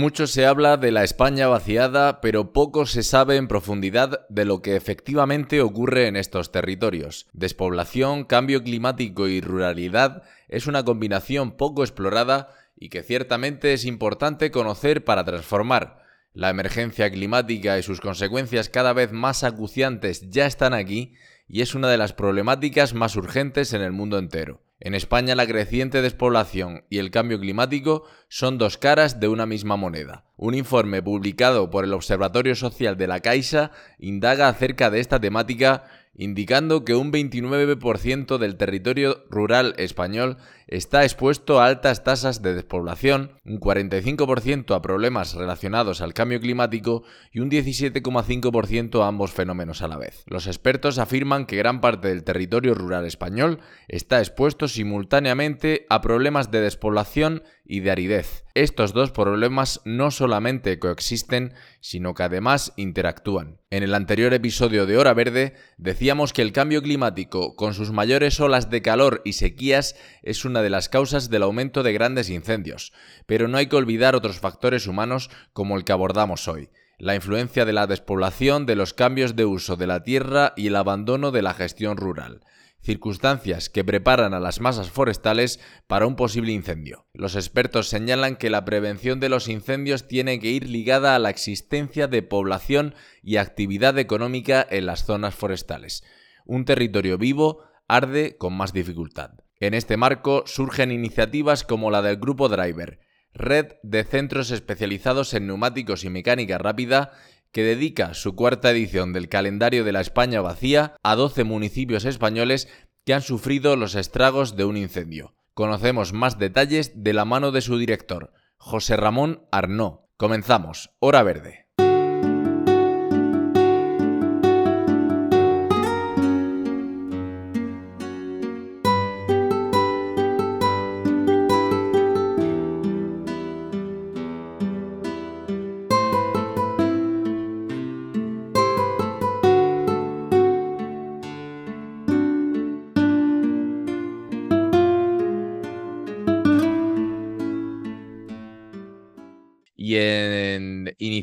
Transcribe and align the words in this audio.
Mucho 0.00 0.26
se 0.26 0.46
habla 0.46 0.78
de 0.78 0.92
la 0.92 1.04
España 1.04 1.46
vaciada, 1.46 2.22
pero 2.22 2.54
poco 2.54 2.86
se 2.86 3.02
sabe 3.02 3.36
en 3.36 3.48
profundidad 3.48 4.26
de 4.30 4.46
lo 4.46 4.62
que 4.62 4.74
efectivamente 4.74 5.60
ocurre 5.60 6.06
en 6.06 6.16
estos 6.16 6.52
territorios. 6.52 7.26
Despoblación, 7.34 8.24
cambio 8.24 8.62
climático 8.62 9.28
y 9.28 9.42
ruralidad 9.42 10.22
es 10.48 10.66
una 10.66 10.86
combinación 10.86 11.58
poco 11.58 11.82
explorada 11.82 12.54
y 12.74 12.88
que 12.88 13.02
ciertamente 13.02 13.74
es 13.74 13.84
importante 13.84 14.50
conocer 14.50 15.04
para 15.04 15.26
transformar. 15.26 16.02
La 16.32 16.48
emergencia 16.48 17.10
climática 17.10 17.78
y 17.78 17.82
sus 17.82 18.00
consecuencias 18.00 18.70
cada 18.70 18.94
vez 18.94 19.12
más 19.12 19.44
acuciantes 19.44 20.30
ya 20.30 20.46
están 20.46 20.72
aquí 20.72 21.12
y 21.46 21.60
es 21.60 21.74
una 21.74 21.90
de 21.90 21.98
las 21.98 22.14
problemáticas 22.14 22.94
más 22.94 23.16
urgentes 23.16 23.74
en 23.74 23.82
el 23.82 23.92
mundo 23.92 24.16
entero. 24.16 24.62
En 24.82 24.94
España 24.94 25.34
la 25.34 25.46
creciente 25.46 26.00
despoblación 26.00 26.84
y 26.88 26.98
el 26.98 27.10
cambio 27.10 27.38
climático 27.38 28.04
son 28.28 28.56
dos 28.56 28.78
caras 28.78 29.20
de 29.20 29.28
una 29.28 29.44
misma 29.44 29.76
moneda. 29.76 30.24
Un 30.38 30.54
informe 30.54 31.02
publicado 31.02 31.68
por 31.68 31.84
el 31.84 31.92
Observatorio 31.92 32.54
Social 32.54 32.96
de 32.96 33.06
la 33.06 33.20
Caixa 33.20 33.72
indaga 33.98 34.48
acerca 34.48 34.88
de 34.88 35.00
esta 35.00 35.20
temática 35.20 35.84
indicando 36.14 36.84
que 36.84 36.94
un 36.94 37.12
29% 37.12 38.38
del 38.38 38.56
territorio 38.56 39.24
rural 39.30 39.74
español 39.78 40.36
está 40.66 41.02
expuesto 41.02 41.60
a 41.60 41.66
altas 41.66 42.04
tasas 42.04 42.42
de 42.42 42.54
despoblación, 42.54 43.32
un 43.44 43.58
45% 43.58 44.74
a 44.74 44.82
problemas 44.82 45.34
relacionados 45.34 46.00
al 46.00 46.14
cambio 46.14 46.40
climático 46.40 47.02
y 47.32 47.40
un 47.40 47.50
17,5% 47.50 49.02
a 49.02 49.08
ambos 49.08 49.32
fenómenos 49.32 49.82
a 49.82 49.88
la 49.88 49.96
vez. 49.96 50.22
Los 50.26 50.46
expertos 50.46 50.98
afirman 50.98 51.46
que 51.46 51.56
gran 51.56 51.80
parte 51.80 52.08
del 52.08 52.24
territorio 52.24 52.74
rural 52.74 53.06
español 53.06 53.60
está 53.88 54.18
expuesto 54.18 54.68
simultáneamente 54.68 55.86
a 55.88 56.00
problemas 56.00 56.50
de 56.50 56.60
despoblación 56.60 57.42
y 57.64 57.80
de 57.80 57.90
aridez. 57.90 58.44
Estos 58.54 58.92
dos 58.92 59.12
problemas 59.12 59.80
no 59.84 60.10
solamente 60.10 60.80
coexisten, 60.80 61.54
sino 61.80 62.14
que 62.14 62.24
además 62.24 62.72
interactúan. 62.76 63.58
En 63.70 63.84
el 63.84 63.94
anterior 63.94 64.34
episodio 64.34 64.86
de 64.86 64.98
Hora 64.98 65.14
Verde 65.14 65.54
decíamos 65.78 66.32
que 66.32 66.42
el 66.42 66.52
cambio 66.52 66.82
climático, 66.82 67.54
con 67.54 67.74
sus 67.74 67.92
mayores 67.92 68.40
olas 68.40 68.68
de 68.68 68.82
calor 68.82 69.22
y 69.24 69.34
sequías, 69.34 69.94
es 70.22 70.44
una 70.44 70.62
de 70.62 70.70
las 70.70 70.88
causas 70.88 71.30
del 71.30 71.44
aumento 71.44 71.84
de 71.84 71.92
grandes 71.92 72.28
incendios, 72.28 72.92
pero 73.26 73.46
no 73.46 73.56
hay 73.56 73.68
que 73.68 73.76
olvidar 73.76 74.16
otros 74.16 74.40
factores 74.40 74.88
humanos 74.88 75.30
como 75.52 75.76
el 75.76 75.84
que 75.84 75.92
abordamos 75.92 76.48
hoy. 76.48 76.70
La 76.98 77.14
influencia 77.14 77.64
de 77.64 77.72
la 77.72 77.86
despoblación, 77.86 78.66
de 78.66 78.74
los 78.74 78.94
cambios 78.94 79.36
de 79.36 79.44
uso 79.44 79.76
de 79.76 79.86
la 79.86 80.02
tierra 80.02 80.54
y 80.56 80.66
el 80.66 80.76
abandono 80.76 81.30
de 81.30 81.42
la 81.42 81.54
gestión 81.54 81.96
rural 81.96 82.40
circunstancias 82.82 83.68
que 83.68 83.84
preparan 83.84 84.34
a 84.34 84.40
las 84.40 84.60
masas 84.60 84.90
forestales 84.90 85.60
para 85.86 86.06
un 86.06 86.16
posible 86.16 86.52
incendio. 86.52 87.06
Los 87.12 87.36
expertos 87.36 87.88
señalan 87.88 88.36
que 88.36 88.50
la 88.50 88.64
prevención 88.64 89.20
de 89.20 89.28
los 89.28 89.48
incendios 89.48 90.08
tiene 90.08 90.40
que 90.40 90.50
ir 90.50 90.68
ligada 90.68 91.14
a 91.14 91.18
la 91.18 91.30
existencia 91.30 92.08
de 92.08 92.22
población 92.22 92.94
y 93.22 93.36
actividad 93.36 93.98
económica 93.98 94.66
en 94.68 94.86
las 94.86 95.04
zonas 95.04 95.34
forestales. 95.34 96.02
Un 96.44 96.64
territorio 96.64 97.18
vivo 97.18 97.64
arde 97.86 98.36
con 98.38 98.56
más 98.56 98.72
dificultad. 98.72 99.32
En 99.58 99.74
este 99.74 99.96
marco 99.96 100.44
surgen 100.46 100.90
iniciativas 100.90 101.64
como 101.64 101.90
la 101.90 102.00
del 102.00 102.16
Grupo 102.16 102.48
Driver, 102.48 103.00
red 103.34 103.74
de 103.82 104.04
centros 104.04 104.50
especializados 104.50 105.34
en 105.34 105.46
neumáticos 105.46 106.04
y 106.04 106.10
mecánica 106.10 106.58
rápida 106.58 107.12
que 107.52 107.62
dedica 107.62 108.14
su 108.14 108.34
cuarta 108.34 108.70
edición 108.70 109.12
del 109.12 109.28
calendario 109.28 109.84
de 109.84 109.92
la 109.92 110.00
España 110.00 110.40
vacía 110.40 110.96
a 111.02 111.14
12 111.16 111.44
municipios 111.44 112.04
españoles 112.04 112.68
que 113.04 113.14
han 113.14 113.22
sufrido 113.22 113.76
los 113.76 113.94
estragos 113.94 114.56
de 114.56 114.64
un 114.64 114.76
incendio. 114.76 115.34
Conocemos 115.54 116.12
más 116.12 116.38
detalles 116.38 117.02
de 117.02 117.12
la 117.12 117.24
mano 117.24 117.50
de 117.50 117.60
su 117.60 117.78
director, 117.78 118.32
José 118.56 118.96
Ramón 118.96 119.46
Arnó. 119.50 120.08
Comenzamos, 120.16 120.90
Hora 121.00 121.22
Verde. 121.22 121.59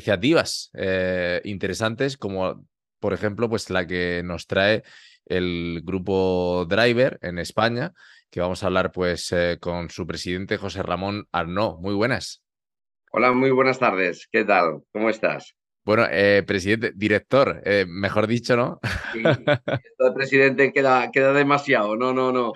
Iniciativas 0.08 0.70
eh, 0.72 1.42
interesantes 1.44 2.16
como 2.16 2.64
por 2.98 3.12
ejemplo 3.12 3.48
pues 3.50 3.68
la 3.68 3.86
que 3.86 4.22
nos 4.24 4.46
trae 4.46 4.82
el 5.26 5.82
grupo 5.84 6.64
Driver 6.66 7.18
en 7.20 7.38
España 7.38 7.92
que 8.30 8.40
vamos 8.40 8.62
a 8.62 8.68
hablar 8.68 8.90
pues 8.90 9.30
eh, 9.32 9.58
con 9.60 9.90
su 9.90 10.06
presidente 10.06 10.56
José 10.56 10.82
Ramón 10.82 11.26
Arnó. 11.30 11.78
Muy 11.78 11.94
buenas. 11.94 12.42
Hola, 13.12 13.32
muy 13.32 13.50
buenas 13.50 13.78
tardes. 13.78 14.28
¿Qué 14.30 14.44
tal? 14.44 14.82
¿Cómo 14.92 15.10
estás? 15.10 15.54
Bueno, 15.84 16.06
eh, 16.10 16.42
presidente, 16.46 16.92
director, 16.94 17.62
mejor 17.86 18.26
dicho, 18.26 18.54
¿no? 18.56 18.78
Sí, 19.12 19.22
de 19.22 20.12
presidente 20.14 20.72
queda, 20.72 21.10
queda 21.10 21.32
demasiado. 21.32 21.96
No, 21.96 22.12
no, 22.12 22.32
no. 22.32 22.52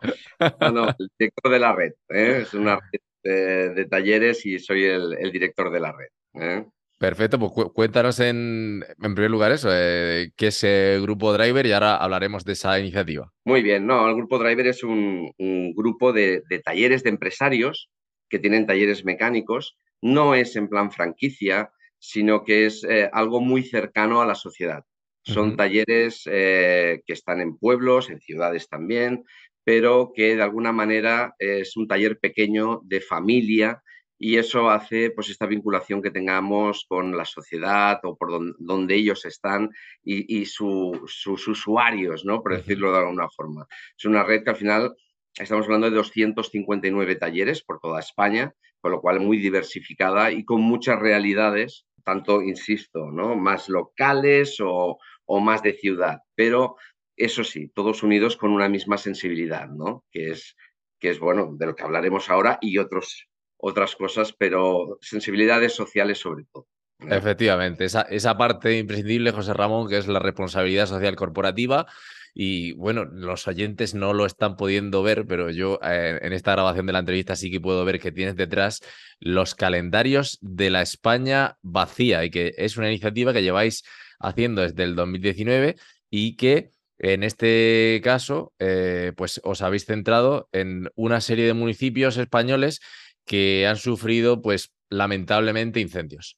No, 0.60 0.70
no, 0.70 0.88
el 0.88 1.08
director 1.18 1.52
de 1.52 1.58
la 1.58 1.72
red. 1.74 1.92
Es 2.08 2.52
una 2.52 2.76
red 2.76 3.74
de, 3.74 3.86
talleres 3.86 4.44
y 4.44 4.58
soy 4.58 4.84
el, 4.84 5.32
director 5.32 5.70
de 5.70 5.80
la 5.80 5.92
red. 5.92 6.66
¿Eh? 7.02 7.06
Perfecto, 7.08 7.38
pues 7.38 7.68
cuéntanos 7.74 8.20
en, 8.20 8.84
en 9.02 9.14
primer 9.14 9.30
lugar 9.30 9.52
eso, 9.52 9.68
eh, 9.72 10.30
qué 10.36 10.48
es 10.48 10.64
el 10.64 11.02
Grupo 11.02 11.32
Driver 11.32 11.66
y 11.66 11.72
ahora 11.72 11.96
hablaremos 11.96 12.44
de 12.44 12.52
esa 12.52 12.78
iniciativa. 12.78 13.32
Muy 13.44 13.62
bien, 13.62 13.86
no, 13.86 14.08
el 14.08 14.14
Grupo 14.14 14.38
Driver 14.38 14.66
es 14.68 14.82
un, 14.82 15.32
grupo 15.74 16.12
de, 16.12 16.42
talleres 16.64 17.02
de 17.02 17.10
empresarios 17.10 17.90
que 18.28 18.38
tienen 18.38 18.66
talleres 18.66 19.04
mecánicos, 19.04 19.76
no 20.00 20.34
es 20.34 20.56
en 20.56 20.68
plan 20.68 20.90
franquicia, 20.90 21.70
sino 21.98 22.44
que 22.44 22.66
es 22.66 22.84
eh, 22.84 23.10
algo 23.12 23.40
muy 23.40 23.62
cercano 23.62 24.22
a 24.22 24.26
la 24.26 24.34
sociedad. 24.34 24.84
Son 25.24 25.56
talleres 25.56 26.24
que 26.24 27.02
están 27.06 27.40
en 27.40 27.56
pueblos, 27.56 28.10
en 28.10 28.18
ciudades 28.18 28.68
también, 28.68 29.22
pero 29.62 30.10
que 30.12 30.34
de 30.34 30.42
alguna 30.42 30.72
manera 30.72 31.36
es 31.38 31.76
un 31.76 31.86
taller 31.86 32.18
pequeño 32.18 32.80
de 32.82 33.00
familia 33.00 33.80
y 34.24 34.38
eso 34.38 34.70
hace 34.70 35.10
pues 35.10 35.30
esta 35.30 35.46
vinculación 35.46 36.00
que 36.00 36.12
tengamos 36.12 36.86
con 36.88 37.16
la 37.16 37.24
sociedad 37.24 37.98
o 38.04 38.16
por 38.16 38.30
donde, 38.56 38.94
ellos 38.94 39.24
están 39.24 39.70
y, 40.04 40.46
sus 40.46 41.48
usuarios, 41.48 42.24
¿no? 42.24 42.40
por 42.40 42.54
decirlo 42.54 42.92
de 42.92 42.98
alguna 42.98 43.28
forma. 43.28 43.66
Es 43.98 44.04
una 44.04 44.22
red 44.22 44.44
que 44.44 44.50
al 44.50 44.56
final 44.56 44.94
estamos 45.36 45.64
hablando 45.66 45.90
de 45.90 45.96
259 45.96 47.16
talleres 47.16 47.64
por 47.64 47.80
toda 47.80 47.98
España, 47.98 48.54
con 48.80 48.92
lo 48.92 49.00
cual 49.00 49.18
muy 49.18 49.38
diversificada 49.38 50.30
y 50.30 50.44
con 50.44 50.60
muchas 50.60 51.00
realidades, 51.00 51.86
tanto, 52.04 52.42
insisto, 52.42 53.10
¿no? 53.10 53.34
más 53.34 53.68
locales 53.68 54.58
o, 54.60 54.98
o 55.24 55.40
más 55.40 55.64
de 55.64 55.72
ciudad, 55.72 56.18
pero 56.36 56.76
eso 57.16 57.42
sí, 57.42 57.72
todos 57.74 58.04
unidos 58.04 58.36
con 58.36 58.52
una 58.52 58.68
misma 58.68 58.98
sensibilidad, 58.98 59.68
¿no? 59.68 60.04
Que 60.12 60.30
es, 60.30 60.54
que 61.00 61.10
es 61.10 61.18
bueno, 61.18 61.56
de 61.58 61.66
lo 61.66 61.74
que 61.74 61.82
hablaremos 61.82 62.30
ahora 62.30 62.58
y 62.60 62.78
otros, 62.78 63.28
otras 63.62 63.94
cosas, 63.94 64.34
pero 64.36 64.98
sensibilidades 65.00 65.72
sociales 65.72 66.18
sobre 66.18 66.44
todo. 66.52 66.66
Efectivamente, 66.98 67.84
esa, 67.84 68.02
esa 68.02 68.36
parte 68.36 68.76
imprescindible, 68.76 69.30
José 69.30 69.54
Ramón, 69.54 69.88
que 69.88 69.98
es 69.98 70.08
la 70.08 70.18
responsabilidad 70.18 70.86
social 70.86 71.16
corporativa. 71.16 71.86
Y 72.34 72.72
bueno, 72.72 73.04
los 73.04 73.46
oyentes 73.46 73.94
no 73.94 74.14
lo 74.14 74.26
están 74.26 74.56
pudiendo 74.56 75.02
ver, 75.02 75.26
pero 75.26 75.50
yo 75.50 75.78
eh, 75.82 76.18
en 76.22 76.32
esta 76.32 76.52
grabación 76.52 76.86
de 76.86 76.92
la 76.92 77.00
entrevista 77.00 77.36
sí 77.36 77.50
que 77.50 77.60
puedo 77.60 77.84
ver 77.84 78.00
que 78.00 78.10
tienes 78.10 78.36
detrás 78.36 78.80
los 79.20 79.54
calendarios 79.54 80.38
de 80.40 80.70
la 80.70 80.82
España 80.82 81.58
vacía 81.62 82.24
y 82.24 82.30
que 82.30 82.54
es 82.56 82.76
una 82.76 82.88
iniciativa 82.88 83.32
que 83.32 83.42
lleváis 83.42 83.84
haciendo 84.18 84.62
desde 84.62 84.84
el 84.84 84.96
2019 84.96 85.76
y 86.10 86.36
que 86.36 86.70
en 86.98 87.24
este 87.24 88.00
caso, 88.04 88.54
eh, 88.60 89.12
pues 89.16 89.40
os 89.42 89.60
habéis 89.60 89.86
centrado 89.86 90.48
en 90.52 90.88
una 90.94 91.20
serie 91.20 91.46
de 91.46 91.52
municipios 91.52 92.16
españoles 92.16 92.80
que 93.24 93.66
han 93.66 93.76
sufrido, 93.76 94.42
pues, 94.42 94.72
lamentablemente 94.90 95.80
incendios. 95.80 96.36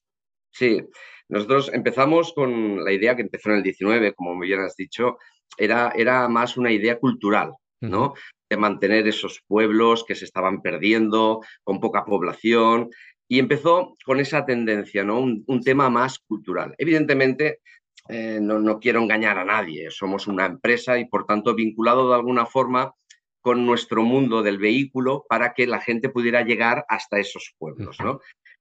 Sí, 0.51 0.81
nosotros 1.29 1.71
empezamos 1.73 2.33
con 2.33 2.85
la 2.85 2.93
idea 2.93 3.17
que 3.17 3.23
empezó 3.23 3.51
en 3.51 3.57
el 3.57 3.63
19, 3.63 4.15
como 4.15 4.39
bien 4.39 4.61
has 4.61 4.77
dicho, 4.77 5.19
era, 5.57 5.93
era 5.97 6.29
más 6.29 6.57
una 6.57 6.71
idea 6.71 6.99
cultural, 6.99 7.53
¿no? 7.81 8.15
De 8.49 8.57
mantener 8.57 9.09
esos 9.09 9.43
pueblos 9.47 10.05
que 10.05 10.15
se 10.15 10.25
estaban 10.25 10.63
perdiendo, 10.63 11.41
con 11.63 11.81
poca 11.81 12.05
población, 12.05 12.91
y 13.27 13.39
empezó 13.39 13.95
con 14.05 14.21
esa 14.21 14.45
tendencia, 14.45 15.03
¿no? 15.03 15.19
Un, 15.21 15.61
tema 15.65 15.89
más 15.91 16.19
cultural. 16.19 16.75
Evidentemente, 16.79 17.61
eh, 18.09 18.39
no, 18.41 18.59
no, 18.59 18.79
quiero 18.79 19.01
engañar 19.01 19.39
a 19.39 19.45
nadie, 19.45 19.91
somos 19.91 20.27
una 20.27 20.47
empresa 20.47 20.99
y 20.99 21.07
por 21.07 21.25
tanto 21.25 21.55
vinculado 21.55 22.09
de 22.11 22.17
alguna 22.17 22.45
forma 22.45 22.93
con 23.45 23.67
nuestro 23.67 24.03
mundo 24.03 24.43
del 24.43 24.57
vehículo 24.57 25.27
para 25.29 25.53
que 25.53 25.67
la 25.67 25.79
gente 25.79 26.09
pudiera 26.09 26.41
llegar 26.41 26.87
hasta 26.89 27.19
esos 27.19 27.55
pueblos, 27.59 27.99
¿no? 28.01 28.21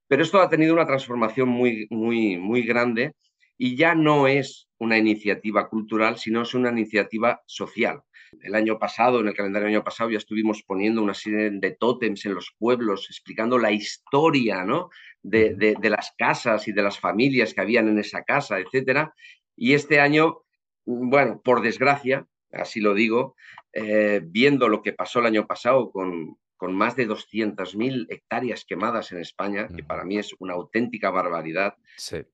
Pero 0.10 0.24
esto 0.24 0.42
ha 0.42 0.50
tenido 0.50 0.74
una 0.74 0.86
transformación 0.86 1.48
muy, 1.48 1.88
muy, 1.90 2.36
muy 2.36 2.64
grande 2.64 3.14
y 3.58 3.78
ya 3.78 3.96
no 3.96 4.28
es 4.28 4.68
una 4.80 4.98
iniciativa 4.98 5.70
cultural, 5.70 6.18
sino 6.18 6.42
es 6.42 6.54
una 6.54 6.70
iniciativa 6.70 7.42
social. 7.46 8.02
El 8.42 8.56
año 8.56 8.78
pasado, 8.78 9.22
en 9.22 9.30
el 9.30 9.34
calendario 9.34 9.68
del 9.68 9.76
año 9.78 9.86
pasado, 9.86 10.10
ya 10.10 10.18
estuvimos 10.18 10.64
poniendo 10.64 11.02
una 11.02 11.14
serie 11.14 11.50
de 11.50 11.72
tótems 11.72 12.26
en 12.26 12.34
los 12.34 12.54
pueblos, 12.60 13.08
explicando 13.10 13.58
la 13.58 13.72
historia 13.72 14.66
¿no? 14.66 14.90
de, 15.22 15.56
de, 15.56 15.90
las 15.90 16.14
casas 16.18 16.68
y 16.68 16.74
de 16.74 16.84
las 16.84 17.00
familias 17.00 17.54
que 17.54 17.62
habían 17.62 17.88
en 17.88 18.00
esa 18.00 18.24
casa, 18.24 18.58
etc. 18.60 19.12
Y 19.56 19.76
este 19.76 20.02
año, 20.02 20.42
bueno, 20.84 21.40
por 21.42 21.62
desgracia, 21.62 22.28
así 22.54 22.80
lo 22.80 22.94
digo, 22.94 23.36
eh, 23.74 24.22
viendo 24.24 24.70
lo 24.70 24.82
que 24.82 24.94
pasó 24.94 25.20
el 25.20 25.26
año 25.26 25.48
pasado 25.48 25.92
con, 25.92 26.38
con 26.56 26.74
más 26.74 26.96
de 26.96 27.08
200.000 27.08 28.08
hectáreas 28.10 28.66
quemadas 28.66 29.12
en 29.12 29.20
España, 29.20 29.68
que 29.68 29.84
para 29.84 30.06
mí 30.06 30.18
es 30.18 30.34
una 30.40 30.54
auténtica 30.54 31.10
barbaridad. 31.10 31.76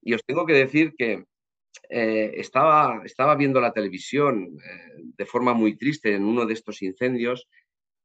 Y 0.01 0.13
os 0.13 0.23
tengo 0.25 0.45
que 0.45 0.53
decir 0.53 0.93
que 0.97 1.25
eh, 1.89 2.33
estaba, 2.35 3.01
estaba 3.05 3.35
viendo 3.35 3.59
la 3.59 3.73
televisión 3.73 4.57
eh, 4.63 5.01
de 5.17 5.25
forma 5.25 5.53
muy 5.53 5.77
triste 5.77 6.13
en 6.13 6.23
uno 6.23 6.45
de 6.45 6.53
estos 6.53 6.81
incendios 6.81 7.47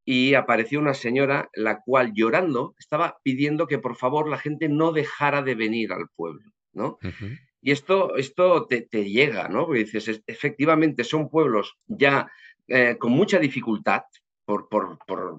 y 0.07 0.35
apareció 0.35 0.81
una 0.81 0.95
señora 0.95 1.51
la 1.55 1.81
cual 1.81 2.13
llorando 2.15 2.75
estaba 2.79 3.19
pidiendo 3.23 3.67
que 3.67 3.79
por 3.79 3.97
favor 3.97 4.29
la 4.29 4.39
gente 4.39 4.69
no 4.69 4.93
dejara 4.93 5.43
de 5.43 5.55
venir 5.55 5.93
al 5.93 6.09
pueblo, 6.15 6.51
¿no? 6.73 6.99
Y 7.65 7.71
esto, 7.71 8.15
esto 8.17 8.67
te, 8.67 8.87
llega, 9.05 9.49
¿no? 9.49 9.65
Porque 9.65 9.85
dices, 9.85 10.23
efectivamente 10.27 11.03
son 11.03 11.31
pueblos 11.31 11.79
ya 11.87 12.31
eh, 12.69 12.97
con 12.99 13.13
mucha 13.13 13.39
dificultad, 13.39 14.03
por, 14.45 14.69
por, 14.69 14.99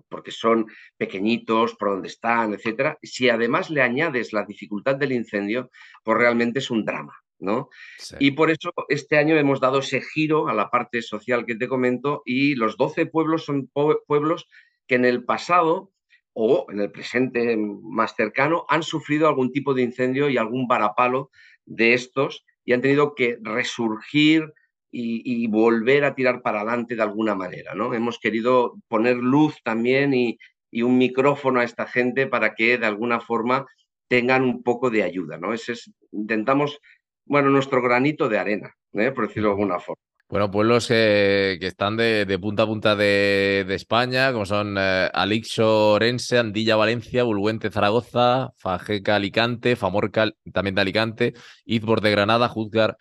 porque 0.10 0.32
son 0.32 0.66
pequeñitos, 0.98 1.76
por 1.76 1.90
donde 1.90 2.08
están, 2.08 2.56
etcétera. 2.56 2.98
Si 3.04 3.30
además 3.30 3.70
le 3.70 3.84
añades 3.84 4.34
la 4.34 4.44
dificultad 4.44 4.96
del 4.96 5.12
incendio, 5.12 5.70
pues 6.04 6.18
realmente 6.18 6.58
es 6.58 6.72
un 6.72 6.84
drama, 6.84 7.14
¿no? 7.38 7.70
Y 8.18 8.32
por 8.32 8.50
eso 8.50 8.74
este 8.90 9.20
año 9.20 9.38
hemos 9.38 9.60
dado 9.60 9.78
ese 9.78 10.02
giro 10.02 10.48
a 10.48 10.56
la 10.56 10.72
parte 10.72 11.04
social 11.04 11.46
que 11.46 11.54
te 11.54 11.68
comento 11.68 12.24
y 12.26 12.56
los 12.56 12.76
12 12.76 13.06
pueblos 13.06 13.46
son 13.46 13.70
pueblos 14.08 14.48
que 14.88 14.96
en 14.96 15.06
el 15.06 15.24
pasado 15.26 15.92
o 16.34 16.66
en 16.70 16.82
el 16.82 16.92
presente 16.92 17.56
más 17.56 18.16
cercano 18.16 18.66
han 18.68 18.82
sufrido 18.82 19.28
algún 19.28 19.52
tipo 19.52 19.76
de 19.76 19.84
incendio 19.84 20.28
y 20.28 20.38
algún 20.38 20.68
varapalo 20.68 21.30
de 21.66 21.94
estos 21.94 22.46
y 22.64 22.74
han 22.74 22.82
tenido 22.82 23.16
que 23.16 23.38
resurgir 23.42 24.54
y, 24.98 25.48
volver 25.48 26.06
a 26.06 26.16
tirar 26.16 26.42
para 26.42 26.62
adelante 26.62 26.96
de 26.96 27.02
alguna 27.02 27.36
manera. 27.36 27.76
¿no? 27.76 27.94
Hemos 27.94 28.18
querido 28.18 28.76
poner 28.88 29.18
luz 29.18 29.62
también 29.64 30.14
y, 30.14 30.38
un 30.82 30.98
micrófono 30.98 31.62
a 31.62 31.64
esta 31.64 31.88
gente 31.88 32.28
para 32.28 32.54
que 32.54 32.78
de 32.78 32.86
alguna 32.86 33.22
forma 33.22 33.66
tengan 34.10 34.44
un 34.44 34.62
poco 34.62 34.90
de 34.90 35.04
ayuda. 35.04 35.38
¿no? 35.38 35.54
Ese 35.54 35.72
es, 35.72 35.92
intentamos, 36.12 36.80
bueno, 37.26 37.50
nuestro 37.50 37.82
granito 37.82 38.28
de 38.28 38.40
arena, 38.40 38.76
¿eh? 38.94 39.12
por 39.12 39.28
decirlo 39.28 39.50
de 39.50 39.54
alguna 39.54 39.80
forma. 39.80 40.05
Bueno, 40.28 40.50
pueblos 40.50 40.88
que, 40.88 41.60
están 41.62 41.98
de, 41.98 42.40
punta 42.42 42.64
a 42.64 42.66
punta 42.66 42.96
de, 42.96 43.66
España, 43.70 44.34
como 44.34 44.46
son 44.48 44.76
eh, 44.78 45.10
Alixo, 45.14 45.94
Orense, 45.94 46.40
Andilla, 46.40 46.76
Valencia, 46.76 47.24
Bulguente, 47.24 47.70
Zaragoza, 47.70 48.50
Fajeca, 48.58 49.16
Alicante, 49.18 49.76
Famorca, 49.76 50.32
también 50.52 50.74
de 50.74 50.82
Alicante, 50.82 51.34
Izbor 51.64 52.02
de 52.02 52.10
Granada, 52.12 52.50
Juzgar, 52.50 52.98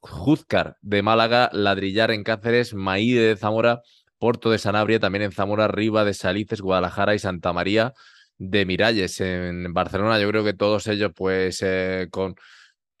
Juzcar 0.00 0.76
de 0.80 1.02
Málaga, 1.02 1.50
Ladrillar 1.52 2.12
en 2.12 2.22
Cáceres, 2.22 2.72
Maíde 2.72 3.22
de 3.28 3.36
Zamora, 3.36 3.82
Porto 4.18 4.50
de 4.50 4.58
Sanabria, 4.58 5.00
también 5.00 5.22
en 5.22 5.32
Zamora, 5.32 5.66
Riva 5.66 6.04
de 6.04 6.14
Salices, 6.14 6.60
Guadalajara 6.60 7.14
y 7.16 7.18
Santa 7.18 7.52
María 7.52 7.94
de 8.38 8.64
Miralles 8.64 9.20
en 9.20 9.72
Barcelona. 9.74 10.20
Yo 10.20 10.28
creo 10.28 10.44
que 10.44 10.54
todos 10.54 10.86
ellos, 10.86 11.10
pues, 11.16 11.62
eh, 11.62 12.08
con 12.10 12.36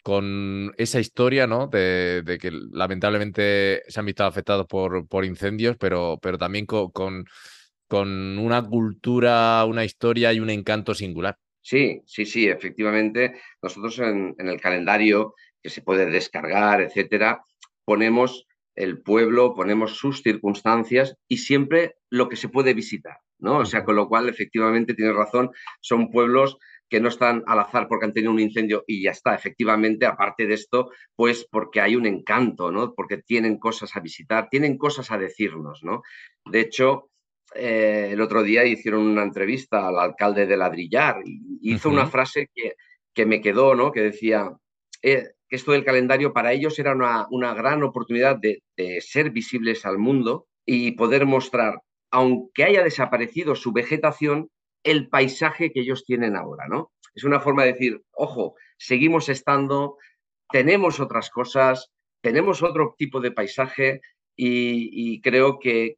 con 0.02 0.72
esa 0.78 1.00
historia, 1.00 1.46
¿no? 1.46 1.66
De, 1.66 2.38
que 2.40 2.50
lamentablemente 2.72 3.82
se 3.88 4.00
han 4.00 4.06
visto 4.06 4.24
afectados 4.24 4.66
por, 4.66 5.06
por 5.06 5.24
incendios, 5.24 5.76
pero, 5.78 6.18
pero 6.20 6.38
también 6.38 6.66
con, 6.66 6.90
con, 6.90 8.38
una 8.38 8.62
cultura, 8.62 9.64
una 9.66 9.84
historia 9.84 10.32
y 10.32 10.40
un 10.40 10.50
encanto 10.50 10.94
singular. 10.94 11.36
Sí, 11.60 12.02
sí, 12.06 12.24
sí, 12.24 12.48
efectivamente. 12.48 13.40
Nosotros 13.62 13.98
en, 13.98 14.34
el 14.38 14.60
calendario 14.60 15.34
que 15.62 15.70
se 15.70 15.82
puede 15.82 16.06
descargar, 16.06 16.80
etcétera, 16.80 17.44
ponemos 17.84 18.46
el 18.74 19.02
pueblo, 19.02 19.54
ponemos 19.54 19.96
sus 19.96 20.22
circunstancias 20.22 21.16
y 21.28 21.38
siempre 21.38 21.96
lo 22.08 22.28
que 22.28 22.36
se 22.36 22.48
puede 22.48 22.72
visitar, 22.72 23.18
¿no? 23.38 23.58
O 23.58 23.66
sea, 23.66 23.84
con 23.84 23.96
lo 23.96 24.08
cual, 24.08 24.28
efectivamente, 24.28 24.94
tienes 24.94 25.14
razón, 25.14 25.50
son 25.80 26.10
pueblos 26.10 26.56
que 26.90 27.00
no 27.00 27.08
están 27.08 27.44
al 27.46 27.60
azar 27.60 27.86
porque 27.88 28.04
han 28.04 28.12
tenido 28.12 28.32
un 28.32 28.40
incendio 28.40 28.84
y 28.86 29.02
ya 29.02 29.12
está. 29.12 29.34
Efectivamente, 29.34 30.06
aparte 30.06 30.46
de 30.46 30.54
esto, 30.54 30.90
pues 31.14 31.46
porque 31.48 31.80
hay 31.80 31.94
un 31.94 32.04
encanto, 32.04 32.72
¿no? 32.72 32.94
Porque 32.94 33.18
tienen 33.18 33.58
cosas 33.58 33.96
a 33.96 34.00
visitar, 34.00 34.48
tienen 34.50 34.76
cosas 34.76 35.10
a 35.12 35.16
decirnos, 35.16 35.84
¿no? 35.84 36.02
De 36.44 36.60
hecho, 36.60 37.10
eh, 37.54 38.10
el 38.12 38.20
otro 38.20 38.42
día 38.42 38.64
hicieron 38.64 39.02
una 39.02 39.22
entrevista 39.22 39.86
al 39.86 40.00
alcalde 40.00 40.46
de 40.46 40.56
Ladrillar 40.56 41.22
y 41.24 41.74
hizo 41.74 41.88
una 41.88 42.06
frase 42.06 42.50
que, 42.52 42.74
que, 43.14 43.24
me 43.24 43.40
quedó, 43.40 43.76
¿no? 43.76 43.92
Que 43.92 44.02
decía 44.02 44.50
eh, 45.00 45.28
que 45.48 45.56
esto 45.56 45.72
del 45.72 45.84
calendario 45.84 46.32
para 46.32 46.52
ellos 46.52 46.76
era 46.80 46.92
una, 46.92 47.28
una 47.30 47.54
gran 47.54 47.84
oportunidad 47.84 48.36
de, 48.36 48.64
de 48.76 49.00
ser 49.00 49.30
visibles 49.30 49.86
al 49.86 49.98
mundo 49.98 50.48
y 50.66 50.92
poder 50.92 51.24
mostrar, 51.24 51.80
aunque 52.10 52.64
haya 52.64 52.82
desaparecido 52.82 53.54
su 53.54 53.72
vegetación, 53.72 54.50
el 54.82 55.08
paisaje 55.08 55.72
que 55.72 55.80
ellos 55.80 56.04
tienen 56.04 56.36
ahora, 56.36 56.66
¿no? 56.68 56.92
Es 57.14 57.24
una 57.24 57.40
forma 57.40 57.64
de 57.64 57.72
decir, 57.72 58.02
ojo, 58.12 58.54
seguimos 58.78 59.28
estando, 59.28 59.96
tenemos 60.50 61.00
otras 61.00 61.30
cosas, 61.30 61.90
tenemos 62.22 62.62
otro 62.62 62.94
tipo 62.96 63.20
de 63.20 63.32
paisaje 63.32 64.00
y, 64.36 65.20
creo 65.20 65.58
que, 65.58 65.96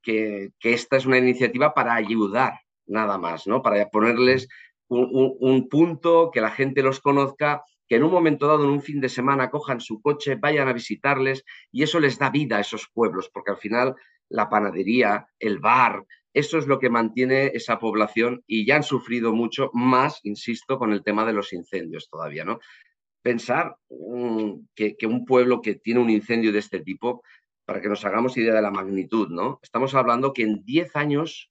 esta 0.62 0.96
es 0.96 1.06
una 1.06 1.18
iniciativa 1.18 1.74
para 1.74 1.94
ayudar 1.94 2.54
nada 2.86 3.16
más, 3.18 3.46
¿no? 3.46 3.62
Para 3.62 3.88
ponerles 3.88 4.48
un, 4.88 5.68
punto, 5.68 6.30
que 6.32 6.40
la 6.40 6.50
gente 6.50 6.82
los 6.82 7.00
conozca, 7.00 7.62
que 7.88 7.96
en 7.96 8.04
un 8.04 8.10
momento 8.10 8.46
dado, 8.46 8.64
en 8.64 8.70
un 8.70 8.82
fin 8.82 9.00
de 9.00 9.08
semana, 9.08 9.50
cojan 9.50 9.80
su 9.80 10.00
coche, 10.02 10.34
vayan 10.34 10.68
a 10.68 10.72
visitarles 10.72 11.44
y 11.70 11.82
eso 11.82 12.00
les 12.00 12.18
da 12.18 12.30
vida 12.30 12.56
a 12.56 12.60
esos 12.60 12.88
pueblos, 12.92 13.30
porque 13.32 13.52
al 13.52 13.58
final 13.58 13.94
la 14.28 14.48
panadería, 14.48 15.26
el 15.38 15.58
bar, 15.58 16.04
eso 16.34 16.58
es 16.58 16.66
lo 16.66 16.78
que 16.78 16.90
mantiene 16.90 17.52
esa 17.54 17.78
población 17.78 18.42
y 18.46 18.66
ya 18.66 18.76
han 18.76 18.82
sufrido 18.82 19.32
mucho 19.32 19.70
más, 19.74 20.20
insisto, 20.22 20.78
con 20.78 20.92
el 20.92 21.02
tema 21.02 21.26
de 21.26 21.32
los 21.32 21.52
incendios 21.52 22.08
todavía, 22.08 22.44
¿no? 22.44 22.60
Pensar 23.22 23.76
mm, 23.90 24.66
que, 24.74 24.96
un 25.06 25.24
pueblo 25.24 25.60
que 25.60 25.74
tiene 25.74 26.00
un 26.00 26.10
incendio 26.10 26.52
de 26.52 26.58
este 26.58 26.80
tipo, 26.80 27.22
para 27.64 27.80
que 27.80 27.88
nos 27.88 28.04
hagamos 28.04 28.36
idea 28.36 28.54
de 28.54 28.62
la 28.62 28.70
magnitud, 28.70 29.28
¿no? 29.28 29.60
Estamos 29.62 29.94
hablando 29.94 30.32
que 30.32 30.42
en 30.42 30.64
10 30.64 30.96
años 30.96 31.50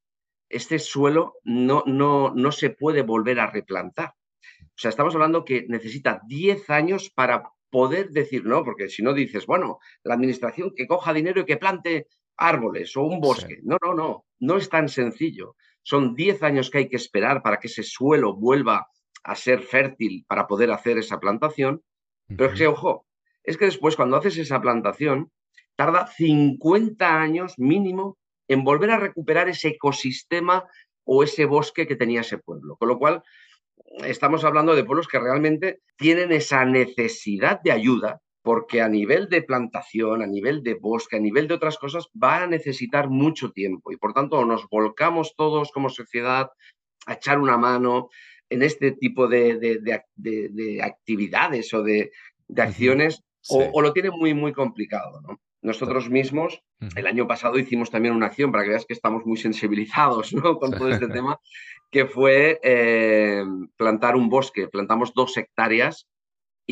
este 0.50 0.80
suelo 0.80 1.36
no, 1.44 1.84
no, 1.86 2.34
no 2.36 2.52
se 2.52 2.72
puede 2.72 3.04
volver 3.04 3.40
a 3.40 3.50
replantar. 3.50 4.14
O 4.62 4.78
sea, 4.82 4.90
estamos 4.90 5.14
hablando 5.14 5.46
que 5.46 5.66
necesita 5.70 6.22
10 6.28 6.70
años 6.70 7.10
para 7.10 7.44
poder 7.70 8.10
decir, 8.10 8.46
no, 8.46 8.64
porque 8.64 8.90
si 8.90 9.02
no 9.02 9.14
dices, 9.14 9.46
bueno, 9.46 9.80
la 10.04 10.16
administración 10.16 10.74
que 10.76 10.88
coja 10.88 11.14
dinero 11.14 11.42
y 11.42 11.46
que 11.46 11.58
plante 11.58 12.08
árboles 12.42 12.96
o 12.98 13.04
un 13.04 13.20
bosque. 13.20 13.60
No, 13.64 13.78
no, 13.82 13.94
no, 13.94 14.26
no 14.40 14.58
es 14.58 14.70
tan 14.70 14.90
sencillo. 14.90 15.56
Son 15.84 16.16
10 16.16 16.44
años 16.44 16.70
que 16.70 16.80
hay 16.80 16.90
que 16.90 16.96
esperar 16.96 17.42
para 17.42 17.58
que 17.58 17.68
ese 17.68 17.84
suelo 17.84 18.36
vuelva 18.36 18.88
a 19.24 19.36
ser 19.36 19.62
fértil 19.62 20.26
para 20.28 20.48
poder 20.48 20.72
hacer 20.72 20.98
esa 20.98 21.20
plantación. 21.20 21.84
Pero 22.28 22.46
es 22.52 22.58
que, 22.58 22.68
ojo, 22.68 23.06
es 23.44 23.58
que 23.58 23.66
después 23.66 23.96
cuando 23.96 24.18
haces 24.18 24.38
esa 24.38 24.62
plantación, 24.62 25.32
tarda 25.76 26.08
50 26.08 27.22
años 27.22 27.54
mínimo 27.58 28.18
en 28.48 28.64
volver 28.64 28.92
a 28.92 28.98
recuperar 28.98 29.50
ese 29.50 29.70
ecosistema 29.70 30.66
o 31.04 31.24
ese 31.24 31.46
bosque 31.46 31.88
que 31.88 31.96
tenía 31.96 32.22
ese 32.22 32.38
pueblo. 32.38 32.76
Con 32.78 32.88
lo 32.88 32.98
cual, 32.98 33.24
estamos 34.06 34.44
hablando 34.44 34.76
de 34.76 34.84
pueblos 34.84 35.08
que 35.08 35.20
realmente 35.20 35.82
tienen 35.98 36.32
esa 36.32 36.66
necesidad 36.66 37.62
de 37.62 37.72
ayuda 37.72 38.22
porque 38.42 38.82
a 38.82 38.88
nivel 38.88 39.30
de 39.30 39.44
plantación, 39.44 40.22
a 40.22 40.28
nivel 40.28 40.64
de 40.64 40.74
bosque, 40.76 41.18
a 41.18 41.20
nivel 41.20 41.48
de 41.48 41.54
otras 41.54 41.78
cosas, 41.78 42.08
va 42.22 42.44
a 42.44 42.48
necesitar 42.48 43.10
mucho 43.10 43.52
tiempo 43.52 43.92
y 43.92 43.98
por 43.98 44.14
tanto 44.14 44.44
nos 44.46 44.68
volcamos 44.70 45.36
todos 45.36 45.72
como 45.72 45.90
sociedad 45.90 46.50
a 47.06 47.14
echar 47.14 47.40
una 47.40 47.58
mano, 47.58 48.10
en 48.52 48.62
este 48.64 48.92
tipo 48.92 49.28
de, 49.28 50.02
actividades 50.84 51.74
o 51.74 51.82
de, 51.82 52.12
acciones 52.58 53.24
o, 53.48 53.82
lo 53.82 53.94
tienen 53.94 54.12
muy, 54.12 54.34
muy 54.34 54.52
complicado. 54.52 55.22
¿no? 55.22 55.40
Nosotros 55.62 56.10
mismos, 56.10 56.62
el 56.96 57.08
año 57.08 57.28
pasado 57.28 57.58
hicimos 57.58 57.90
también 57.90 58.14
una 58.14 58.28
acción, 58.28 58.52
para 58.52 58.66
que 58.66 58.72
veas 58.72 58.86
que 58.86 58.94
estamos 58.94 59.26
muy 59.26 59.38
sensibilizados 59.38 60.34
¿no? 60.34 60.60
con 60.60 60.72
todo 60.72 60.90
este 60.90 61.08
tema, 61.08 61.40
que 61.90 62.06
fue 62.06 62.60
eh, 62.62 63.44
plantar 63.78 64.16
un 64.16 64.30
bosque. 64.30 64.68
Plantamos 64.68 65.14
dos 65.14 65.38
hectáreas 65.38 66.08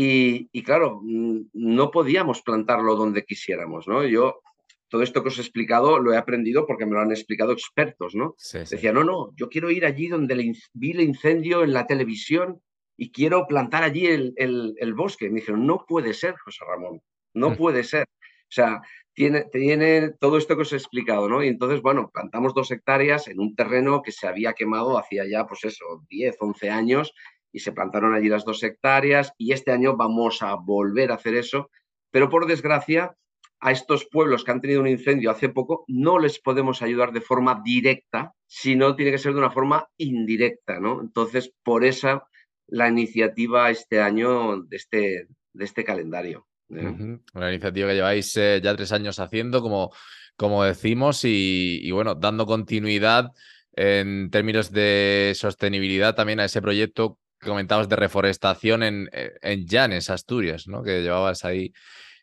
y, 0.01 0.49
y, 0.53 0.63
claro, 0.63 1.01
no 1.03 1.91
podíamos 1.91 2.41
plantarlo 2.41 2.95
donde 2.95 3.25
quisiéramos. 3.25 3.85
¿no? 3.85 4.05
Yo 4.05 4.39
todo 4.87 5.03
esto 5.03 5.21
que 5.21 5.27
os 5.27 5.37
he 5.37 5.41
explicado 5.41 5.99
lo 5.99 6.13
he 6.13 6.17
aprendido 6.17 6.65
porque 6.65 6.85
me 6.85 6.93
lo 6.93 7.01
han 7.01 7.11
explicado 7.11 7.51
expertos, 7.51 8.15
¿no? 8.15 8.33
Decía, 8.53 8.93
no, 8.93 9.03
no, 9.03 9.33
yo 9.35 9.49
quiero 9.49 9.69
ir 9.71 9.85
allí 9.85 10.07
donde 10.07 10.53
vi 10.71 10.91
el 10.91 11.01
incendio 11.01 11.65
en 11.65 11.73
la 11.73 11.85
televisión 11.85 12.61
y 12.95 13.11
quiero 13.11 13.45
plantar 13.45 13.83
allí 13.83 14.05
el, 14.05 14.33
el, 14.37 14.93
bosque. 14.93 15.29
Me 15.29 15.41
dijeron, 15.41 15.67
no 15.67 15.83
puede 15.85 16.13
ser, 16.13 16.37
José 16.37 16.63
Ramón, 16.65 17.01
no 17.33 17.49
mm. 17.49 17.55
puede 17.57 17.83
ser. 17.83 18.03
O 18.03 18.51
sea, 18.51 18.81
tiene, 19.13 19.47
tiene 19.51 20.11
todo 20.17 20.37
esto 20.37 20.55
que 20.55 20.61
os 20.61 20.71
he 20.71 20.77
explicado, 20.77 21.27
¿no? 21.27 21.43
Y 21.43 21.49
entonces, 21.49 21.81
bueno, 21.81 22.09
plantamos 22.13 22.53
dos 22.53 22.71
hectáreas 22.71 23.27
en 23.27 23.41
un 23.41 23.53
terreno 23.53 24.01
que 24.01 24.13
se 24.13 24.27
había 24.27 24.53
quemado 24.53 24.97
hacía 24.97 25.25
ya, 25.29 25.45
pues 25.45 25.65
eso, 25.65 26.05
10, 26.09 26.37
11 26.39 26.69
años 26.69 27.13
y 27.51 27.59
se 27.59 27.71
plantaron 27.71 28.13
allí 28.13 28.29
las 28.29 28.45
dos 28.45 28.61
hectáreas 28.63 29.33
y 29.37 29.53
este 29.53 29.71
año 29.71 29.95
vamos 29.95 30.41
a 30.41 30.55
volver 30.55 31.11
a 31.11 31.15
hacer 31.15 31.35
eso, 31.35 31.69
pero 32.11 32.29
por 32.29 32.45
desgracia 32.45 33.15
a 33.61 33.71
estos 33.71 34.05
pueblos 34.05 34.43
que 34.43 34.51
han 34.51 34.61
tenido 34.61 34.81
un 34.81 34.87
incendio 34.87 35.31
hace 35.31 35.49
poco 35.49 35.83
no 35.87 36.17
les 36.19 36.39
podemos 36.39 36.81
ayudar 36.81 37.11
de 37.11 37.21
forma 37.21 37.61
directa, 37.63 38.33
sino 38.47 38.95
tiene 38.95 39.11
que 39.11 39.17
ser 39.17 39.33
de 39.33 39.39
una 39.39 39.51
forma 39.51 39.87
indirecta, 39.97 40.79
¿no? 40.79 41.01
Entonces, 41.01 41.53
por 41.63 41.83
esa 41.83 42.23
la 42.67 42.87
iniciativa 42.87 43.69
este 43.69 44.01
año 44.01 44.61
de 44.63 44.77
este, 44.77 45.27
de 45.53 45.65
este 45.65 45.83
calendario. 45.83 46.47
¿eh? 46.69 47.17
Una 47.33 47.49
iniciativa 47.49 47.89
que 47.89 47.95
lleváis 47.95 48.35
eh, 48.37 48.61
ya 48.63 48.75
tres 48.75 48.91
años 48.91 49.19
haciendo, 49.19 49.61
como, 49.61 49.91
como 50.35 50.63
decimos, 50.63 51.21
y, 51.23 51.89
bueno, 51.91 52.15
dando 52.15 52.45
continuidad 52.45 53.31
en 53.73 54.29
términos 54.29 54.71
de 54.71 55.33
sostenibilidad 55.35 56.15
también 56.15 56.39
a 56.39 56.45
ese 56.45 56.61
proyecto 56.61 57.17
comentabas 57.41 57.89
de 57.89 57.95
reforestación 57.95 58.83
en, 58.83 59.09
en 59.13 59.65
Llanes, 59.65 60.09
Asturias, 60.09 60.67
¿no? 60.67 60.83
Que 60.83 61.01
llevabas 61.01 61.45
ahí 61.45 61.73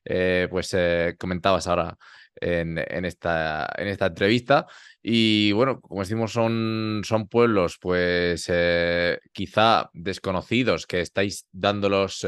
eh, 0.08 0.46
pues 0.48 0.72
eh, 0.72 1.16
comentabas 1.18 1.66
ahora 1.66 1.98
en, 2.40 2.78
esta, 3.04 3.68
en 3.76 3.88
esta 3.88 4.06
entrevista. 4.06 4.66
Y 5.02 5.52
bueno, 5.52 5.80
como 5.80 6.02
decimos, 6.02 6.32
son, 6.32 7.02
son 7.04 7.28
pueblos 7.28 7.78
pues 7.80 8.46
eh, 8.48 9.18
quizá 9.32 9.90
desconocidos 9.92 10.86
que 10.86 11.00
estáis 11.00 11.46
dándolos, 11.50 12.26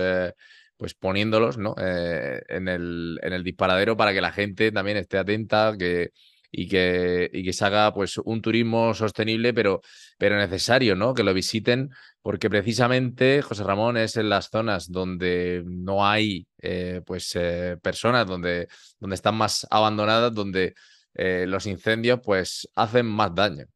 pues 0.77 0.95
poniéndolos 0.95 1.59
¿no? 1.59 1.75
en, 1.79 2.69
el, 2.69 3.21
en 3.23 3.33
el 3.33 3.45
disparadero 3.45 3.97
para 3.97 4.13
que 4.13 4.21
la 4.21 4.33
gente 4.33 4.73
también 4.73 4.97
esté 4.97 5.19
atenta, 5.19 5.75
que 5.79 6.11
y 6.51 6.69
que, 6.69 7.31
y 7.33 7.45
que 7.45 7.53
se 7.53 7.65
haga 7.65 7.93
pues, 7.93 8.19
un 8.19 8.41
turismo 8.41 8.95
sostenible, 8.95 9.53
pero, 9.53 9.83
pero 10.17 10.37
necesario, 10.37 10.97
¿no? 10.97 11.15
Que 11.15 11.23
lo 11.23 11.35
visiten, 11.35 11.91
porque 12.23 12.49
precisamente, 12.49 13.43
José 13.43 13.65
Ramón, 13.65 13.97
es 13.97 14.17
en 14.17 14.29
las 14.29 14.49
zonas 14.49 14.91
donde 14.91 15.63
no 15.67 16.07
hay 16.07 16.47
eh, 16.63 17.03
pues, 17.05 17.33
eh, 17.37 17.77
personas, 17.83 18.27
donde, 18.27 18.69
donde 18.99 19.15
están 19.15 19.37
más 19.37 19.67
abandonadas, 19.71 20.35
donde 20.35 20.75
eh, 21.15 21.45
los 21.47 21.67
incendios 21.67 22.21
pues, 22.25 22.69
hacen 22.75 23.07
más 23.07 23.35
daño. 23.35 23.67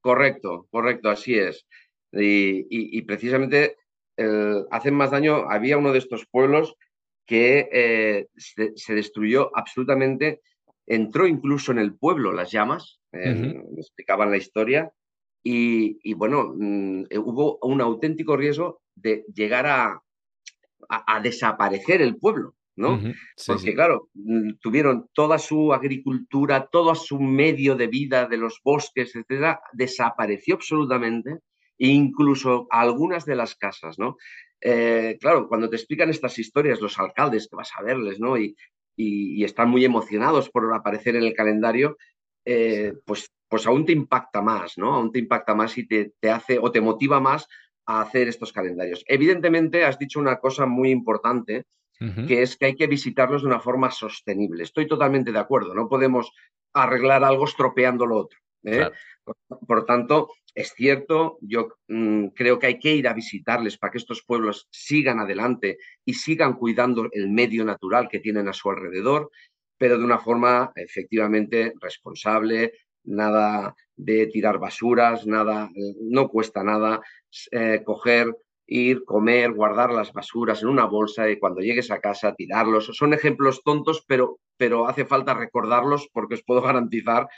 Correcto, 0.00 0.66
correcto, 0.70 1.10
así 1.10 1.34
es. 1.34 1.66
Y, 2.12 3.02
precisamente 3.02 3.76
hacen 4.70 4.94
más 4.94 5.10
daño. 5.10 5.50
Había 5.50 5.78
uno 5.78 5.92
de 5.92 5.98
estos 5.98 6.26
pueblos 6.26 6.74
que 7.24 8.26
se, 8.36 8.94
destruyó 8.94 9.50
absolutamente 9.54 10.40
entró 10.90 11.28
incluso 11.28 11.70
en 11.70 11.78
el 11.78 11.94
pueblo 11.94 12.32
las 12.32 12.50
llamas, 12.50 13.00
me 13.12 13.62
explicaban 13.78 14.30
la 14.30 14.36
historia, 14.36 14.92
y, 15.42 16.12
bueno, 16.14 16.52
mm, 16.54 17.04
eh, 17.10 17.18
hubo 17.18 17.58
un 17.62 17.80
auténtico 17.80 18.36
riesgo 18.36 18.82
de 18.94 19.24
llegar 19.32 19.66
a, 19.66 20.02
a, 20.88 21.20
desaparecer 21.20 22.02
el 22.02 22.16
pueblo, 22.18 22.56
¿no? 22.76 23.00
Porque 23.46 23.74
claro, 23.74 24.08
mm, 24.14 24.54
tuvieron 24.60 25.06
toda 25.14 25.38
su 25.38 25.72
agricultura, 25.72 26.68
todo 26.70 26.94
su 26.96 27.20
medio 27.20 27.76
de 27.76 27.86
vida 27.86 28.26
de 28.26 28.36
los 28.36 28.60
bosques, 28.62 29.14
etcétera, 29.14 29.60
desapareció 29.72 30.56
absolutamente, 30.56 31.38
e 31.78 31.88
incluso 31.88 32.66
algunas 32.68 33.24
de 33.24 33.36
las 33.36 33.54
casas, 33.54 33.98
¿no? 33.98 34.16
Eh, 34.60 35.16
claro, 35.20 35.48
cuando 35.48 35.70
te 35.70 35.76
explican 35.76 36.10
estas 36.10 36.38
historias 36.38 36.80
los 36.80 36.98
alcaldes, 36.98 37.48
que 37.48 37.56
vas 37.56 37.70
a 37.78 37.82
verles, 37.82 38.18
¿no? 38.18 38.36
Y, 38.36 38.54
y, 39.00 39.44
están 39.44 39.70
muy 39.70 39.84
emocionados 39.84 40.50
por 40.50 40.72
aparecer 40.74 41.16
en 41.16 41.24
el 41.24 41.34
calendario, 41.34 41.96
eh, 42.44 42.94
pues, 43.04 43.30
pues 43.48 43.66
aún 43.66 43.84
te 43.84 43.92
impacta 43.92 44.42
más, 44.42 44.78
¿no? 44.78 44.94
Aún 44.94 45.12
te 45.12 45.18
impacta 45.18 45.54
más 45.54 45.76
y 45.78 45.86
te, 45.86 46.12
te 46.20 46.30
hace 46.30 46.58
o 46.58 46.70
te 46.70 46.80
motiva 46.80 47.20
más 47.20 47.46
a 47.86 48.02
hacer 48.02 48.28
estos 48.28 48.52
calendarios. 48.52 49.04
Evidentemente, 49.06 49.84
has 49.84 49.98
dicho 49.98 50.20
una 50.20 50.38
cosa 50.38 50.66
muy 50.66 50.90
importante, 50.90 51.64
que 52.26 52.40
es 52.40 52.56
que 52.56 52.64
hay 52.64 52.76
que 52.76 52.86
visitarlos 52.86 53.42
de 53.42 53.48
una 53.48 53.60
forma 53.60 53.90
sostenible. 53.90 54.62
Estoy 54.62 54.86
totalmente 54.86 55.32
de 55.32 55.38
acuerdo, 55.38 55.74
no 55.74 55.86
podemos 55.86 56.32
arreglar 56.72 57.24
algo 57.24 57.44
estropeando 57.44 58.06
lo 58.06 58.16
otro. 58.16 58.38
¿eh? 58.64 58.88
Por, 59.66 59.84
tanto, 59.84 60.30
es 60.54 60.72
cierto, 60.74 61.38
yo 61.40 61.68
mm, 61.88 62.28
creo 62.28 62.58
que 62.58 62.66
hay 62.66 62.78
que 62.78 62.94
ir 62.94 63.08
a 63.08 63.14
visitarles 63.14 63.78
para 63.78 63.92
que 63.92 63.98
estos 63.98 64.22
pueblos 64.22 64.68
sigan 64.70 65.20
adelante 65.20 65.78
y 66.04 66.14
sigan 66.14 66.54
cuidando 66.54 67.08
el 67.12 67.28
medio 67.28 67.64
natural 67.64 68.08
que 68.08 68.20
tienen 68.20 68.48
a 68.48 68.52
su 68.52 68.70
alrededor, 68.70 69.30
pero 69.78 69.98
de 69.98 70.04
una 70.04 70.18
forma 70.18 70.72
efectivamente 70.74 71.72
responsable, 71.80 72.72
nada 73.04 73.74
de 73.96 74.26
tirar 74.26 74.58
basuras, 74.58 75.26
nada, 75.26 75.70
eh, 75.74 75.94
no 76.00 76.28
cuesta 76.28 76.62
nada 76.62 77.00
eh, 77.50 77.82
coger, 77.84 78.36
ir, 78.66 79.04
comer, 79.04 79.52
guardar 79.52 79.92
las 79.92 80.12
basuras 80.12 80.62
en 80.62 80.68
una 80.68 80.84
bolsa 80.84 81.28
y 81.28 81.38
cuando 81.38 81.60
llegues 81.60 81.90
a 81.90 82.00
casa 82.00 82.34
tirarlos. 82.34 82.86
Son 82.92 83.12
ejemplos 83.12 83.62
tontos, 83.64 84.04
pero, 84.06 84.38
pero 84.56 84.86
hace 84.86 85.04
falta 85.04 85.34
recordarlos 85.34 86.08
porque 86.12 86.34
os 86.34 86.42
puedo 86.42 86.62
garantizar 86.62 87.28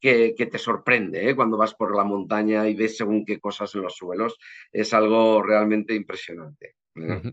que, 0.00 0.34
te 0.50 0.58
sorprende 0.58 1.28
¿eh? 1.28 1.36
cuando 1.36 1.56
vas 1.56 1.74
por 1.74 1.96
la 1.96 2.04
montaña 2.04 2.68
y 2.68 2.74
ves 2.74 2.96
según 2.96 3.24
qué 3.24 3.38
cosas 3.38 3.74
en 3.74 3.82
los 3.82 3.96
suelos. 3.96 4.36
Es 4.72 4.94
algo 4.94 5.42
realmente 5.42 5.94
impresionante. 5.94 6.76
¿eh? 6.96 7.32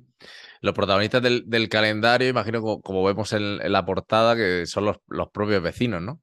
Los 0.62 0.74
protagonistas 0.74 1.22
del, 1.22 1.70
calendario, 1.70 2.30
imagino 2.30 2.62
como, 2.62 3.04
vemos 3.04 3.34
en, 3.34 3.72
la 3.72 3.86
portada, 3.86 4.36
que 4.36 4.66
son 4.66 4.86
los, 4.86 4.98
los, 5.08 5.30
propios 5.30 5.62
vecinos, 5.62 6.02
¿no? 6.02 6.22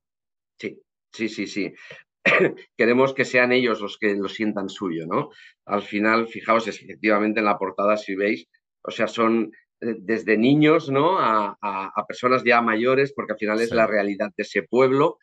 Sí, 0.59 0.80
sí, 1.12 1.28
sí, 1.28 1.47
sí. 1.47 1.73
Queremos 2.76 3.14
que 3.14 3.25
sean 3.25 3.52
ellos 3.52 3.80
los 3.80 3.99
que 3.99 4.14
lo 4.14 4.28
sientan 4.28 4.68
suyo, 4.68 5.06
¿no? 5.06 5.30
Al 5.66 5.82
final, 5.82 6.26
fijaos, 6.28 6.68
efectivamente 6.68 7.40
en 7.40 7.47
la 7.47 7.59
portada, 7.59 7.97
si 7.97 8.14
veis, 8.14 8.47
o 8.82 8.90
sea, 8.90 9.06
son 9.06 9.52
eh, 9.80 9.97
desde 9.99 10.37
niños, 10.37 10.90
¿no? 10.90 11.18
A, 11.18 11.56
personas 12.06 12.42
ya 12.44 12.61
mayores, 12.61 13.12
porque 13.14 13.32
al 13.32 13.38
final 13.38 13.61
es 13.61 13.70
la 13.70 13.87
realidad 13.87 14.30
de 14.37 14.42
ese 14.42 14.62
pueblo 14.62 15.18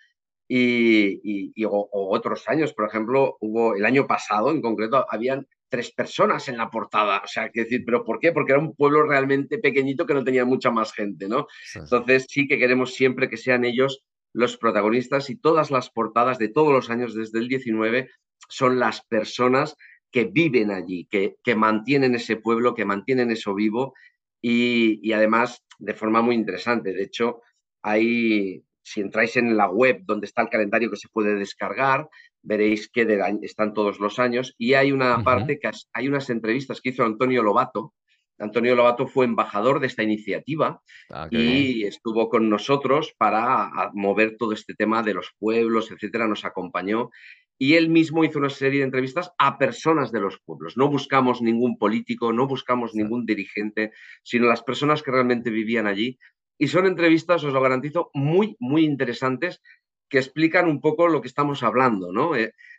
y, 0.47 1.65
o, 1.65 1.89
otros 1.91 2.47
años, 2.47 2.73
por 2.73 2.87
ejemplo, 2.87 3.37
hubo 3.41 3.75
el 3.75 3.85
año 3.85 4.07
pasado 4.07 4.51
en 4.51 4.61
concreto, 4.61 5.05
habían 5.09 5.47
tres 5.69 5.91
personas 5.91 6.47
en 6.47 6.57
la 6.57 6.69
portada. 6.69 7.21
O 7.23 7.27
sea, 7.27 7.49
que 7.49 7.61
decir, 7.61 7.83
¿pero 7.85 8.03
por 8.05 8.19
qué? 8.19 8.31
Porque 8.31 8.53
era 8.53 8.61
un 8.61 8.73
pueblo 8.73 9.03
realmente 9.03 9.57
pequeñito 9.57 10.05
que 10.05 10.13
no 10.13 10.23
tenía 10.23 10.45
mucha 10.45 10.71
más 10.71 10.93
gente, 10.93 11.27
¿no? 11.27 11.47
Entonces 11.75 12.25
sí 12.29 12.47
que 12.47 12.57
queremos 12.57 12.93
siempre 12.93 13.29
que 13.29 13.37
sean 13.37 13.65
ellos 13.65 14.03
los 14.33 14.57
protagonistas 14.57 15.29
y 15.29 15.35
todas 15.35 15.71
las 15.71 15.89
portadas 15.89 16.37
de 16.37 16.49
todos 16.49 16.71
los 16.71 16.89
años 16.89 17.15
desde 17.15 17.39
el 17.39 17.47
19 17.47 18.09
son 18.49 18.79
las 18.79 19.01
personas 19.05 19.75
que 20.11 20.25
viven 20.25 20.71
allí, 20.71 21.05
que, 21.09 21.35
que 21.43 21.55
mantienen 21.55 22.15
ese 22.15 22.37
pueblo, 22.37 22.73
que 22.75 22.85
mantienen 22.85 23.31
eso 23.31 23.53
vivo 23.53 23.93
y, 24.41 24.99
y 25.01 25.11
además 25.13 25.63
de 25.79 25.93
forma 25.93 26.21
muy 26.21 26.35
interesante. 26.35 26.93
De 26.93 27.03
hecho, 27.03 27.41
hay 27.81 28.63
si 28.87 29.01
entráis 29.01 29.35
en 29.35 29.57
la 29.57 29.69
web 29.69 29.99
donde 30.05 30.27
está 30.27 30.43
el 30.43 30.49
calendario 30.49 30.89
que 30.89 30.95
se 30.95 31.09
puede 31.09 31.35
descargar, 31.35 32.07
veréis 32.41 32.89
que 32.89 33.05
están 33.41 33.73
todos 33.73 33.99
los 33.99 34.17
años. 34.17 34.55
Y 34.57 34.75
hay 34.75 34.93
una 34.93 35.23
parte 35.25 35.59
que 35.59 35.69
hay 35.91 36.07
unas 36.07 36.29
entrevistas 36.29 36.79
que 36.79 36.89
hizo 36.89 37.03
Antonio 37.03 37.43
Lobato. 37.43 37.93
Antonio 38.39 38.75
Lobato 38.75 39.05
fue 39.05 39.25
embajador 39.25 39.81
de 39.81 39.87
esta 39.87 40.03
iniciativa 40.03 40.81
ah, 41.09 41.27
y 41.29 41.83
estuvo 41.83 42.29
con 42.29 42.49
nosotros 42.49 43.13
para 43.17 43.91
mover 43.93 44.37
todo 44.37 44.53
este 44.53 44.73
tema 44.73 45.03
de 45.03 45.15
los 45.15 45.33
pueblos, 45.37 45.91
etcétera. 45.91 46.27
Nos 46.29 46.45
acompañó 46.45 47.09
y 47.57 47.73
él 47.73 47.89
mismo 47.89 48.23
hizo 48.23 48.39
una 48.39 48.49
serie 48.49 48.79
de 48.79 48.85
entrevistas 48.85 49.31
a 49.37 49.57
personas 49.57 50.13
de 50.13 50.21
los 50.21 50.39
pueblos. 50.45 50.77
No 50.77 50.87
buscamos 50.89 51.41
ningún 51.41 51.77
político, 51.77 52.31
no 52.31 52.47
buscamos 52.47 52.95
ningún 52.95 53.25
dirigente, 53.25 53.91
sino 54.23 54.47
las 54.47 54.63
personas 54.63 55.03
que 55.03 55.11
realmente 55.11 55.49
vivían 55.49 55.87
allí 55.87 56.19
y 56.57 56.67
son 56.67 56.85
entrevistas, 56.85 57.43
os 57.43 57.53
lo 57.53 57.61
garantizo, 57.61 58.09
muy, 58.13 58.55
muy 58.59 58.83
interesantes 58.83 59.61
que 60.09 60.17
explican 60.17 60.67
un 60.67 60.81
poco 60.81 61.07
lo 61.07 61.21
que 61.21 61.27
estamos 61.27 61.63
hablando, 61.63 62.11
¿no? 62.11 62.33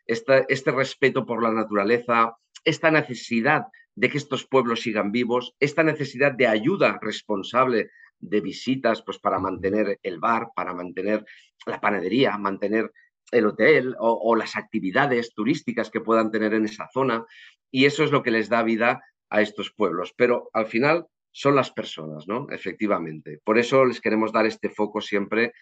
Este, 0.07 0.47
este, 0.49 0.71
respeto 0.73 1.27
por 1.27 1.43
la 1.43 1.53
naturaleza, 1.53 2.37
esta 2.65 2.91
necesidad 2.91 3.65
de 3.95 4.09
que 4.09 4.19
estos 4.19 4.47
pueblos 4.47 4.81
sigan 4.81 5.13
vivos, 5.13 5.55
esta 5.61 5.83
necesidad 5.83 6.33
de 6.33 6.47
ayuda 6.47 6.99
responsable 7.03 7.91
de 8.21 8.41
visitas 8.41 9.03
pues 9.03 9.19
para 9.19 9.39
mantener 9.39 9.99
el 10.03 10.19
bar, 10.19 10.49
para 10.55 10.75
mantener 10.75 11.25
la 11.67 11.81
panadería, 11.81 12.37
mantener 12.39 12.93
el 13.31 13.47
hotel 13.47 13.95
o, 13.99 14.35
las 14.37 14.57
actividades 14.57 15.35
turísticas 15.35 15.91
que 15.91 16.01
puedan 16.01 16.31
tener 16.31 16.55
en 16.55 16.65
esa 16.65 16.89
zona. 16.93 17.27
Y 17.71 17.85
eso 17.85 18.03
es 18.05 18.11
lo 18.11 18.23
que 18.23 18.31
les 18.31 18.49
da 18.49 18.63
vida 18.63 19.03
a 19.29 19.43
estos 19.43 19.73
pueblos. 19.73 20.15
Pero 20.17 20.49
al 20.55 20.67
final 20.67 21.07
son 21.39 21.55
las 21.55 21.71
personas, 21.71 22.27
¿no? 22.27 22.49
Efectivamente. 22.51 23.39
Por 23.45 23.59
eso 23.59 23.85
les 23.85 24.01
queremos 24.01 24.33
dar 24.33 24.45
este 24.45 24.71
foco 24.71 25.01
siempre. 25.01 25.53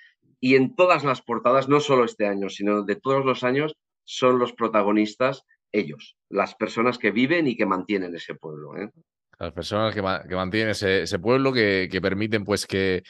Y 0.41 0.55
en 0.55 0.75
todas 0.75 1.05
las 1.05 1.21
portadas, 1.21 1.69
no 1.69 1.81
solo 1.81 2.07
este 2.07 2.27
año, 2.27 2.49
sino 2.49 2.83
de 2.83 2.97
todos 2.97 3.27
los 3.27 3.45
años, 3.45 3.77
son 4.03 4.39
los 4.39 4.55
protagonistas 4.55 5.43
ellos, 5.73 6.17
las 6.31 6.55
personas 6.55 6.97
que 6.97 7.11
viven 7.11 7.47
y 7.47 7.59
que 7.59 7.67
mantienen 7.67 8.15
ese 8.15 8.35
pueblo. 8.37 8.75
¿eh? 8.79 8.89
Las 9.39 9.53
personas 9.53 9.95
que, 9.95 10.01
mantienen 10.01 10.71
ese, 10.71 11.19
pueblo, 11.19 11.53
que, 11.53 11.91
permiten 12.01 12.45
pues 12.47 12.67
que, 12.67 13.03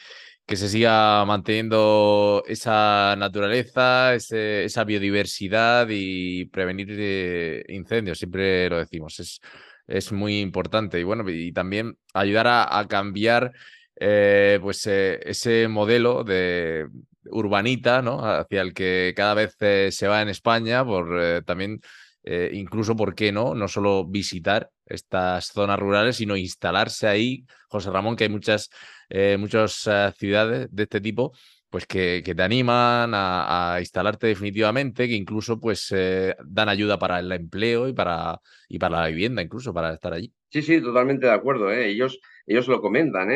que, 0.45 0.57
se 0.57 0.67
siga 0.67 1.23
manteniendo 1.23 2.43
esa 2.47 3.15
naturaleza, 3.17 4.13
esa 4.13 4.83
biodiversidad 4.83 5.87
y 5.89 6.43
prevenir 6.47 6.89
eh, 6.91 7.63
incendios, 7.69 8.17
siempre 8.17 8.69
lo 8.69 8.79
decimos, 8.79 9.21
es, 9.21 9.39
es 9.87 10.11
muy 10.11 10.39
importante. 10.39 10.99
Y 10.99 11.03
bueno, 11.03 11.27
y 11.29 11.51
también 11.51 11.97
ayudar 12.13 12.47
a, 12.47 12.85
cambiar 12.87 13.53
eh, 13.95 14.59
pues 14.61 14.85
ese 14.87 15.67
modelo 15.67 16.23
de 16.23 16.87
urbanita, 17.31 18.01
¿no? 18.01 18.19
Hacia 18.25 18.61
el 18.61 18.73
que 18.73 19.13
cada 19.15 19.33
vez 19.33 19.55
se 19.93 20.07
va 20.07 20.21
en 20.21 20.29
España 20.29 20.85
por 20.85 21.43
también 21.45 21.81
eh, 22.29 22.51
incluso, 22.55 22.93
¿por 22.93 23.15
qué 23.15 23.31
no? 23.31 23.55
No 23.55 23.69
solo 23.69 24.05
visitar 24.05 24.69
estas 24.85 25.45
zonas 25.45 25.79
rurales, 25.79 26.17
sino 26.17 26.35
instalarse 26.35 27.07
ahí. 27.07 27.45
José 27.69 27.89
Ramón, 27.89 28.17
que 28.17 28.25
hay 28.25 28.29
muchas, 28.29 28.69
eh, 29.07 29.37
muchas 29.39 29.87
eh, 29.87 30.11
ciudades 30.17 30.67
de 30.69 30.83
este 30.83 30.99
tipo, 30.99 31.31
pues 31.69 31.85
que, 31.85 32.21
te 32.23 32.41
animan 32.41 33.11
a, 33.13 33.77
instalarte 33.79 34.27
definitivamente, 34.27 35.07
que 35.07 35.15
incluso 35.15 35.59
pues 35.59 35.93
dan 36.45 36.69
ayuda 36.69 36.97
para 36.97 37.19
el 37.19 37.31
empleo 37.31 37.87
y 37.87 37.93
para, 37.93 38.39
y 38.69 38.79
para 38.79 39.01
la 39.01 39.07
vivienda, 39.07 39.41
incluso 39.41 39.73
para 39.73 39.93
estar 39.93 40.13
allí. 40.13 40.33
Sí, 40.49 40.61
sí, 40.61 40.81
totalmente 40.81 41.27
de 41.27 41.33
acuerdo. 41.33 41.71
Ellos, 41.71 42.19
ellos 42.45 42.67
lo 42.67 42.81
comentan. 42.81 43.29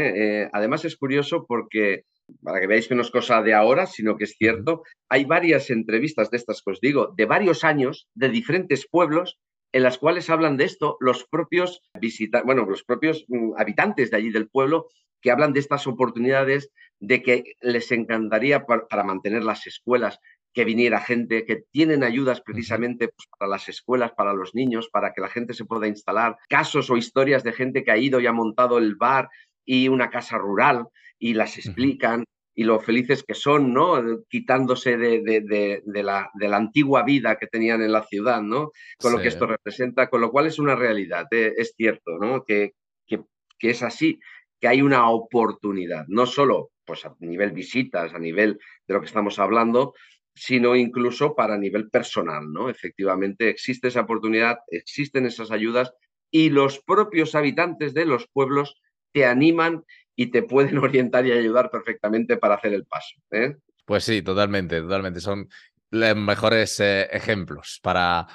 además 0.54 0.86
es 0.86 0.96
curioso 0.96 1.46
porque 1.46 2.06
para 2.44 2.60
que 2.60 2.68
veáis 2.68 2.88
que 2.88 2.96
no 2.96 3.02
es 3.02 3.12
cosa 3.12 3.42
de 3.42 3.54
ahora, 3.54 3.86
sino 3.86 4.18
que 4.18 4.26
es 4.26 4.36
cierto, 4.38 4.84
hay 5.10 5.26
varias 5.26 5.70
entrevistas 5.70 6.32
de 6.32 6.38
estas 6.38 6.62
que 6.62 6.72
os 6.72 6.80
digo, 6.82 7.14
de 7.16 7.26
varios 7.26 7.64
años, 7.64 8.08
de 8.14 8.30
diferentes 8.30 8.88
pueblos, 8.90 9.40
en 9.74 9.84
las 9.84 9.98
cuales 9.98 10.30
hablan 10.30 10.58
de 10.58 10.66
esto 10.66 10.98
los 11.00 11.26
propios 11.26 11.82
visitantes, 12.00 12.46
bueno, 12.46 12.66
los 12.66 12.84
propios 12.84 13.26
mm, 13.28 13.54
habitantes 13.58 14.12
de 14.12 14.18
allí 14.18 14.30
del 14.30 14.50
pueblo, 14.50 14.88
que 15.22 15.32
hablan 15.32 15.54
de 15.54 15.60
estas 15.60 15.88
oportunidades, 15.88 16.72
de 17.02 17.22
que 17.22 17.44
les 17.60 17.92
encantaría 17.92 18.66
para, 18.66 19.04
mantener 19.04 19.44
las 19.44 19.68
escuelas, 19.68 20.20
que 20.54 20.66
viniera 20.66 21.02
gente, 21.02 21.46
que 21.46 21.64
tienen 21.72 22.04
ayudas 22.04 22.42
precisamente 22.42 23.08
pues, 23.08 23.28
para 23.38 23.50
las 23.50 23.68
escuelas, 23.68 24.12
para 24.16 24.34
los 24.34 24.54
niños, 24.54 24.90
para 24.92 25.12
que 25.14 25.22
la 25.22 25.30
gente 25.30 25.54
se 25.54 25.66
pueda 25.66 25.88
instalar, 25.88 26.38
casos 26.48 26.90
o 26.90 26.98
historias 26.98 27.44
de 27.44 27.54
gente 27.54 27.84
que 27.84 27.92
ha 27.92 27.98
ido 27.98 28.20
y 28.20 28.28
ha 28.28 28.34
montado 28.34 28.78
el 28.78 28.96
bar 28.96 29.30
y 29.66 29.88
una 29.88 30.10
casa 30.10 30.38
rural 30.38 30.86
y 31.18 31.34
las 31.34 31.58
explican 31.58 32.26
y 32.54 32.64
lo 32.64 32.80
felices 32.80 33.24
que 33.24 33.34
son, 33.34 33.74
¿no? 33.74 34.02
Quitándose 34.30 34.98
de, 34.98 35.82
la, 36.04 36.30
de, 36.34 36.48
la, 36.50 36.58
antigua 36.58 37.04
vida 37.04 37.38
que 37.38 37.48
tenían 37.48 37.82
en 37.82 37.92
la 37.92 38.04
ciudad, 38.04 38.42
¿no? 38.42 38.72
Con 39.00 39.14
lo 39.14 39.20
que 39.20 39.30
esto 39.30 39.48
representa, 39.48 40.10
con 40.10 40.22
lo 40.22 40.32
cual 40.32 40.48
es 40.48 40.60
una 40.60 40.76
realidad, 40.76 41.28
¿eh? 41.32 41.54
es 41.58 41.74
cierto, 41.76 42.18
¿no? 42.20 42.44
Que, 42.44 42.74
que, 43.08 43.70
es 43.70 43.84
así, 43.84 44.20
que 44.62 44.68
hay 44.68 44.82
una 44.82 45.10
oportunidad, 45.10 46.06
no 46.08 46.26
solo 46.28 46.70
pues, 46.86 47.04
a 47.06 47.16
nivel 47.20 47.52
visitas, 47.52 48.14
a 48.14 48.20
nivel 48.20 48.60
de 48.88 48.94
lo 48.94 49.02
que 49.02 49.08
estamos 49.08 49.40
hablando, 49.40 49.94
sino 50.36 50.76
incluso 50.76 51.36
para 51.36 51.58
nivel 51.58 51.90
personal, 51.90 52.52
¿no? 52.54 52.70
Efectivamente, 52.70 53.50
existe 53.50 53.88
esa 53.88 54.02
oportunidad, 54.02 54.60
existen 54.68 55.26
esas 55.26 55.52
ayudas 55.52 55.92
y 56.30 56.52
los 56.52 56.80
propios 56.80 57.36
habitantes 57.36 57.94
de 57.94 58.06
los 58.06 58.28
pueblos 58.32 58.80
te 59.12 59.26
animan 59.26 59.84
y 60.16 60.28
te 60.28 60.44
pueden 60.44 60.78
orientar 60.78 61.26
y 61.26 61.32
ayudar 61.32 61.72
perfectamente 61.72 62.38
para 62.38 62.56
hacer 62.56 62.74
el 62.74 62.86
paso. 62.86 63.16
¿eh? 63.32 63.58
Pues 63.86 64.04
sí, 64.04 64.22
totalmente, 64.22 64.80
totalmente. 64.80 65.20
Son 65.20 65.50
los 65.90 66.16
mejores 66.16 66.80
eh, 66.80 67.10
ejemplos 67.12 67.80
para, 67.82 68.28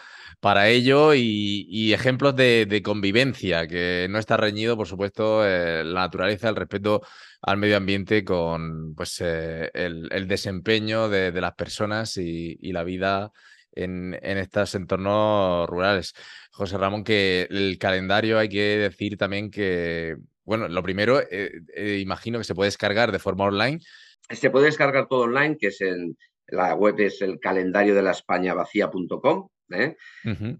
para 0.47 0.69
ello 0.69 1.13
y, 1.13 1.93
ejemplos 1.93 2.37
de, 2.37 2.81
convivencia, 2.85 3.67
que 3.67 4.07
no 4.09 4.21
está 4.21 4.37
reñido, 4.37 4.77
por 4.77 4.87
supuesto, 4.87 5.45
eh, 5.45 5.83
la 5.83 6.03
naturaleza, 6.03 6.49
el 6.49 6.55
respeto 6.55 7.03
al 7.43 7.57
medio 7.57 7.77
ambiente 7.77 8.25
con 8.25 8.95
pues, 8.95 9.21
el, 9.21 10.29
desempeño 10.29 11.09
de, 11.09 11.33
las 11.33 11.55
personas 11.55 12.17
y, 12.17 12.71
la 12.71 12.85
vida 12.85 13.33
en, 13.73 14.17
en, 14.23 14.39
estos 14.39 14.77
entornos 14.77 15.69
rurales. 15.69 16.15
José 16.53 16.79
Ramón, 16.79 17.03
que 17.03 17.49
el 17.51 17.77
calendario 17.81 18.39
hay 18.39 18.49
que 18.49 18.79
decir 18.79 19.17
también 19.17 19.51
que 19.51 20.15
bueno, 20.45 20.69
lo 20.69 20.81
primero, 20.85 21.21
eh, 21.23 21.51
eh, 21.75 21.99
imagino 22.01 22.39
que 22.39 22.45
se 22.45 22.55
puede 22.55 22.69
descargar 22.69 23.11
de 23.11 23.19
forma 23.19 23.47
online. 23.47 23.81
Se 24.31 24.51
puede 24.51 24.67
descargar 24.67 25.09
todo 25.09 25.23
online, 25.23 25.57
que 25.59 25.67
es 25.67 25.81
en 25.81 26.17
la 26.47 26.73
web 26.77 27.01
es 27.01 27.21
el 27.21 27.41
calendario 27.41 27.97
de 27.97 28.03
la 28.03 28.13
España 28.13 28.55
vacía.com. 28.55 29.49
¿eh? 29.70 29.96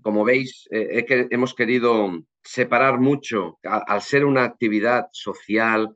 Como 0.03 0.25
veis, 0.25 0.69
que 0.71 1.29
hemos 1.31 1.55
querido 1.55 2.23
separar 2.43 2.99
mucho, 2.99 3.59
al, 3.63 4.03
ser 4.03 4.25
una 4.25 4.45
actividad 4.45 5.09
social, 5.13 5.95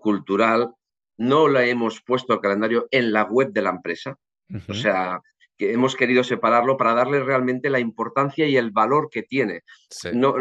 cultural, 0.00 0.70
no 1.18 1.48
la 1.48 1.66
hemos 1.66 2.02
puesto 2.02 2.34
el 2.34 2.40
calendario 2.40 2.86
en 2.90 3.12
la 3.12 3.24
web 3.24 3.50
de 3.52 3.62
la 3.62 3.70
empresa. 3.70 4.16
O 4.68 4.74
sea, 4.74 5.20
que 5.58 5.72
hemos 5.72 5.94
querido 5.94 6.24
separarlo 6.24 6.76
para 6.76 6.94
darle 6.94 7.22
realmente 7.22 7.68
la 7.68 7.80
importancia 7.80 8.46
y 8.46 8.56
el 8.56 8.70
valor 8.70 9.08
que 9.10 9.22
tiene. 9.22 9.62
No, 10.12 10.34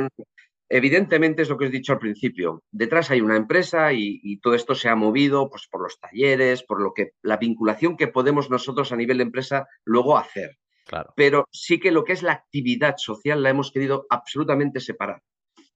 Evidentemente 0.71 1.41
es 1.41 1.49
lo 1.49 1.57
que 1.57 1.65
os 1.65 1.71
he 1.71 1.77
dicho 1.77 1.93
al 1.93 1.99
principio. 1.99 2.63
Detrás 2.71 3.09
hay 3.09 3.21
una 3.21 3.35
empresa 3.35 3.91
y, 3.91 4.37
todo 4.37 4.53
esto 4.53 4.75
se 4.75 4.87
ha 4.87 4.95
movido 4.95 5.49
pues, 5.49 5.67
por 5.69 5.81
los 5.81 5.99
talleres, 5.99 6.63
por 6.63 6.79
lo 6.79 6.93
que 6.93 7.13
la 7.23 7.37
vinculación 7.37 7.97
que 7.97 8.07
podemos 8.07 8.51
nosotros 8.51 8.91
a 8.91 8.95
nivel 8.95 9.17
de 9.17 9.23
empresa 9.23 9.67
luego 9.83 10.17
hacer. 10.17 10.57
Claro. 10.89 11.13
Pero 11.15 11.47
sí 11.51 11.79
que 11.79 11.91
lo 11.91 12.03
que 12.03 12.13
es 12.13 12.23
la 12.23 12.31
actividad 12.33 12.95
social 12.97 13.43
la 13.43 13.51
hemos 13.51 13.71
querido 13.71 14.07
absolutamente 14.09 14.79
separar. 14.79 15.21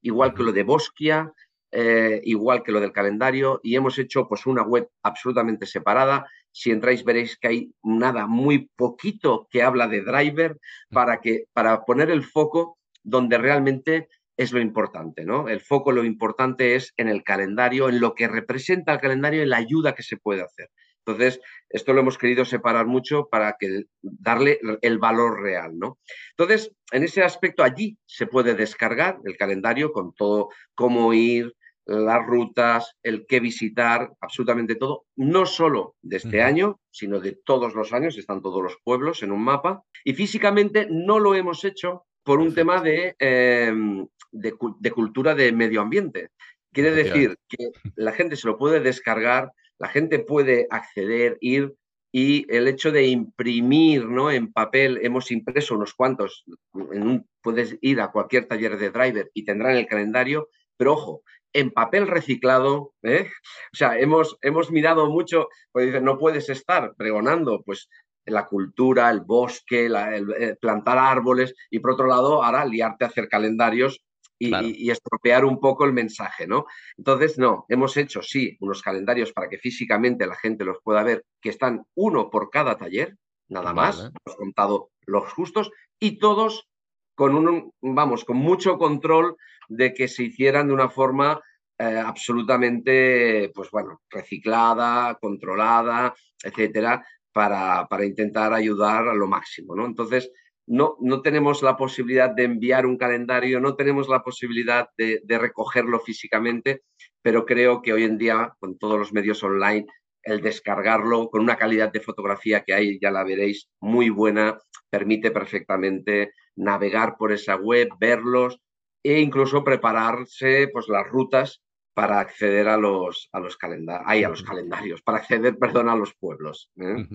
Igual 0.02 0.34
que 0.34 0.42
lo 0.42 0.52
de 0.52 0.64
Bosquia, 0.64 1.32
eh, 1.72 2.20
igual 2.24 2.64
que 2.64 2.72
lo 2.72 2.80
del 2.82 2.92
calendario, 2.92 3.60
y 3.62 3.76
hemos 3.76 4.00
hecho 4.00 4.28
pues 4.28 4.48
una 4.48 4.64
web 4.64 4.90
absolutamente 5.04 5.68
separada. 5.68 6.26
Si 6.52 6.72
entráis 6.72 7.04
veréis 7.04 7.38
que 7.38 7.48
hay 7.48 7.72
nada, 7.84 8.26
muy 8.26 8.72
poquito 8.76 9.48
que 9.52 9.62
habla 9.62 9.88
de 9.88 10.02
driver 10.02 10.58
para, 10.90 11.22
que, 11.22 11.44
para 11.54 11.86
poner 11.86 12.10
el 12.10 12.24
foco 12.24 12.80
donde 13.04 13.38
realmente 13.38 14.08
es 14.36 14.52
lo 14.52 14.60
importante, 14.60 15.26
¿no? 15.26 15.48
El 15.48 15.62
foco, 15.62 15.92
lo 15.92 16.04
importante 16.04 16.74
es 16.74 16.92
en 16.98 17.08
el 17.08 17.24
calendario, 17.24 17.88
en 17.88 18.00
lo 18.00 18.16
que 18.16 18.28
representa 18.28 18.94
el 18.94 19.00
calendario, 19.00 19.44
en 19.44 19.52
la 19.52 19.58
ayuda 19.58 19.94
que 19.94 20.02
se 20.02 20.18
puede 20.18 20.42
hacer. 20.42 20.70
Entonces, 21.06 21.42
esto 21.70 21.94
lo 21.94 22.00
hemos 22.00 22.18
querido 22.18 22.46
separar 22.46 22.86
mucho 22.86 23.28
para 23.30 23.58
que 23.60 23.86
darle 24.02 24.60
el 24.82 25.00
valor 25.00 25.42
real, 25.42 25.78
¿no? 25.78 26.00
Entonces, 26.38 26.72
en 26.92 27.04
ese 27.04 27.24
aspecto 27.24 27.64
allí 27.64 27.98
se 28.06 28.28
puede 28.28 28.56
descargar 28.56 29.20
el 29.26 29.36
calendario 29.36 29.92
con 29.92 30.14
todo, 30.14 30.50
cómo 30.76 31.14
ir, 31.14 31.54
las 31.86 32.26
rutas, 32.26 32.96
el 33.04 33.26
qué 33.28 33.40
visitar, 33.40 34.12
absolutamente 34.22 34.76
todo, 34.76 35.06
no 35.16 35.46
solo 35.46 35.96
de 36.02 36.18
este 36.18 36.42
año, 36.42 36.80
sino 36.92 37.20
de 37.20 37.34
todos 37.34 37.76
los 37.76 37.92
años, 37.94 38.18
están 38.18 38.42
todos 38.42 38.64
los 38.64 38.78
pueblos 38.84 39.24
en 39.24 39.32
un 39.32 39.44
mapa. 39.44 39.84
Y 40.04 40.14
físicamente 40.14 40.88
no 40.90 41.20
lo 41.20 41.36
hemos 41.36 41.66
hecho 41.66 42.06
por 42.24 42.40
un 42.40 42.54
tema 42.54 42.82
de, 42.82 43.16
em, 43.20 44.08
de, 44.32 44.92
cultura 44.92 45.36
de 45.36 45.52
medio 45.52 45.82
ambiente. 45.82 46.30
Quiere 46.72 46.92
decir 46.92 47.38
que 47.48 47.72
la 47.96 48.14
gente 48.14 48.36
se 48.36 48.48
lo 48.48 48.58
puede 48.58 48.80
descargar, 48.80 49.52
la 49.80 49.88
gente 49.88 50.20
puede 50.20 50.68
acceder, 50.70 51.38
ir 51.42 51.76
y 52.12 52.46
el 52.56 52.68
hecho 52.68 52.92
de 52.92 53.08
imprimir 53.08 54.06
¿no? 54.06 54.30
en 54.30 54.54
papel, 54.54 55.00
hemos 55.02 55.32
impreso 55.32 55.76
unos 55.76 55.96
cuantos, 55.96 56.46
en 56.92 57.26
puedes 57.42 57.78
ir 57.82 58.00
a 58.02 58.12
cualquier 58.12 58.48
taller 58.48 58.78
de 58.78 58.92
driver 58.92 59.32
y 59.34 59.46
tendrán 59.46 59.76
el 59.76 59.88
calendario, 59.88 60.50
pero 60.78 60.94
ojo, 60.94 61.24
en 61.54 61.72
papel 61.72 62.08
reciclado, 62.08 62.94
¿eh? 63.02 63.30
o 63.74 63.76
sea, 63.76 63.98
hemos, 64.00 64.38
hemos 64.42 64.72
mirado 64.72 65.10
mucho, 65.10 65.48
pues 65.72 65.88
dicen, 65.88 66.04
no 66.04 66.18
puedes 66.18 66.50
estar 66.50 66.94
pregonando, 66.96 67.64
pues 67.64 67.90
la 68.26 68.48
cultura, 68.48 69.10
el 69.10 69.22
bosque, 69.22 69.88
eh, 69.88 70.56
plantar 70.62 70.98
árboles 70.98 71.54
y 71.70 71.80
por 71.80 71.92
otro 71.92 72.08
lado 72.08 72.44
ahora 72.44 72.66
liarte 72.66 73.06
a 73.06 73.08
hacer 73.08 73.28
calendarios 73.28 74.04
y, 74.50 74.90
estropear 74.90 75.46
un 75.46 75.60
poco 75.60 75.86
el 75.86 75.94
mensaje, 75.94 76.48
¿no? 76.48 76.66
Entonces, 76.98 77.38
no, 77.38 77.66
hemos 77.70 77.98
hecho, 77.98 78.22
sí, 78.22 78.58
unos 78.60 78.82
calendarios 78.82 79.34
para 79.34 79.50
que 79.50 79.58
físicamente 79.58 80.28
la 80.28 80.36
gente 80.36 80.66
los 80.66 80.78
pueda 80.84 81.04
ver, 81.04 81.26
que 81.42 81.50
están 81.50 81.86
uno 81.96 82.30
por 82.30 82.50
cada 82.50 82.78
taller, 82.78 83.18
nada 83.50 83.74
más, 83.74 84.00
hemos 84.00 84.38
contado 84.38 84.90
los 85.06 85.32
justos, 85.34 85.72
y 86.00 86.18
todos 86.18 86.68
con 87.16 87.36
un, 87.36 87.72
vamos, 87.82 88.26
con 88.26 88.38
mucho 88.38 88.78
control 88.78 89.36
de 89.68 89.94
que 89.94 90.08
se 90.08 90.24
hicieran 90.24 90.68
de 90.68 90.74
una 90.74 90.90
forma 90.90 91.42
eh, 91.78 92.02
absolutamente, 92.06 93.52
pues 93.54 93.70
bueno, 93.72 94.02
reciclada, 94.10 95.18
controlada, 95.20 96.14
etcétera, 96.44 97.06
para, 97.32 97.88
para, 97.88 98.06
intentar 98.06 98.54
ayudar 98.54 99.08
a 99.08 99.14
lo 99.14 99.28
máximo, 99.28 99.76
¿no? 99.76 99.86
Entonces, 99.86 100.32
no, 100.66 100.96
no 101.00 101.22
tenemos 101.22 101.62
la 101.62 101.76
posibilidad 101.78 102.30
de 102.30 102.44
enviar 102.44 102.86
un 102.86 102.98
calendario, 102.98 103.60
no 103.60 103.76
tenemos 103.76 104.08
la 104.08 104.22
posibilidad 104.22 104.88
de, 104.98 105.22
recogerlo 105.28 106.00
físicamente, 106.00 106.84
pero 107.22 107.46
creo 107.46 107.82
que 107.82 107.94
hoy 107.94 108.04
en 108.04 108.18
día, 108.18 108.54
con 108.60 108.78
todos 108.78 108.98
los 108.98 109.14
medios 109.14 109.44
online, 109.44 109.86
el 110.24 110.42
descargarlo 110.42 111.30
con 111.30 111.42
una 111.42 111.58
calidad 111.58 111.92
de 111.92 112.00
fotografía 112.00 112.64
que 112.64 112.74
hay, 112.74 113.00
ya 113.00 113.12
la 113.12 113.24
veréis, 113.24 113.70
muy 113.82 114.10
buena, 114.10 114.58
permite 114.90 115.32
perfectamente 115.32 116.32
navegar 116.56 117.16
por 117.18 117.32
esa 117.34 117.56
web, 117.56 117.90
verlos 118.00 118.60
e 119.04 119.20
incluso 119.20 119.64
prepararse 119.64 120.70
pues, 120.72 120.88
las 120.88 121.06
rutas 121.08 121.62
para 121.94 122.20
acceder 122.20 122.68
a 122.68 122.78
los, 122.78 123.30
a 123.32 123.40
los, 123.40 123.58
a 123.62 124.30
los 124.30 124.44
calendarios, 124.44 125.02
para 125.02 125.20
acceder, 125.20 125.58
perdón, 125.58 125.90
a 125.90 125.96
los 125.96 126.14
pueblos. 126.16 126.72
¿eh? 126.78 127.06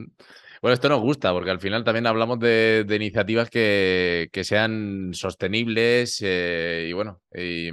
Bueno, 0.63 0.75
esto 0.75 0.89
nos 0.89 1.01
gusta 1.01 1.33
porque 1.33 1.51
al 1.51 1.61
final 1.61 1.85
también 1.85 2.07
hablamos 2.07 2.39
de, 2.39 2.87
iniciativas 2.89 3.51
que, 3.51 4.29
que, 4.33 4.45
sean 4.45 5.11
sostenibles 5.15 6.21
eh, 6.25 6.87
y 6.89 6.93
bueno, 6.93 7.21
y, 7.35 7.71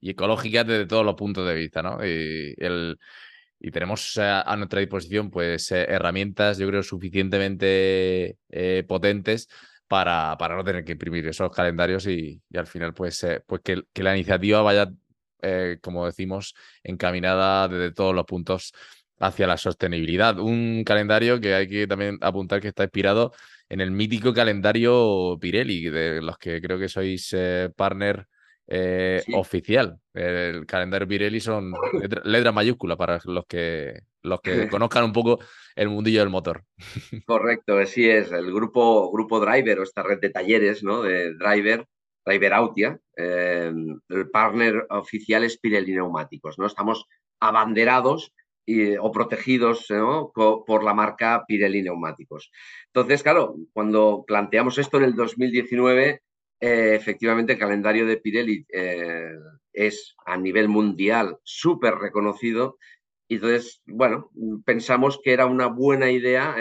ecológicas 0.00 0.66
desde 0.66 0.86
todos 0.86 1.04
los 1.04 1.14
puntos 1.14 1.46
de 1.46 1.54
vista, 1.54 1.82
¿no? 1.82 2.04
Y, 2.04 2.54
el, 2.58 2.98
y 3.58 3.70
tenemos 3.70 4.16
a, 4.18 4.54
nuestra 4.56 4.80
disposición 4.80 5.30
pues 5.30 5.72
eh, 5.72 5.84
herramientas, 5.88 6.58
yo 6.58 6.68
creo, 6.68 6.82
suficientemente 6.82 8.38
potentes 8.86 9.48
para, 9.88 10.36
para, 10.38 10.56
no 10.56 10.64
tener 10.64 10.84
que 10.84 10.92
imprimir 10.92 11.26
esos 11.26 11.50
calendarios 11.50 12.06
y, 12.06 12.40
al 12.54 12.66
final 12.66 12.94
pues, 12.94 13.26
pues 13.46 13.60
que, 13.62 13.82
que, 13.92 14.02
la 14.02 14.14
iniciativa 14.14 14.62
vaya 14.62 14.90
eh, 15.42 15.78
como 15.80 16.06
decimos, 16.06 16.54
encaminada 16.82 17.68
desde 17.68 17.92
todos 17.92 18.14
los 18.14 18.24
puntos 18.24 18.72
hacia 19.18 19.46
la 19.46 19.56
sostenibilidad. 19.56 20.38
Un 20.38 20.84
calendario 20.84 21.40
que 21.40 21.54
hay 21.54 21.68
que 21.68 21.86
también 21.86 22.18
apuntar 22.20 22.60
que 22.60 22.68
está 22.68 22.84
inspirado 22.84 23.32
en 23.68 23.80
el 23.80 23.90
mítico 23.90 24.32
calendario 24.32 25.38
Pirelli, 25.40 25.90
de 25.90 26.22
los 26.22 26.38
que 26.38 26.60
creo 26.60 26.78
que 26.78 26.88
sois 26.88 27.32
eh, 27.32 27.70
partner 27.74 28.26
eh, 28.68 29.22
oficial. 29.34 29.98
El 30.12 30.66
calendario 30.66 31.08
Pirelli 31.08 31.40
son 31.40 31.72
letra, 32.24 32.52
mayúscula 32.52 32.96
para 32.96 33.20
los 33.24 33.46
que, 33.46 34.02
los 34.22 34.40
que 34.40 34.68
conozcan 34.70 35.04
un 35.04 35.12
poco 35.12 35.38
el 35.74 35.88
mundillo 35.88 36.20
del 36.20 36.30
motor. 36.30 36.64
Correcto, 37.26 37.78
así 37.78 38.08
es. 38.08 38.30
El 38.32 38.52
grupo, 38.52 39.10
grupo 39.10 39.40
Driver 39.40 39.80
o 39.80 39.82
esta 39.82 40.02
red 40.02 40.20
de 40.20 40.30
talleres 40.30 40.82
¿no? 40.82 41.02
de 41.02 41.34
Driver 41.34 41.86
Driverautia, 42.26 42.98
eh, 43.16 43.72
el 44.08 44.30
partner 44.30 44.86
oficial 44.90 45.44
es 45.44 45.58
Pirelli 45.58 45.92
Neumáticos, 45.92 46.58
¿no? 46.58 46.66
Estamos 46.66 47.06
abanderados 47.40 48.32
o 49.00 49.12
protegidos 49.12 49.86
por 50.34 50.82
la 50.82 50.92
marca 50.92 51.44
Pirelli 51.46 51.82
Neumáticos. 51.82 52.50
Entonces, 52.86 53.22
claro, 53.22 53.54
cuando 53.72 54.24
planteamos 54.26 54.76
esto 54.78 54.96
en 54.96 55.04
el 55.04 55.14
2019, 55.14 56.22
eh, 56.58 56.94
efectivamente 56.96 57.52
el 57.52 57.60
calendario 57.60 58.06
de 58.06 58.16
Pirelli 58.16 58.66
eh, 58.72 59.30
es 59.72 60.16
a 60.24 60.36
nivel 60.36 60.68
mundial 60.68 61.38
súper 61.44 61.94
reconocido. 61.94 62.76
Y 63.28 63.36
entonces, 63.36 63.82
bueno, 63.86 64.30
pensamos 64.64 65.20
que 65.22 65.32
era 65.32 65.46
una 65.46 65.68
buena 65.68 66.10
idea 66.10 66.56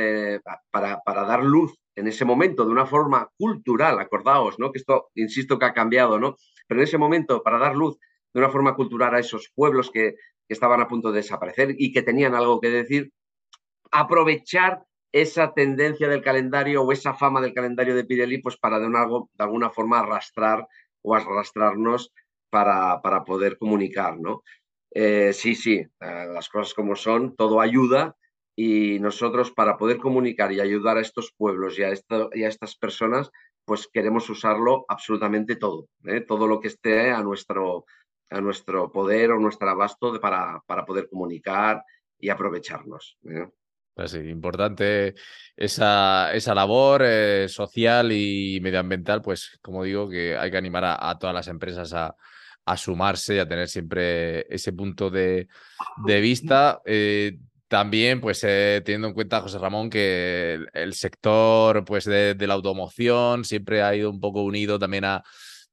para, 0.71 0.99
para 1.03 1.23
dar 1.23 1.43
luz 1.43 1.75
en 1.95 2.07
ese 2.07 2.25
momento 2.25 2.65
de 2.65 2.71
una 2.71 2.85
forma 2.85 3.29
cultural, 3.37 3.99
acordaos, 3.99 4.59
¿no? 4.59 4.71
Que 4.71 4.79
esto, 4.79 5.09
insisto, 5.15 5.57
que 5.57 5.65
ha 5.65 5.73
cambiado, 5.73 6.19
¿no? 6.19 6.35
Pero 6.67 6.81
en 6.81 6.83
ese 6.83 6.97
momento, 6.97 7.41
para 7.43 7.57
dar 7.57 7.75
luz 7.75 7.97
de 8.33 8.39
una 8.39 8.49
forma 8.49 8.75
cultural 8.75 9.15
a 9.15 9.19
esos 9.19 9.51
pueblos 9.55 9.91
que, 9.91 10.15
estaban 10.47 10.79
a 10.79 10.87
punto 10.87 11.11
de 11.11 11.21
desaparecer 11.21 11.73
y 11.75 11.91
que 11.91 12.03
tenían 12.03 12.35
algo 12.35 12.61
que 12.61 12.69
decir, 12.69 13.11
aprovechar 13.89 14.83
esa 15.11 15.55
tendencia 15.55 16.07
del 16.07 16.21
calendario 16.21 16.83
o 16.83 16.91
esa 16.91 17.15
fama 17.15 17.41
del 17.41 17.55
calendario 17.55 17.95
de 17.95 18.03
Pirelli, 18.03 18.43
pues 18.43 18.55
para 18.55 18.77
de, 18.77 18.85
algo, 18.85 19.31
de 19.33 19.43
alguna 19.43 19.71
forma 19.71 19.97
arrastrar 19.97 20.67
o 21.01 21.15
arrastrarnos 21.15 22.13
para, 22.51 23.01
para 23.01 23.23
poder 23.23 23.57
comunicar, 23.57 24.19
¿no? 24.19 24.43
Eh, 24.91 25.33
sí, 25.33 25.55
sí, 25.55 25.77
eh, 25.77 25.89
las 26.33 26.47
cosas 26.47 26.73
como 26.73 26.95
son, 26.95 27.35
todo 27.35 27.59
ayuda, 27.59 28.15
y 28.55 28.99
nosotros 28.99 29.51
para 29.51 29.77
poder 29.77 29.97
comunicar 29.97 30.51
y 30.51 30.61
ayudar 30.61 30.97
a 30.97 31.01
estos 31.01 31.33
pueblos 31.35 31.77
y 31.77 31.83
a, 31.83 31.89
esto, 31.89 32.29
y 32.33 32.43
a 32.43 32.47
estas 32.47 32.75
personas, 32.75 33.29
pues 33.65 33.89
queremos 33.91 34.29
usarlo 34.29 34.85
absolutamente 34.87 35.57
todo, 35.57 35.89
¿eh? 36.05 36.21
todo 36.21 36.47
lo 36.47 36.59
que 36.61 36.69
esté 36.69 37.11
a 37.11 37.21
nuestro, 37.21 37.85
a 38.29 38.39
nuestro 38.39 38.91
poder 38.91 39.31
o 39.31 39.39
nuestro 39.39 39.69
abasto 39.69 40.19
para, 40.21 40.61
para 40.65 40.85
poder 40.85 41.09
comunicar 41.09 41.83
y 42.17 42.29
aprovecharnos. 42.29 43.17
¿eh? 43.25 43.47
Pues 43.93 44.11
sí, 44.11 44.19
importante 44.19 45.15
esa, 45.55 46.33
esa 46.33 46.55
labor 46.55 47.01
eh, 47.03 47.47
social 47.49 48.11
y 48.11 48.59
medioambiental, 48.61 49.21
pues 49.21 49.59
como 49.61 49.83
digo, 49.83 50.07
que 50.07 50.37
hay 50.37 50.51
que 50.51 50.57
animar 50.57 50.83
a, 50.85 51.17
todas 51.17 51.33
las 51.33 51.47
empresas 51.47 51.93
a, 51.93 52.15
a, 52.65 52.77
sumarse 52.77 53.35
y 53.35 53.39
a 53.39 53.47
tener 53.47 53.67
siempre 53.67 54.45
ese 54.53 54.71
punto 54.73 55.09
de, 55.09 55.47
de 56.05 56.19
vista. 56.21 56.81
También, 57.67 58.21
pues 58.21 58.43
eh, 58.43 58.81
teniendo 58.85 59.07
en 59.07 59.13
cuenta, 59.15 59.41
José 59.41 59.57
Ramón, 59.57 59.89
que 59.89 60.59
el, 60.73 60.93
sector 60.93 61.83
pues, 61.83 62.05
de, 62.05 62.35
la 62.39 62.53
automoción 62.53 63.43
siempre 63.43 63.81
ha 63.81 63.95
ido 63.95 64.11
un 64.11 64.19
poco 64.19 64.43
unido 64.43 64.77
también 64.77 65.05
a, 65.05 65.23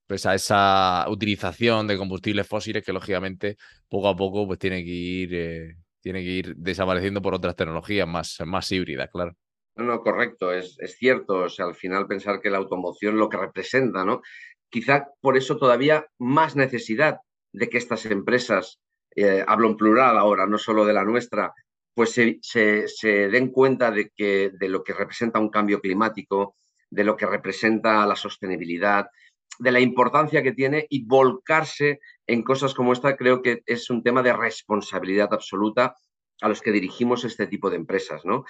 pues, 0.06 0.24
a 0.24 0.34
esa 0.34 1.04
utilización 1.08 1.86
de 1.86 1.98
combustibles 1.98 2.48
fósiles 2.48 2.82
que, 2.82 2.94
lógicamente, 2.94 3.56
poco 3.88 4.08
a 4.08 4.16
poco 4.16 4.46
pues, 4.46 4.58
tiene, 4.58 4.82
que 4.82 4.90
ir, 4.90 5.34
eh, 5.34 5.76
tiene 6.00 6.20
que 6.20 6.30
ir 6.30 6.56
desapareciendo 6.56 7.20
por 7.20 7.34
otras 7.34 7.56
tecnologías 7.56 8.08
más, 8.08 8.38
más 8.46 8.72
híbridas, 8.72 9.10
claro. 9.12 9.36
No, 9.76 9.84
no, 9.84 10.00
correcto, 10.00 10.52
es, 10.52 10.76
es 10.80 10.96
cierto. 10.96 11.40
O 11.40 11.48
sea, 11.48 11.66
al 11.66 11.74
final 11.74 12.06
pensar 12.06 12.40
que 12.40 12.50
la 12.50 12.58
automoción 12.58 13.18
lo 13.18 13.28
que 13.28 13.36
representa, 13.36 14.04
¿no? 14.04 14.22
Quizá 14.70 15.08
por 15.20 15.36
eso 15.36 15.58
todavía 15.58 16.06
más 16.18 16.56
necesidad 16.56 17.18
de 17.52 17.68
que 17.68 17.78
estas 17.78 18.06
empresas, 18.06 18.80
eh, 19.14 19.44
hablo 19.46 19.68
en 19.68 19.76
plural 19.76 20.16
ahora, 20.16 20.46
no 20.46 20.56
solo 20.56 20.86
de 20.86 20.94
la 20.94 21.04
nuestra, 21.04 21.52
pues 21.94 22.12
se, 22.12 23.28
den 23.28 23.48
cuenta 23.48 23.90
de, 23.90 24.10
que, 24.10 24.50
de 24.54 24.68
lo 24.68 24.82
que 24.82 24.94
representa 24.94 25.38
un 25.38 25.50
cambio 25.50 25.80
climático, 25.80 26.56
de 26.90 27.04
lo 27.04 27.16
que 27.16 27.26
representa 27.26 28.06
la 28.06 28.16
sostenibilidad, 28.16 29.06
de 29.58 29.72
la 29.72 29.80
importancia 29.80 30.42
que 30.42 30.52
tiene 30.52 30.86
y 30.88 31.04
volcarse 31.04 32.00
en 32.26 32.42
cosas 32.42 32.74
como 32.74 32.92
esta 32.92 33.16
creo 33.16 33.42
que 33.42 33.62
es 33.66 33.90
un 33.90 34.02
tema 34.02 34.22
de 34.22 34.32
responsabilidad 34.32 35.32
absoluta 35.32 35.94
a 36.40 36.48
los 36.48 36.60
que 36.60 36.72
dirigimos 36.72 37.24
este 37.24 37.46
tipo 37.46 37.70
de 37.70 37.76
empresas, 37.76 38.24
¿no? 38.24 38.44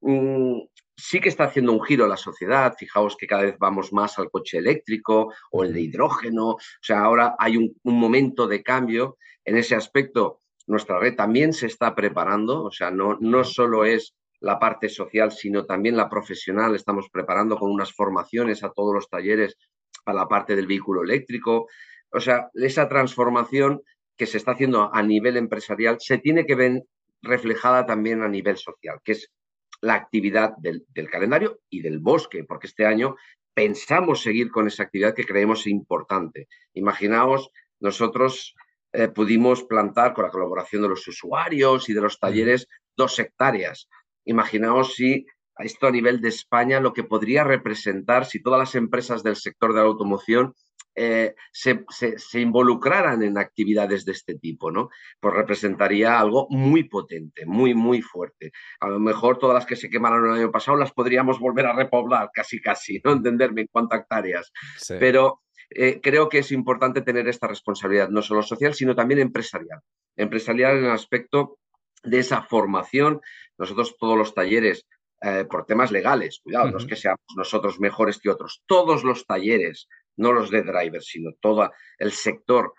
Mm, 0.00 0.62
sí 0.96 1.20
que 1.20 1.28
está 1.28 1.44
haciendo 1.44 1.72
un 1.72 1.82
giro 1.82 2.06
la 2.06 2.16
sociedad, 2.16 2.74
fijaos 2.76 3.16
que 3.16 3.26
cada 3.26 3.42
vez 3.42 3.56
vamos 3.58 3.92
más 3.92 4.18
al 4.18 4.30
coche 4.30 4.58
eléctrico 4.58 5.32
o 5.50 5.64
el 5.64 5.72
de 5.72 5.80
hidrógeno, 5.80 6.50
o 6.50 6.58
sea, 6.82 7.00
ahora 7.00 7.36
hay 7.38 7.56
un, 7.56 7.74
un 7.84 7.98
momento 7.98 8.46
de 8.46 8.62
cambio 8.62 9.16
en 9.44 9.56
ese 9.56 9.74
aspecto 9.74 10.42
nuestra 10.68 10.98
red 10.98 11.16
también 11.16 11.52
se 11.52 11.66
está 11.66 11.94
preparando, 11.94 12.62
o 12.62 12.70
sea, 12.70 12.90
no, 12.90 13.16
no 13.20 13.42
solo 13.42 13.84
es 13.84 14.14
la 14.40 14.58
parte 14.58 14.88
social, 14.88 15.32
sino 15.32 15.64
también 15.64 15.96
la 15.96 16.08
profesional. 16.08 16.74
Estamos 16.74 17.08
preparando 17.10 17.56
con 17.56 17.70
unas 17.70 17.92
formaciones 17.92 18.62
a 18.62 18.70
todos 18.70 18.94
los 18.94 19.08
talleres 19.08 19.56
para 20.04 20.18
la 20.18 20.28
parte 20.28 20.54
del 20.54 20.66
vehículo 20.66 21.02
eléctrico. 21.02 21.66
O 22.12 22.20
sea, 22.20 22.50
esa 22.54 22.88
transformación 22.88 23.80
que 24.16 24.26
se 24.26 24.36
está 24.36 24.52
haciendo 24.52 24.94
a 24.94 25.02
nivel 25.02 25.36
empresarial 25.38 25.96
se 26.00 26.18
tiene 26.18 26.44
que 26.44 26.54
ver 26.54 26.82
reflejada 27.22 27.86
también 27.86 28.22
a 28.22 28.28
nivel 28.28 28.58
social, 28.58 29.00
que 29.02 29.12
es 29.12 29.32
la 29.80 29.94
actividad 29.94 30.52
del, 30.58 30.84
del 30.88 31.08
calendario 31.08 31.60
y 31.70 31.80
del 31.80 31.98
bosque, 31.98 32.44
porque 32.44 32.66
este 32.66 32.84
año 32.84 33.16
pensamos 33.54 34.22
seguir 34.22 34.50
con 34.50 34.66
esa 34.66 34.82
actividad 34.82 35.14
que 35.14 35.24
creemos 35.24 35.66
importante. 35.66 36.46
Imaginaos 36.74 37.50
nosotros 37.80 38.54
eh, 38.98 39.06
pudimos 39.06 39.62
plantar 39.62 40.12
con 40.12 40.24
la 40.24 40.30
colaboración 40.32 40.82
de 40.82 40.88
los 40.88 41.06
usuarios 41.06 41.88
y 41.88 41.92
de 41.92 42.00
los 42.00 42.18
talleres 42.18 42.66
dos 42.96 43.16
hectáreas. 43.20 43.88
Imaginaos 44.24 44.96
si 44.96 45.24
esto 45.56 45.86
a 45.86 45.92
nivel 45.92 46.20
de 46.20 46.30
España 46.30 46.80
lo 46.80 46.92
que 46.92 47.04
podría 47.04 47.44
representar 47.44 48.24
si 48.24 48.42
todas 48.42 48.58
las 48.58 48.74
empresas 48.74 49.22
del 49.22 49.36
sector 49.36 49.72
de 49.72 49.80
la 49.80 49.86
automoción 49.86 50.52
eh, 50.96 51.36
se, 51.52 52.40
involucraran 52.40 53.22
en 53.22 53.38
actividades 53.38 54.04
de 54.04 54.10
este 54.10 54.34
tipo, 54.34 54.72
¿no? 54.72 54.88
Pues 55.20 55.32
representaría 55.32 56.18
algo 56.18 56.48
muy 56.50 56.82
potente, 56.88 57.46
muy, 57.46 57.74
muy 57.74 58.02
fuerte. 58.02 58.50
A 58.80 58.88
lo 58.88 58.98
mejor 58.98 59.38
todas 59.38 59.54
las 59.54 59.66
que 59.66 59.76
se 59.76 59.90
quemaron 59.90 60.26
el 60.26 60.40
año 60.40 60.50
pasado 60.50 60.76
las 60.76 60.90
podríamos 60.90 61.38
volver 61.38 61.66
a 61.66 61.72
repoblar, 61.72 62.30
casi, 62.34 62.60
casi, 62.60 63.00
¿no? 63.04 63.12
Entenderme 63.22 63.60
en 63.60 63.68
cuántas 63.70 64.00
hectáreas. 64.00 64.52
Pero 64.88 65.42
eh, 65.70 66.00
creo 66.02 66.28
que 66.28 66.38
es 66.38 66.52
importante 66.52 67.02
tener 67.02 67.28
esta 67.28 67.46
responsabilidad, 67.46 68.08
no 68.08 68.22
solo 68.22 68.42
social, 68.42 68.74
sino 68.74 68.94
también 68.94 69.20
empresarial. 69.20 69.80
Empresarial 70.16 70.78
en 70.78 70.84
el 70.86 70.90
aspecto 70.90 71.58
de 72.02 72.18
esa 72.20 72.42
formación. 72.42 73.20
Nosotros 73.58 73.96
todos 73.98 74.16
los 74.16 74.34
talleres, 74.34 74.86
eh, 75.20 75.44
por 75.48 75.66
temas 75.66 75.90
legales, 75.90 76.40
cuidado, 76.42 76.70
no 76.70 76.78
es 76.78 76.86
que 76.86 76.96
seamos 76.96 77.20
nosotros 77.36 77.80
mejores 77.80 78.18
que 78.18 78.30
otros, 78.30 78.62
todos 78.66 79.04
los 79.04 79.26
talleres 79.26 79.88
no 80.16 80.32
los 80.32 80.50
de 80.50 80.62
drivers, 80.62 81.06
sino 81.06 81.30
todo 81.40 81.70
el 81.98 82.12
sector 82.12 82.72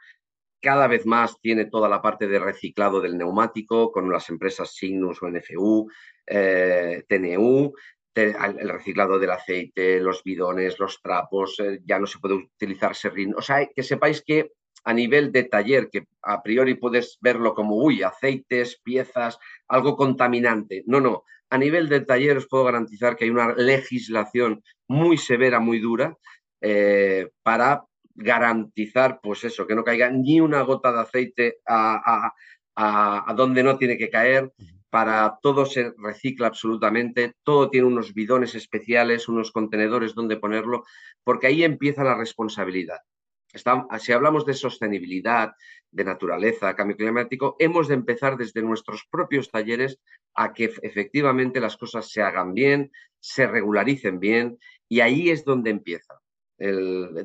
cada 0.62 0.88
vez 0.88 1.06
más 1.06 1.40
tiene 1.40 1.66
toda 1.66 1.88
la 1.88 2.02
parte 2.02 2.28
de 2.28 2.40
reciclado 2.40 3.02
del 3.02 3.18
neumático 3.18 3.92
con 3.92 4.12
las 4.12 4.30
empresas 4.30 4.74
Signus 4.76 5.22
o 5.22 5.30
NFU, 5.30 5.90
eh, 6.28 7.04
TNU, 7.08 7.74
el 8.24 8.70
reciclado 8.70 9.20
del 9.20 9.32
aceite, 9.32 10.00
los 10.00 10.24
bidones, 10.24 10.80
los 10.80 11.02
trapos, 11.02 11.60
eh, 11.60 11.80
ya 11.86 12.00
no 12.00 12.08
se 12.08 12.20
puede 12.20 12.36
utilizar 12.36 12.96
serrín. 12.96 13.34
O 13.36 13.42
sea, 13.42 13.68
que 13.74 13.84
sepáis 13.84 14.24
que 14.24 14.52
a 14.84 14.94
nivel 14.94 15.32
de 15.32 15.44
taller, 15.44 15.90
que 15.92 16.08
a 16.22 16.42
priori 16.42 16.76
puedes 16.76 17.18
verlo 17.22 17.54
como, 17.54 17.76
uy, 17.76 18.04
aceites, 18.04 18.80
piezas, 18.84 19.38
algo 19.68 19.96
contaminante. 19.96 20.84
No, 20.88 21.00
no. 21.00 21.24
A 21.50 21.58
nivel 21.58 21.90
de 21.90 22.02
taller 22.02 22.38
os 22.38 22.48
puedo 22.48 22.64
garantizar 22.64 23.16
que 23.16 23.26
hay 23.26 23.32
una 23.32 23.54
legislación 23.54 24.64
muy 24.88 25.18
severa, 25.18 25.60
muy 25.60 25.80
dura, 25.80 26.16
eh, 26.62 27.30
para 27.44 27.86
garantizar, 28.16 29.20
pues 29.22 29.44
eso, 29.44 29.66
que 29.66 29.76
no 29.76 29.84
caiga 29.84 30.10
ni 30.12 30.42
una 30.42 30.62
gota 30.62 30.92
de 30.92 31.00
aceite 31.00 31.58
a, 31.66 32.32
a, 32.76 33.34
donde 33.34 33.64
no 33.64 33.78
tiene 33.78 33.98
que 33.98 34.10
caer. 34.10 34.52
Para 34.90 35.38
todo 35.42 35.66
se 35.66 35.94
recicla 35.98 36.48
absolutamente, 36.48 37.36
todo 37.44 37.70
tiene 37.70 37.88
unos 37.88 38.14
bidones 38.14 38.56
especiales, 38.56 39.28
unos 39.30 39.52
contenedores 39.52 40.16
donde 40.16 40.38
ponerlo, 40.38 40.84
porque 41.24 41.48
ahí 41.48 41.64
empieza 41.64 42.04
la 42.04 42.18
responsabilidad. 42.18 42.98
si 44.00 44.12
hablamos 44.12 44.46
de 44.46 44.54
sostenibilidad, 44.54 45.52
de 45.92 46.04
naturaleza, 46.04 46.76
cambio 46.76 46.98
climático, 46.98 47.56
hemos 47.60 47.88
de 47.88 47.96
empezar 47.96 48.38
desde 48.38 48.62
nuestros 48.62 49.08
propios 49.10 49.50
talleres 49.50 50.00
a 50.36 50.54
que 50.54 50.66
efectivamente 50.82 51.60
las 51.60 51.78
cosas 51.78 52.10
se 52.12 52.22
hagan 52.22 52.54
bien, 52.54 52.92
se 53.20 53.48
regularicen 53.48 54.20
bien, 54.20 54.60
y 54.88 55.02
ahí 55.02 55.30
es 55.30 55.46
donde 55.46 55.70
empieza 55.72 56.20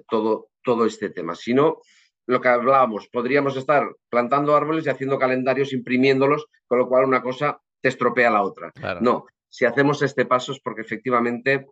todo, 0.09 0.51
todo 0.63 0.87
este 0.87 1.11
tema. 1.11 1.35
Si 1.35 1.55
no, 1.55 1.81
lo 2.27 2.41
que 2.41 2.49
hablábamos, 2.49 3.09
podríamos 3.09 3.57
estar 3.57 3.87
plantando 4.09 4.57
árboles 4.57 4.87
y 4.87 4.91
haciendo 4.91 5.19
calendarios, 5.19 5.73
imprimiéndolos, 5.73 6.47
con 6.67 6.79
lo 6.79 6.89
cual 6.89 7.05
una 7.05 7.23
cosa 7.23 7.61
te 7.81 7.89
estropea 7.89 8.31
la 8.31 8.43
otra. 8.43 8.73
No, 9.01 9.27
si 9.49 9.65
hacemos 9.65 10.03
este 10.03 10.25
paso 10.25 10.53
es 10.53 10.61
porque 10.61 10.81
efectivamente 10.81 11.67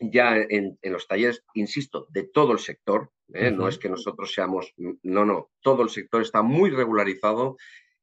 ya 0.00 0.36
en, 0.36 0.78
los 0.82 1.06
talleres, 1.06 1.44
insisto, 1.54 2.06
de 2.10 2.24
todo 2.24 2.52
el 2.52 2.58
sector, 2.58 3.10
¿eh? 3.32 3.50
no 3.52 3.68
es 3.68 3.78
que 3.78 3.88
nosotros 3.88 4.32
seamos, 4.34 4.74
no, 4.76 5.24
no, 5.24 5.50
todo 5.60 5.82
el 5.82 5.90
sector 5.90 6.22
está 6.22 6.42
muy 6.42 6.70
regularizado 6.70 7.56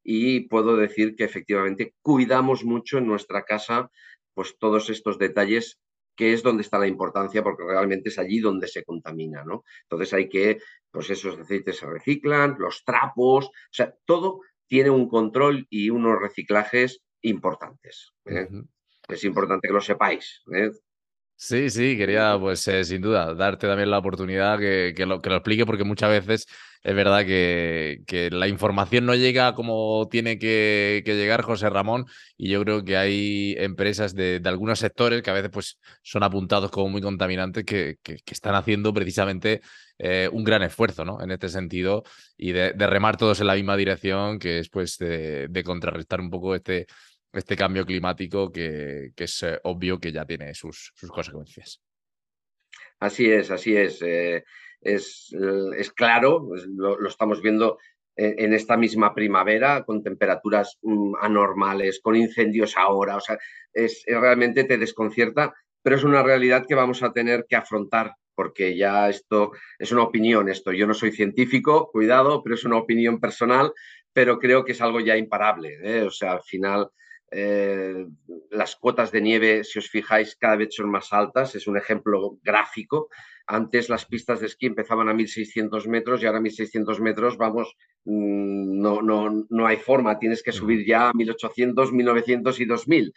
y 0.03 0.47
puedo 0.47 0.77
decir 0.77 1.15
que 1.15 1.25
efectivamente 1.25 1.93
cuidamos 2.01 2.63
mucho 2.63 2.97
en 2.97 3.07
nuestra 3.07 3.43
casa 3.43 3.91
pues 4.33 4.57
todos 4.57 4.89
estos 4.89 5.19
detalles 5.19 5.79
que 6.19 6.33
es 6.33 6.43
donde 6.43 6.63
está 6.63 6.77
la 6.77 6.85
importancia, 6.85 7.41
porque 7.41 7.63
realmente 7.63 8.09
es 8.09 8.19
allí 8.19 8.41
donde 8.41 8.67
se 8.67 8.83
contamina, 8.83 9.45
¿no? 9.45 9.63
Entonces 9.83 10.13
hay 10.13 10.27
que, 10.27 10.59
pues 10.91 11.09
esos 11.09 11.39
aceites 11.39 11.77
se 11.77 11.85
reciclan, 11.85 12.57
los 12.59 12.83
trapos, 12.83 13.45
o 13.45 13.51
sea, 13.71 13.95
todo 14.03 14.41
tiene 14.67 14.89
un 14.89 15.07
control 15.07 15.65
y 15.69 15.89
unos 15.89 16.19
reciclajes 16.19 17.01
importantes. 17.21 18.11
¿eh? 18.25 18.49
Es 19.07 19.23
importante 19.23 19.69
que 19.69 19.73
lo 19.73 19.79
sepáis. 19.79 20.41
¿eh? 20.53 20.71
Sí, 21.41 21.69
sí, 21.69 21.95
quería, 21.97 22.37
pues 22.37 22.67
eh, 22.67 22.83
sin 22.83 23.01
duda, 23.01 23.33
darte 23.33 23.65
también 23.65 23.89
la 23.89 23.99
oportunidad 23.99 24.59
que, 24.59 24.93
lo, 25.07 25.21
que 25.21 25.29
lo 25.29 25.37
explique, 25.37 25.65
porque 25.65 25.85
muchas 25.85 26.09
veces 26.09 26.45
es 26.83 26.93
verdad 26.93 27.25
que, 27.25 28.29
la 28.29 28.49
información 28.49 29.05
no 29.05 29.15
llega 29.15 29.55
como 29.55 30.09
tiene 30.11 30.37
que, 30.37 31.01
llegar 31.05 31.41
José 31.43 31.69
Ramón, 31.69 32.07
y 32.35 32.49
yo 32.49 32.61
creo 32.65 32.83
que 32.83 32.97
hay 32.97 33.55
empresas 33.57 34.13
de, 34.15 34.41
algunos 34.43 34.79
sectores 34.79 35.21
que 35.21 35.29
a 35.29 35.33
veces 35.33 35.49
pues, 35.49 35.79
son 36.03 36.23
apuntados 36.23 36.71
como 36.71 36.89
muy 36.89 37.01
contaminantes 37.01 37.63
que, 37.63 37.97
están 38.25 38.55
haciendo 38.55 38.93
precisamente 38.93 39.61
eh, 39.97 40.29
un 40.33 40.43
gran 40.43 40.61
esfuerzo 40.63 41.05
¿no? 41.05 41.21
en 41.21 41.31
este 41.31 41.47
sentido 41.47 42.03
y 42.37 42.51
de, 42.51 42.73
remar 42.73 43.15
todos 43.15 43.39
en 43.39 43.47
la 43.47 43.55
misma 43.55 43.77
dirección, 43.77 44.39
que 44.39 44.59
es 44.59 44.69
pues 44.69 44.97
de 44.97 45.63
contrarrestar 45.65 46.19
un 46.19 46.29
poco 46.29 46.53
este 46.53 46.85
este 47.33 47.55
cambio 47.55 47.85
climático 47.85 48.51
que, 48.51 49.11
es 49.15 49.43
eh, 49.43 49.59
obvio 49.63 49.99
que 49.99 50.11
ya 50.11 50.25
tiene 50.25 50.53
sus, 50.53 50.93
consecuencias. 51.07 51.81
Así 52.99 53.29
es, 53.29 53.51
así 53.51 53.75
es. 53.75 54.01
Eh, 54.01 54.43
es, 54.81 55.35
es, 55.77 55.91
claro, 55.91 56.49
lo, 56.75 57.07
estamos 57.07 57.41
viendo 57.41 57.77
en, 58.15 58.53
esta 58.53 58.75
misma 58.75 59.13
primavera, 59.13 59.83
con 59.83 60.03
temperaturas 60.03 60.77
mm, 60.81 61.15
anormales, 61.21 62.01
con 62.01 62.15
incendios 62.15 62.75
ahora. 62.77 63.15
O 63.15 63.21
sea, 63.21 63.37
es, 63.71 64.03
realmente 64.05 64.65
te 64.65 64.77
desconcierta, 64.77 65.53
pero 65.81 65.95
es 65.95 66.03
una 66.03 66.23
realidad 66.23 66.65
que 66.67 66.75
vamos 66.75 67.03
a 67.03 67.13
tener 67.13 67.45
que 67.47 67.55
afrontar 67.55 68.13
porque 68.39 68.77
ya 68.77 69.09
esto 69.09 69.51
es 69.77 69.91
una 69.91 70.03
opinión, 70.03 70.47
esto 70.47 70.71
yo 70.71 70.87
no 70.87 70.93
soy 70.93 71.11
científico, 71.11 71.89
cuidado, 71.91 72.41
pero 72.41 72.55
es 72.55 72.63
una 72.63 72.77
opinión 72.77 73.19
personal, 73.19 73.73
pero 74.13 74.39
creo 74.39 74.63
que 74.63 74.71
es 74.71 74.79
algo 74.79 75.01
ya 75.01 75.17
imparable. 75.17 75.77
¿eh? 75.83 76.03
O 76.03 76.09
sea, 76.09 76.31
al 76.31 76.43
final 76.43 76.89
eh, 77.31 78.07
las 78.49 78.75
cuotas 78.75 79.11
de 79.11 79.21
nieve, 79.21 79.63
si 79.63 79.79
os 79.79 79.89
fijáis, 79.89 80.35
cada 80.35 80.55
vez 80.55 80.69
son 80.71 80.89
más 80.89 81.13
altas. 81.13 81.55
Es 81.55 81.67
un 81.67 81.77
ejemplo 81.77 82.37
gráfico. 82.43 83.09
Antes 83.45 83.89
las 83.89 84.05
pistas 84.05 84.39
de 84.39 84.47
esquí 84.47 84.67
empezaban 84.67 85.09
a 85.09 85.13
1.600 85.13 85.87
metros 85.87 86.21
y 86.21 86.25
ahora 86.25 86.39
a 86.39 86.41
1.600 86.41 86.99
metros, 86.99 87.37
vamos, 87.37 87.75
mm, 88.05 88.79
no, 88.79 89.01
no, 89.01 89.45
no 89.49 89.67
hay 89.67 89.77
forma. 89.77 90.19
Tienes 90.19 90.43
que 90.43 90.51
subir 90.51 90.85
ya 90.85 91.09
a 91.09 91.13
1.800, 91.13 91.91
1.900 91.91 92.59
y 92.59 92.65
2.000. 92.65 93.13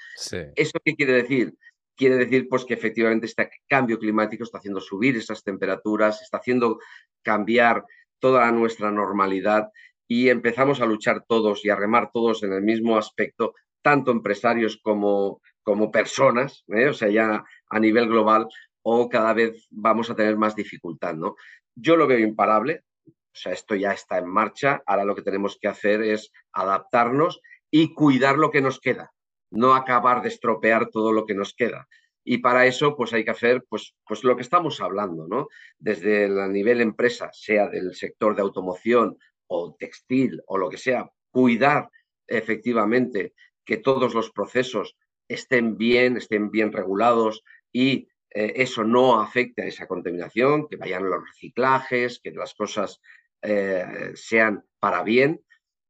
¿Eso 0.57 0.79
qué 0.85 0.94
quiere 0.94 1.12
decir? 1.14 1.55
Quiere 1.96 2.16
decir 2.16 2.48
pues, 2.48 2.64
que 2.64 2.75
efectivamente 2.75 3.27
este 3.27 3.51
cambio 3.68 3.98
climático 3.98 4.44
está 4.44 4.59
haciendo 4.59 4.81
subir 4.81 5.16
esas 5.16 5.42
temperaturas, 5.42 6.22
está 6.22 6.38
haciendo 6.38 6.79
cambiar 7.22 7.85
toda 8.18 8.51
nuestra 8.53 8.90
normalidad 8.90 9.68
y 10.09 10.29
empezamos 10.29 10.81
a 10.81 10.87
luchar 10.87 11.25
todos 11.27 11.64
y 11.64 11.70
a 11.70 11.77
remar 11.77 12.11
todos 12.12 12.42
en 12.42 12.53
el 12.53 12.62
mismo 12.62 12.98
aspecto 12.98 13.55
tanto 13.83 14.11
empresarios 14.11 14.81
como, 14.83 15.42
como 15.62 15.90
personas, 15.90 16.64
¿eh? 16.68 16.88
o 16.88 16.95
sea, 16.95 17.09
ya 17.09 17.45
a 17.68 17.81
nivel 17.81 18.09
global, 18.09 18.47
o 18.83 19.09
cada 19.09 19.33
vez 19.33 19.66
vamos 19.71 20.11
a 20.11 20.16
tener 20.16 20.37
más 20.37 20.57
dificultad, 20.57 21.14
¿no? 21.14 21.37
Yo 21.75 21.97
lo 21.97 22.07
veo 22.07 22.18
imparable, 22.18 22.83
o 23.07 23.35
sea, 23.35 23.53
esto 23.53 23.75
ya 23.75 23.92
está 23.92 24.18
en 24.18 24.29
marcha, 24.29 24.83
ahora 24.87 25.05
lo 25.05 25.14
que 25.14 25.23
tenemos 25.23 25.59
que 25.61 25.68
hacer 25.68 26.03
es 26.03 26.31
adaptarnos 26.53 27.40
y 27.71 27.95
cuidar 27.95 28.37
lo 28.37 28.51
que 28.51 28.61
nos 28.61 28.81
queda, 28.81 29.12
no 29.51 29.75
acabar 29.75 30.23
de 30.23 30.29
estropear 30.29 30.88
todo 30.90 31.12
lo 31.12 31.25
que 31.25 31.35
nos 31.35 31.55
queda. 31.55 31.88
Y 32.25 32.38
para 32.38 32.66
eso, 32.66 32.95
pues 32.97 33.12
hay 33.12 33.25
que 33.25 33.33
hacer 33.33 33.64
pues, 33.68 33.95
pues 34.07 34.23
lo 34.23 34.37
que 34.37 34.42
estamos 34.42 34.81
hablando, 34.81 35.27
¿no? 35.27 35.49
Desde 35.79 36.25
el 36.25 36.53
nivel 36.53 36.81
empresa, 36.81 37.31
sea 37.33 37.68
del 37.68 37.95
sector 37.95 38.37
de 38.37 38.42
automoción 38.42 39.16
o 39.49 39.75
textil 39.75 40.40
o 40.47 40.59
lo 40.59 40.68
que 40.68 40.79
sea, 40.79 41.11
cuidar 41.31 41.88
efectivamente 42.29 43.33
que 43.64 43.77
todos 43.77 44.14
los 44.14 44.31
procesos 44.31 44.96
estén 45.29 45.77
bien, 45.77 46.16
estén 46.16 46.51
bien 46.51 46.72
regulados 46.72 47.42
y 47.72 48.09
eh, 48.35 48.53
eso 48.57 48.85
no 48.85 49.20
afecte 49.20 49.62
a 49.62 49.66
esa 49.66 49.87
contaminación, 49.87 50.68
que 50.68 50.77
vayan 50.77 51.09
los 51.09 51.25
reciclajes, 51.25 52.20
que 52.22 52.31
las 52.31 52.55
cosas 52.55 53.01
eh, 53.42 54.12
sean 54.14 54.64
para 54.79 55.03
bien. 55.03 55.42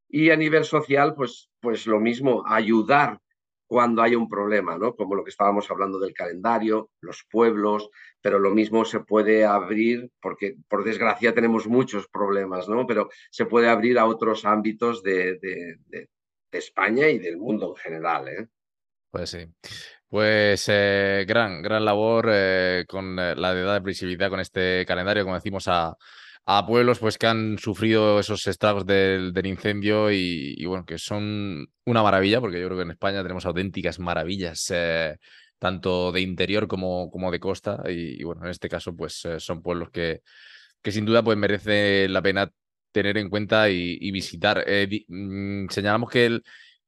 Y 0.09 0.31
a 0.31 0.37
nivel 0.37 0.65
social, 0.65 1.15
pues, 1.15 1.51
pues 1.61 1.87
lo 1.87 2.01
mismo, 2.01 2.45
ayudar 2.47 3.19
cuando 3.67 4.03
hay 4.03 4.15
un 4.15 4.29
problema, 4.29 4.77
¿no? 4.77 4.95
Como 4.95 5.15
lo 5.15 5.25
que 5.25 5.31
estábamos 5.31 5.71
hablando 5.71 5.99
del 5.99 6.13
calendario, 6.13 6.91
los 7.01 7.25
pueblos, 7.31 7.89
pero 8.21 8.39
lo 8.39 8.51
mismo 8.51 8.85
se 8.85 9.01
puede 9.01 9.47
abrir, 9.47 10.11
porque 10.21 10.57
por 10.69 10.85
desgracia 10.85 11.33
tenemos 11.33 11.67
muchos 11.67 12.07
problemas, 12.09 12.69
¿no? 12.69 12.87
Pero 12.87 13.09
se 13.31 13.47
puede 13.47 13.71
abrir 13.71 13.99
a 13.99 14.05
otros 14.05 14.45
ámbitos 14.45 15.03
de, 15.03 15.39
de 15.39 16.09
España 16.59 17.09
y 17.09 17.19
del 17.19 17.37
mundo 17.37 17.69
en 17.69 17.77
general. 17.77 18.29
¿eh? 18.29 18.49
Pues 19.11 19.31
sí. 19.31 19.47
Pues 20.09 20.67
eh, 20.69 21.25
gran, 21.27 21.63
gran 21.63 21.85
labor 21.85 22.29
eh, 22.31 22.85
con 22.87 23.17
la 23.17 23.33
edad 23.33 23.75
de 23.75 23.81
visibilidad 23.81 24.29
con 24.29 24.41
este 24.41 24.85
calendario, 24.87 25.25
como 25.25 25.37
decimos, 25.37 25.65
a, 25.69 25.97
pueblos 26.67 26.99
pues, 26.99 27.17
que 27.17 27.27
han 27.27 27.57
sufrido 27.59 28.21
esos 28.21 28.47
estragos 28.47 28.85
del, 28.85 29.33
incendio 29.45 30.11
y, 30.11 30.65
bueno, 30.67 30.85
que 30.85 30.99
son 30.99 31.67
una 31.87 32.03
maravilla, 32.03 32.41
porque 32.41 32.61
yo 32.61 32.67
creo 32.67 32.79
que 32.79 32.85
en 32.85 32.91
España 32.91 33.23
tenemos 33.23 33.47
auténticas 33.47 33.99
maravillas, 33.99 34.71
tanto 35.59 36.13
de 36.13 36.21
interior 36.21 36.69
como, 36.69 37.11
como 37.11 37.31
de 37.31 37.41
costa, 37.41 37.83
y, 37.89 38.23
bueno, 38.25 38.45
en 38.45 38.51
este 38.51 38.69
caso 38.69 38.95
pues 38.95 39.27
son 39.39 39.63
pueblos 39.63 39.91
que, 39.91 40.23
que 40.83 40.93
sin 40.93 41.07
duda 41.07 41.23
pues 41.23 41.39
merece 41.39 42.09
la 42.09 42.21
pena 42.21 42.53
tener 42.93 43.19
en 43.19 43.29
cuenta 43.31 43.71
y, 43.71 44.11
visitar. 44.11 44.63
Eh, 44.67 45.05
mm, 45.09 45.69
señalamos 45.69 46.11
que 46.11 46.27
el, 46.27 46.43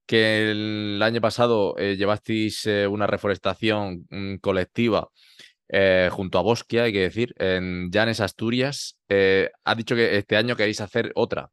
que 0.06 0.50
el 0.50 1.00
año 1.02 1.20
pasado 1.20 1.74
eh, 1.78 1.96
llevasteis 1.96 2.66
eh, 2.66 2.86
una 2.86 3.06
reforestación 3.06 4.06
mm, 4.10 4.36
colectiva 4.36 5.08
junto 6.12 6.38
a 6.38 6.42
Bosquia, 6.42 6.84
hay 6.84 6.92
que 6.92 7.00
decir, 7.00 7.34
en 7.36 7.90
Llanes, 7.90 8.20
Asturias. 8.20 8.96
ha 9.08 9.74
dicho 9.74 9.96
que 9.96 10.18
este 10.18 10.36
año 10.36 10.54
queréis 10.54 10.80
hacer 10.80 11.10
otra. 11.16 11.50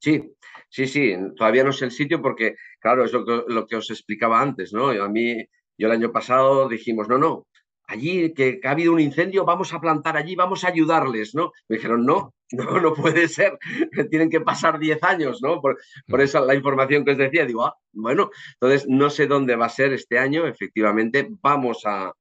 Sí, 0.00 0.34
sí, 0.68 0.86
sí. 0.86 1.16
Todavía 1.34 1.64
no 1.64 1.72
sé 1.72 1.86
el 1.86 1.90
sitio 1.90 2.20
porque, 2.20 2.56
claro, 2.78 3.06
es 3.06 3.12
lo 3.12 3.24
que, 3.24 3.42
lo 3.48 3.66
que 3.66 3.76
os 3.76 3.90
explicaba 3.90 4.42
antes, 4.42 4.74
¿no? 4.74 4.90
A 4.90 5.08
mí, 5.08 5.36
yo 5.78 5.86
el 5.86 5.92
año 5.92 6.12
pasado 6.12 6.68
dijimos, 6.68 7.08
no, 7.08 7.16
no, 7.16 7.46
allí 7.86 8.32
que, 8.34 8.60
ha 8.64 8.70
habido 8.70 8.92
un 8.92 9.00
incendio, 9.00 9.44
vamos 9.44 9.72
a 9.72 9.80
plantar 9.80 10.16
allí, 10.16 10.34
vamos 10.34 10.64
a 10.64 10.68
ayudarles, 10.68 11.34
¿no? 11.34 11.52
Me 11.68 11.76
dijeron, 11.76 12.04
no, 12.04 12.34
no, 12.52 12.80
no 12.80 12.94
puede 12.94 13.28
ser, 13.28 13.58
tienen 14.10 14.30
que 14.30 14.40
pasar 14.40 14.78
10 14.78 15.02
años, 15.02 15.42
¿no? 15.42 15.60
Por, 15.60 15.78
por 16.06 16.20
eso 16.20 16.44
la 16.44 16.54
información 16.54 17.04
que 17.04 17.12
os 17.12 17.18
decía, 17.18 17.46
digo, 17.46 17.64
ah, 17.66 17.76
bueno, 17.92 18.30
entonces 18.54 18.88
no 18.88 19.10
sé 19.10 19.26
dónde 19.26 19.56
va 19.56 19.66
a 19.66 19.70
ser 19.70 19.92
este 19.92 20.18
año, 20.18 20.46
efectivamente, 20.46 21.28
vamos 21.42 21.82
a, 21.84 22.12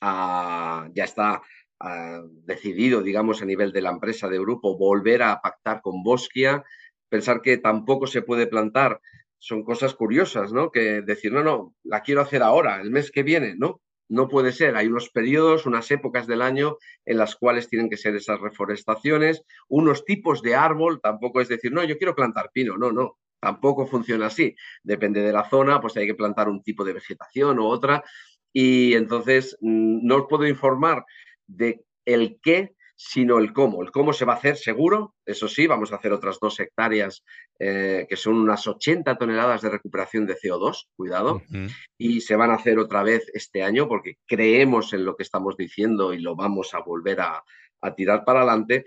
ya 0.00 1.04
está 1.04 1.42
decidido, 2.44 3.02
digamos, 3.02 3.40
a 3.40 3.46
nivel 3.46 3.72
de 3.72 3.80
la 3.80 3.90
empresa, 3.90 4.28
de 4.28 4.38
grupo, 4.38 4.76
volver 4.76 5.22
a 5.22 5.40
pactar 5.40 5.80
con 5.80 6.02
Bosquia, 6.02 6.62
pensar 7.08 7.40
que 7.40 7.56
tampoco 7.56 8.06
se 8.06 8.22
puede 8.22 8.46
plantar, 8.46 9.00
son 9.38 9.64
cosas 9.64 9.94
curiosas, 9.94 10.52
¿no? 10.52 10.70
Que 10.70 11.00
decir, 11.00 11.32
no, 11.32 11.42
no, 11.42 11.74
la 11.82 12.02
quiero 12.02 12.20
hacer 12.20 12.42
ahora, 12.42 12.80
el 12.80 12.90
mes 12.90 13.10
que 13.10 13.22
viene, 13.22 13.54
¿no? 13.56 13.80
No 14.10 14.28
puede 14.28 14.50
ser. 14.50 14.76
Hay 14.76 14.88
unos 14.88 15.08
periodos, 15.08 15.66
unas 15.66 15.88
épocas 15.92 16.26
del 16.26 16.42
año 16.42 16.76
en 17.06 17.16
las 17.16 17.36
cuales 17.36 17.68
tienen 17.68 17.88
que 17.88 17.96
ser 17.96 18.16
esas 18.16 18.40
reforestaciones, 18.40 19.44
unos 19.68 20.04
tipos 20.04 20.42
de 20.42 20.56
árbol, 20.56 21.00
tampoco 21.00 21.40
es 21.40 21.48
decir, 21.48 21.72
no, 21.72 21.84
yo 21.84 21.96
quiero 21.96 22.16
plantar 22.16 22.50
pino, 22.52 22.76
no, 22.76 22.90
no, 22.90 23.18
tampoco 23.38 23.86
funciona 23.86 24.26
así. 24.26 24.56
Depende 24.82 25.22
de 25.22 25.32
la 25.32 25.48
zona, 25.48 25.80
pues 25.80 25.96
hay 25.96 26.08
que 26.08 26.16
plantar 26.16 26.48
un 26.48 26.60
tipo 26.60 26.84
de 26.84 26.94
vegetación 26.94 27.60
u 27.60 27.66
otra. 27.66 28.02
Y 28.52 28.94
entonces 28.94 29.56
mm, 29.60 30.04
no 30.04 30.16
os 30.16 30.26
puedo 30.28 30.44
informar 30.44 31.04
de 31.46 31.84
el 32.04 32.40
qué, 32.42 32.74
sino 33.02 33.38
el 33.38 33.54
cómo. 33.54 33.82
El 33.82 33.90
cómo 33.90 34.12
se 34.12 34.26
va 34.26 34.34
a 34.34 34.36
hacer 34.36 34.58
seguro, 34.58 35.14
eso 35.24 35.48
sí, 35.48 35.66
vamos 35.66 35.90
a 35.90 35.96
hacer 35.96 36.12
otras 36.12 36.38
dos 36.38 36.60
hectáreas, 36.60 37.24
eh, 37.58 38.06
que 38.06 38.16
son 38.16 38.34
unas 38.34 38.66
80 38.66 39.16
toneladas 39.16 39.62
de 39.62 39.70
recuperación 39.70 40.26
de 40.26 40.36
CO2, 40.36 40.88
cuidado, 40.96 41.40
y 41.96 42.20
se 42.20 42.36
van 42.36 42.50
a 42.50 42.56
hacer 42.56 42.78
otra 42.78 43.02
vez 43.02 43.24
este 43.32 43.62
año 43.62 43.88
porque 43.88 44.18
creemos 44.26 44.92
en 44.92 45.06
lo 45.06 45.16
que 45.16 45.22
estamos 45.22 45.56
diciendo 45.56 46.12
y 46.12 46.18
lo 46.18 46.36
vamos 46.36 46.74
a 46.74 46.80
volver 46.80 47.22
a, 47.22 47.42
tirar 47.96 48.26
para 48.26 48.40
adelante, 48.40 48.84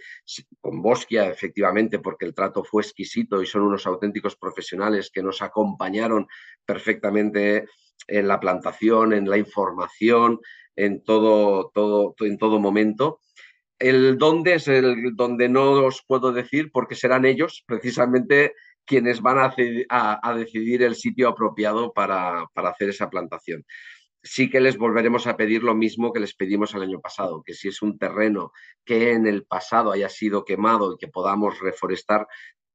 con 0.61 0.83
Bosquia, 0.83 1.27
efectivamente, 1.27 1.97
porque 1.97 2.25
el 2.25 2.35
trato 2.35 2.63
fue 2.63 2.83
exquisito 2.83 3.41
y 3.41 3.47
son 3.47 3.63
unos 3.63 3.87
auténticos 3.87 4.35
profesionales 4.35 5.09
que 5.11 5.23
nos 5.23 5.41
acompañaron 5.41 6.27
perfectamente 6.63 7.65
en 8.07 8.27
la 8.27 8.39
plantación, 8.39 9.13
en 9.13 9.27
la 9.27 9.39
información, 9.39 10.39
en 10.75 11.03
todo, 11.03 11.71
todo, 11.73 12.13
en 12.19 12.37
todo 12.37 12.59
momento. 12.59 13.19
El 13.79 14.17
dónde 14.17 14.55
es 14.55 14.67
el 14.67 15.15
donde 15.15 15.49
no 15.49 15.71
os 15.85 16.03
puedo 16.07 16.31
decir 16.31 16.71
porque 16.71 16.95
serán 16.95 17.25
ellos 17.25 17.63
precisamente 17.65 18.53
quienes 18.85 19.21
van 19.21 19.53
a, 19.89 20.33
decidir 20.35 20.83
el 20.83 20.95
sitio 20.95 21.29
apropiado 21.29 21.93
para, 21.93 22.47
para, 22.53 22.69
hacer 22.69 22.89
esa 22.89 23.09
plantación. 23.09 23.65
Sí 24.21 24.49
que 24.49 24.61
les 24.61 24.77
volveremos 24.77 25.27
a 25.27 25.35
pedir 25.35 25.63
lo 25.63 25.75
mismo 25.75 26.13
que 26.13 26.19
les 26.19 26.33
pedimos 26.33 26.73
el 26.73 26.83
año 26.83 27.01
pasado, 27.01 27.43
que 27.43 27.53
si 27.53 27.67
es 27.69 27.81
un 27.81 27.97
terreno 27.97 28.51
que 28.85 29.11
en 29.11 29.27
el 29.27 29.45
pasado 29.45 29.91
haya 29.91 30.09
sido 30.09 30.45
quemado 30.45 30.93
y 30.93 30.97
que 30.97 31.07
podamos 31.07 31.59
reforestar, 31.59 32.27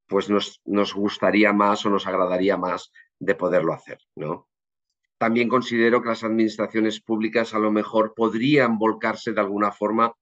pues 0.07 0.29
nos, 0.29 0.61
nos 0.65 0.93
gustaría 0.93 1.53
más 1.53 1.85
o 1.85 1.89
nos 1.89 2.07
agradaría 2.07 2.57
más 2.57 2.91
de 3.19 3.35
poderlo 3.35 3.73
hacer, 3.73 3.99
¿no? 4.15 4.47
También 5.19 5.49
considero 5.49 6.01
que 6.01 6.09
las 6.09 6.23
administraciones 6.23 7.01
públicas 7.01 7.53
a 7.53 7.59
lo 7.59 7.71
mejor 7.71 8.13
podrían 8.15 8.77
volcarse 8.77 9.33
de 9.33 9.41
alguna 9.41 9.71
forma 9.71 10.13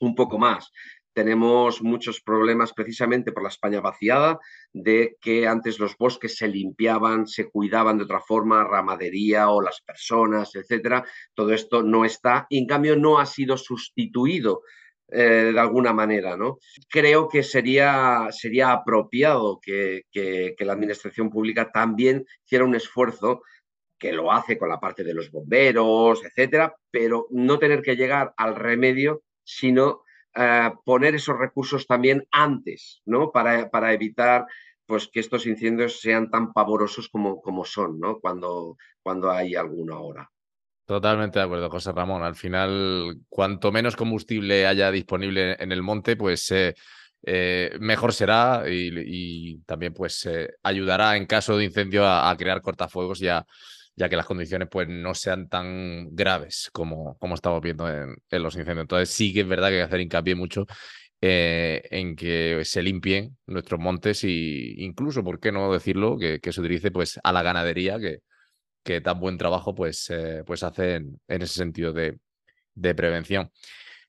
un 0.00 0.14
poco 0.14 0.38
más. 0.38 0.70
Tenemos 1.12 1.82
muchos 1.82 2.20
problemas 2.20 2.72
precisamente 2.72 3.32
por 3.32 3.42
la 3.42 3.48
España 3.48 3.80
vaciada, 3.80 4.38
de 4.72 5.16
que 5.20 5.48
antes 5.48 5.80
los 5.80 5.96
bosques 5.96 6.36
se 6.36 6.46
limpiaban, 6.46 7.26
se 7.26 7.50
cuidaban 7.50 7.98
de 7.98 8.04
otra 8.04 8.20
forma, 8.20 8.62
ramadería 8.62 9.50
o 9.50 9.60
las 9.60 9.80
personas, 9.80 10.54
etcétera. 10.54 11.04
Todo 11.34 11.52
esto 11.52 11.82
no 11.82 12.04
está 12.04 12.46
y 12.48 12.58
en 12.58 12.66
cambio 12.66 12.94
no 12.94 13.18
ha 13.18 13.26
sido 13.26 13.56
sustituido 13.56 14.62
eh, 15.10 15.52
de 15.54 15.58
alguna 15.58 15.94
manera. 15.94 16.36
¿no? 16.36 16.58
Creo 16.88 17.28
que 17.28 17.42
sería, 17.42 18.28
sería 18.30 18.72
apropiado 18.72 19.58
que, 19.60 20.02
que, 20.12 20.54
la 20.60 20.74
administración 20.74 21.30
pública 21.30 21.72
también 21.72 22.26
hiciera 22.44 22.64
un 22.64 22.74
esfuerzo 22.74 23.42
que 23.98 24.12
lo 24.12 24.30
hace 24.30 24.58
con 24.58 24.68
la 24.68 24.78
parte 24.78 25.02
de 25.04 25.14
los 25.14 25.30
bomberos, 25.30 26.22
etcétera, 26.24 26.74
pero 26.90 27.26
no 27.30 27.58
tener 27.58 27.82
que 27.82 27.96
llegar 27.96 28.34
al 28.36 28.54
remedio, 28.54 29.22
sino 29.48 30.02
eh, 30.34 30.70
poner 30.84 31.14
esos 31.14 31.38
recursos 31.38 31.86
también 31.86 32.26
antes, 32.30 33.00
¿no? 33.06 33.32
Para, 33.32 33.70
para, 33.70 33.94
evitar 33.94 34.46
pues, 34.84 35.08
que 35.08 35.20
estos 35.20 35.46
incendios 35.46 36.00
sean 36.00 36.30
tan 36.30 36.52
pavorosos 36.52 37.08
como, 37.08 37.40
como 37.40 37.64
son, 37.64 37.98
¿no? 37.98 38.20
Cuando, 38.20 38.76
cuando 39.02 39.30
hay 39.30 39.54
alguna 39.54 39.98
hora. 39.98 40.30
Totalmente 40.84 41.38
de 41.38 41.46
acuerdo, 41.46 41.70
José 41.70 41.92
Ramón. 41.92 42.22
Al 42.22 42.34
final, 42.34 43.20
cuanto 43.28 43.72
menos 43.72 43.96
combustible 43.96 44.66
haya 44.66 44.90
disponible 44.90 45.56
en 45.58 45.72
el 45.72 45.82
monte, 45.82 46.16
pues 46.16 46.50
eh, 46.50 46.74
eh, 47.22 47.76
mejor 47.80 48.12
será 48.12 48.64
y, 48.68 49.58
también 49.64 49.94
pues 49.94 50.28
ayudará 50.62 51.16
en 51.16 51.26
caso 51.26 51.56
de 51.56 51.64
incendio 51.64 52.04
a, 52.04 52.30
a 52.30 52.36
crear 52.36 52.60
cortafuegos 52.60 53.18
ya 53.18 53.46
ya 53.98 54.08
que 54.08 54.16
las 54.16 54.26
condiciones 54.26 54.68
pues 54.70 54.88
no 54.88 55.14
sean 55.14 55.48
tan 55.48 56.14
graves 56.14 56.70
como, 56.72 57.18
como 57.18 57.34
estamos 57.34 57.60
viendo 57.60 57.88
en, 57.88 58.16
los 58.30 58.54
incendios. 58.54 58.84
Entonces 58.84 59.10
sí 59.10 59.34
que 59.34 59.40
es 59.40 59.48
verdad 59.48 59.68
que 59.68 59.74
hay 59.74 59.80
que 59.80 59.86
hacer 59.86 60.00
hincapié 60.00 60.34
mucho 60.36 60.66
eh, 61.20 61.82
en 61.90 62.14
que 62.14 62.62
se 62.64 62.80
limpien 62.82 63.36
nuestros 63.46 63.80
montes 63.80 64.22
e 64.22 64.28
incluso, 64.78 65.24
¿por 65.24 65.40
qué 65.40 65.50
no 65.50 65.72
decirlo?, 65.72 66.16
que, 66.16 66.40
se 66.52 66.60
utilice 66.60 66.92
pues 66.92 67.18
a 67.24 67.32
la 67.32 67.42
ganadería 67.42 67.98
que, 67.98 68.20
que 68.84 69.00
tan 69.00 69.18
buen 69.20 69.36
trabajo 69.36 69.74
pues, 69.74 70.08
eh, 70.10 70.44
pues 70.46 70.62
hace 70.62 70.94
en, 70.96 71.20
ese 71.26 71.54
sentido 71.54 71.92
de, 71.92 72.18
de, 72.74 72.94
prevención. 72.94 73.50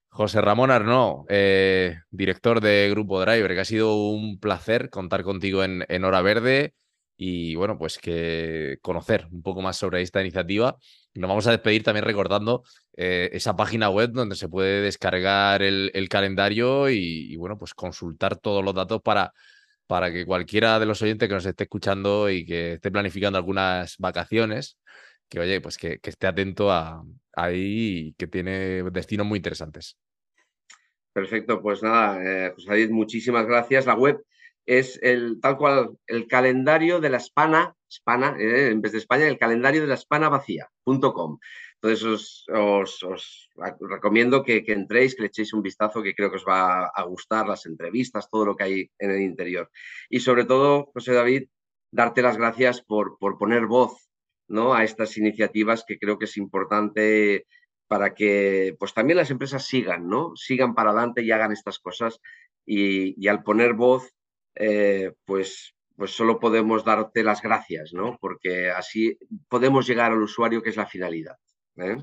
José 0.09 0.41
Ramón 0.41 0.71
Arnó, 0.71 1.25
eh, 1.29 1.97
director 2.11 2.61
de 2.61 2.89
Grupo 2.91 3.21
Driver, 3.21 3.53
que 3.53 3.61
ha 3.61 3.65
sido 3.65 3.95
un 3.95 4.39
placer 4.39 4.89
contar 4.91 5.23
contigo 5.23 5.63
en, 5.63 5.85
en 5.89 6.03
Hora 6.03 6.21
Verde 6.21 6.73
y 7.21 7.53
bueno, 7.55 7.77
pues 7.77 7.97
que 7.97 8.77
conocer 8.81 9.27
un 9.29 9.43
poco 9.43 9.61
más 9.61 9.75
sobre 9.75 10.01
esta 10.01 10.21
iniciativa. 10.21 10.77
Nos 11.15 11.27
vamos 11.27 11.45
a 11.47 11.51
despedir 11.51 11.83
también 11.83 12.05
recordando 12.05 12.63
eh, 12.95 13.29
esa 13.33 13.57
página 13.57 13.89
web 13.89 14.11
donde 14.11 14.37
se 14.37 14.47
puede 14.47 14.81
descargar 14.81 15.61
el, 15.61 16.07
calendario 16.09 16.89
y, 16.89 17.35
bueno, 17.35 17.57
pues 17.57 17.73
consultar 17.73 18.37
todos 18.37 18.63
los 18.63 18.73
datos 18.73 19.01
para, 19.01 19.33
para 19.85 20.13
que 20.13 20.25
cualquiera 20.25 20.79
de 20.79 20.85
los 20.85 21.01
oyentes 21.01 21.27
que 21.27 21.35
nos 21.35 21.45
esté 21.45 21.65
escuchando 21.65 22.29
y 22.29 22.45
que 22.45 22.75
esté 22.75 22.89
planificando 22.89 23.37
algunas 23.37 23.97
vacaciones, 23.97 24.79
que 25.27 25.41
oye, 25.41 25.59
pues 25.59 25.77
que, 25.77 25.99
esté 26.01 26.25
atento 26.25 26.71
a, 26.71 27.03
ahí 27.33 28.15
que 28.17 28.27
tiene 28.27 28.81
destinos 28.91 29.27
muy 29.27 29.39
interesantes. 29.39 29.97
Perfecto, 31.11 31.61
pues 31.61 31.83
nada, 31.83 32.23
eh, 32.23 32.53
José 32.55 32.87
muchísimas 32.87 33.45
gracias. 33.45 33.85
La 33.85 33.95
web 33.95 34.23
es 34.69 34.99
el 35.01 35.39
tal 35.41 35.57
cual 35.57 35.97
el 36.05 36.27
calendario 36.27 36.99
de 36.99 37.09
la 37.09 37.17
Espana, 37.17 37.75
Espana 37.89 38.35
eh, 38.39 38.69
en 38.69 38.81
vez 38.81 38.91
de 38.91 38.99
España, 38.99 39.27
el 39.27 39.39
calendario 39.39 39.81
de 39.81 39.87
la 39.87 39.95
Espana 39.95 40.29
vacía.com. 40.29 41.39
Entonces 41.81 42.45
os, 42.53 43.49
recomiendo 43.79 44.43
que, 44.43 44.63
entréis, 44.67 45.15
que 45.15 45.23
le 45.23 45.27
echéis 45.29 45.53
un 45.53 45.63
vistazo, 45.63 46.03
que 46.03 46.13
creo 46.13 46.29
que 46.29 46.35
os 46.35 46.45
va 46.47 46.85
a 46.85 47.03
gustar 47.05 47.47
las 47.47 47.65
entrevistas, 47.65 48.29
todo 48.29 48.45
lo 48.45 48.55
que 48.55 48.63
hay 48.63 48.91
en 48.99 49.09
el 49.09 49.21
interior. 49.21 49.71
Y 50.07 50.19
sobre 50.19 50.45
todo, 50.45 50.91
José 50.93 51.13
David, 51.13 51.47
darte 51.91 52.21
las 52.21 52.37
gracias 52.37 52.83
por, 52.83 53.17
por 53.17 53.39
poner 53.39 53.65
voz 53.65 54.11
¿no? 54.47 54.75
a 54.75 54.83
estas 54.83 55.17
iniciativas 55.17 55.83
que 55.87 55.97
creo 55.97 56.19
que 56.19 56.25
es 56.25 56.37
importante 56.37 57.47
para 57.87 58.13
que 58.13 58.75
pues 58.77 58.93
también 58.93 59.17
las 59.17 59.31
empresas 59.31 59.65
sigan, 59.65 60.07
¿no? 60.07 60.35
Sigan 60.35 60.75
para 60.75 60.91
adelante 60.91 61.23
y 61.23 61.31
hagan 61.31 61.51
estas 61.53 61.79
cosas. 61.79 62.19
y 62.67 63.27
al 63.27 63.41
poner 63.41 63.73
voz 63.73 64.13
eh, 64.59 65.13
pues, 65.25 65.73
pues 65.95 66.11
solo 66.11 66.39
podemos 66.39 66.83
darte 66.83 67.23
las 67.23 67.41
gracias, 67.41 67.93
¿no? 67.93 68.17
Porque 68.19 68.69
así 68.69 69.17
podemos 69.47 69.87
llegar 69.87 70.11
al 70.11 70.21
usuario, 70.21 70.61
que 70.61 70.69
es 70.69 70.75
la 70.75 70.85
finalidad. 70.85 71.37
¿eh? 71.77 71.95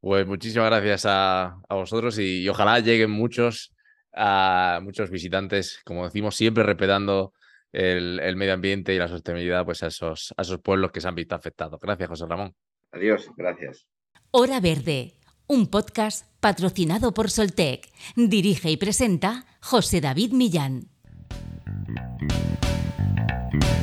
Pues 0.00 0.26
muchísimas 0.26 0.68
gracias 0.68 1.04
a, 1.08 1.56
vosotros 1.70 2.18
y, 2.18 2.46
ojalá 2.48 2.80
lleguen 2.80 3.10
muchos, 3.10 3.74
a 4.12 4.80
muchos 4.82 5.10
visitantes, 5.10 5.80
como 5.84 6.04
decimos, 6.04 6.36
siempre 6.36 6.64
respetando 6.64 7.32
el, 7.72 8.36
medio 8.36 8.52
ambiente 8.52 8.94
y 8.94 8.98
la 8.98 9.08
sostenibilidad 9.08 9.64
pues 9.64 9.82
a, 9.82 9.86
esos, 9.86 10.34
a 10.36 10.42
esos 10.42 10.60
pueblos 10.60 10.92
que 10.92 11.00
se 11.00 11.08
han 11.08 11.14
visto 11.14 11.34
afectados. 11.34 11.80
Gracias, 11.80 12.10
José 12.10 12.26
Ramón. 12.28 12.54
Adiós, 12.92 13.30
gracias. 13.36 13.86
Hora 14.32 14.60
Verde, 14.60 15.14
un 15.46 15.68
podcast 15.68 16.26
patrocinado 16.40 17.14
por 17.14 17.30
Soltec. 17.30 17.88
Dirige 18.16 18.70
y 18.70 18.76
presenta 18.76 19.46
José 19.60 20.00
David 20.00 20.32
Millán. 20.32 20.89
Y 21.94 23.79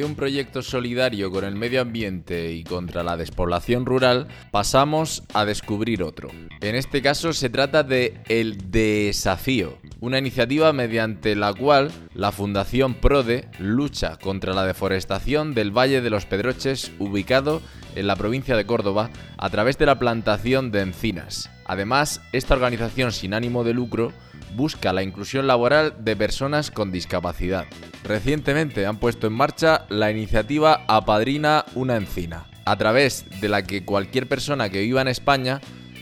de 0.00 0.06
un 0.06 0.14
proyecto 0.14 0.62
solidario 0.62 1.30
con 1.30 1.44
el 1.44 1.56
medio 1.56 1.82
ambiente 1.82 2.52
y 2.52 2.64
contra 2.64 3.02
la 3.02 3.18
despoblación 3.18 3.84
rural, 3.84 4.28
pasamos 4.50 5.24
a 5.34 5.44
descubrir 5.44 6.02
otro. 6.02 6.30
En 6.62 6.74
este 6.74 7.02
caso 7.02 7.34
se 7.34 7.50
trata 7.50 7.82
de 7.82 8.18
El 8.30 8.70
Desafío, 8.70 9.76
una 10.00 10.16
iniciativa 10.16 10.72
mediante 10.72 11.36
la 11.36 11.52
cual 11.52 11.90
la 12.14 12.32
Fundación 12.32 12.94
PRODE 12.94 13.50
lucha 13.58 14.16
contra 14.16 14.54
la 14.54 14.64
deforestación 14.64 15.52
del 15.52 15.70
Valle 15.70 16.00
de 16.00 16.08
los 16.08 16.24
Pedroches 16.24 16.92
ubicado 16.98 17.60
en 17.94 18.06
la 18.06 18.16
provincia 18.16 18.56
de 18.56 18.64
Córdoba 18.64 19.10
a 19.36 19.50
través 19.50 19.76
de 19.76 19.84
la 19.84 19.98
plantación 19.98 20.70
de 20.70 20.80
encinas. 20.80 21.50
Además, 21.66 22.22
esta 22.32 22.54
organización 22.54 23.12
sin 23.12 23.34
ánimo 23.34 23.64
de 23.64 23.74
lucro 23.74 24.14
busca 24.54 24.92
la 24.92 25.02
inclusión 25.02 25.46
laboral 25.46 25.94
de 25.98 26.16
personas 26.16 26.70
con 26.70 26.92
discapacidad. 26.92 27.66
Recientemente 28.04 28.86
han 28.86 28.98
puesto 28.98 29.26
en 29.26 29.34
marcha 29.34 29.86
la 29.88 30.10
iniciativa 30.10 30.84
Apadrina 30.88 31.64
una 31.74 31.96
encina, 31.96 32.46
a 32.64 32.76
través 32.76 33.24
de 33.40 33.48
la 33.48 33.62
que 33.62 33.84
cualquier 33.84 34.28
persona 34.28 34.70
que 34.70 34.80
viva 34.80 35.02
en 35.02 35.08
España 35.08 35.60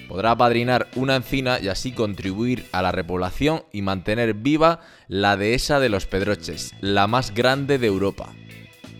podrá 0.09 0.33
apadrinar 0.33 0.89
una 0.97 1.17
encina 1.17 1.61
y 1.61 1.69
así 1.69 1.93
contribuir 1.93 2.67
a 2.73 2.83
la 2.83 2.93
repoblación 2.93 3.65
y 3.73 3.83
mantener 3.83 4.35
viva 4.35 4.81
la 5.07 5.37
dehesa 5.37 5.81
de 5.81 5.91
los 5.91 6.07
Pedroches, 6.07 6.75
la 6.81 7.07
más 7.07 7.35
grande 7.35 7.79
de 7.79 7.87
Europa. 7.87 8.33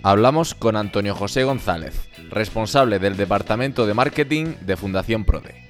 Hablamos 0.03 0.55
con 0.55 0.77
Antonio 0.77 1.15
José 1.15 1.45
González, 1.45 2.09
responsable 2.31 2.99
del 2.99 3.17
Departamento 3.17 3.87
de 3.87 3.95
Marketing 3.95 4.55
de 4.61 4.77
Fundación 4.77 5.25
Prode. 5.25 5.67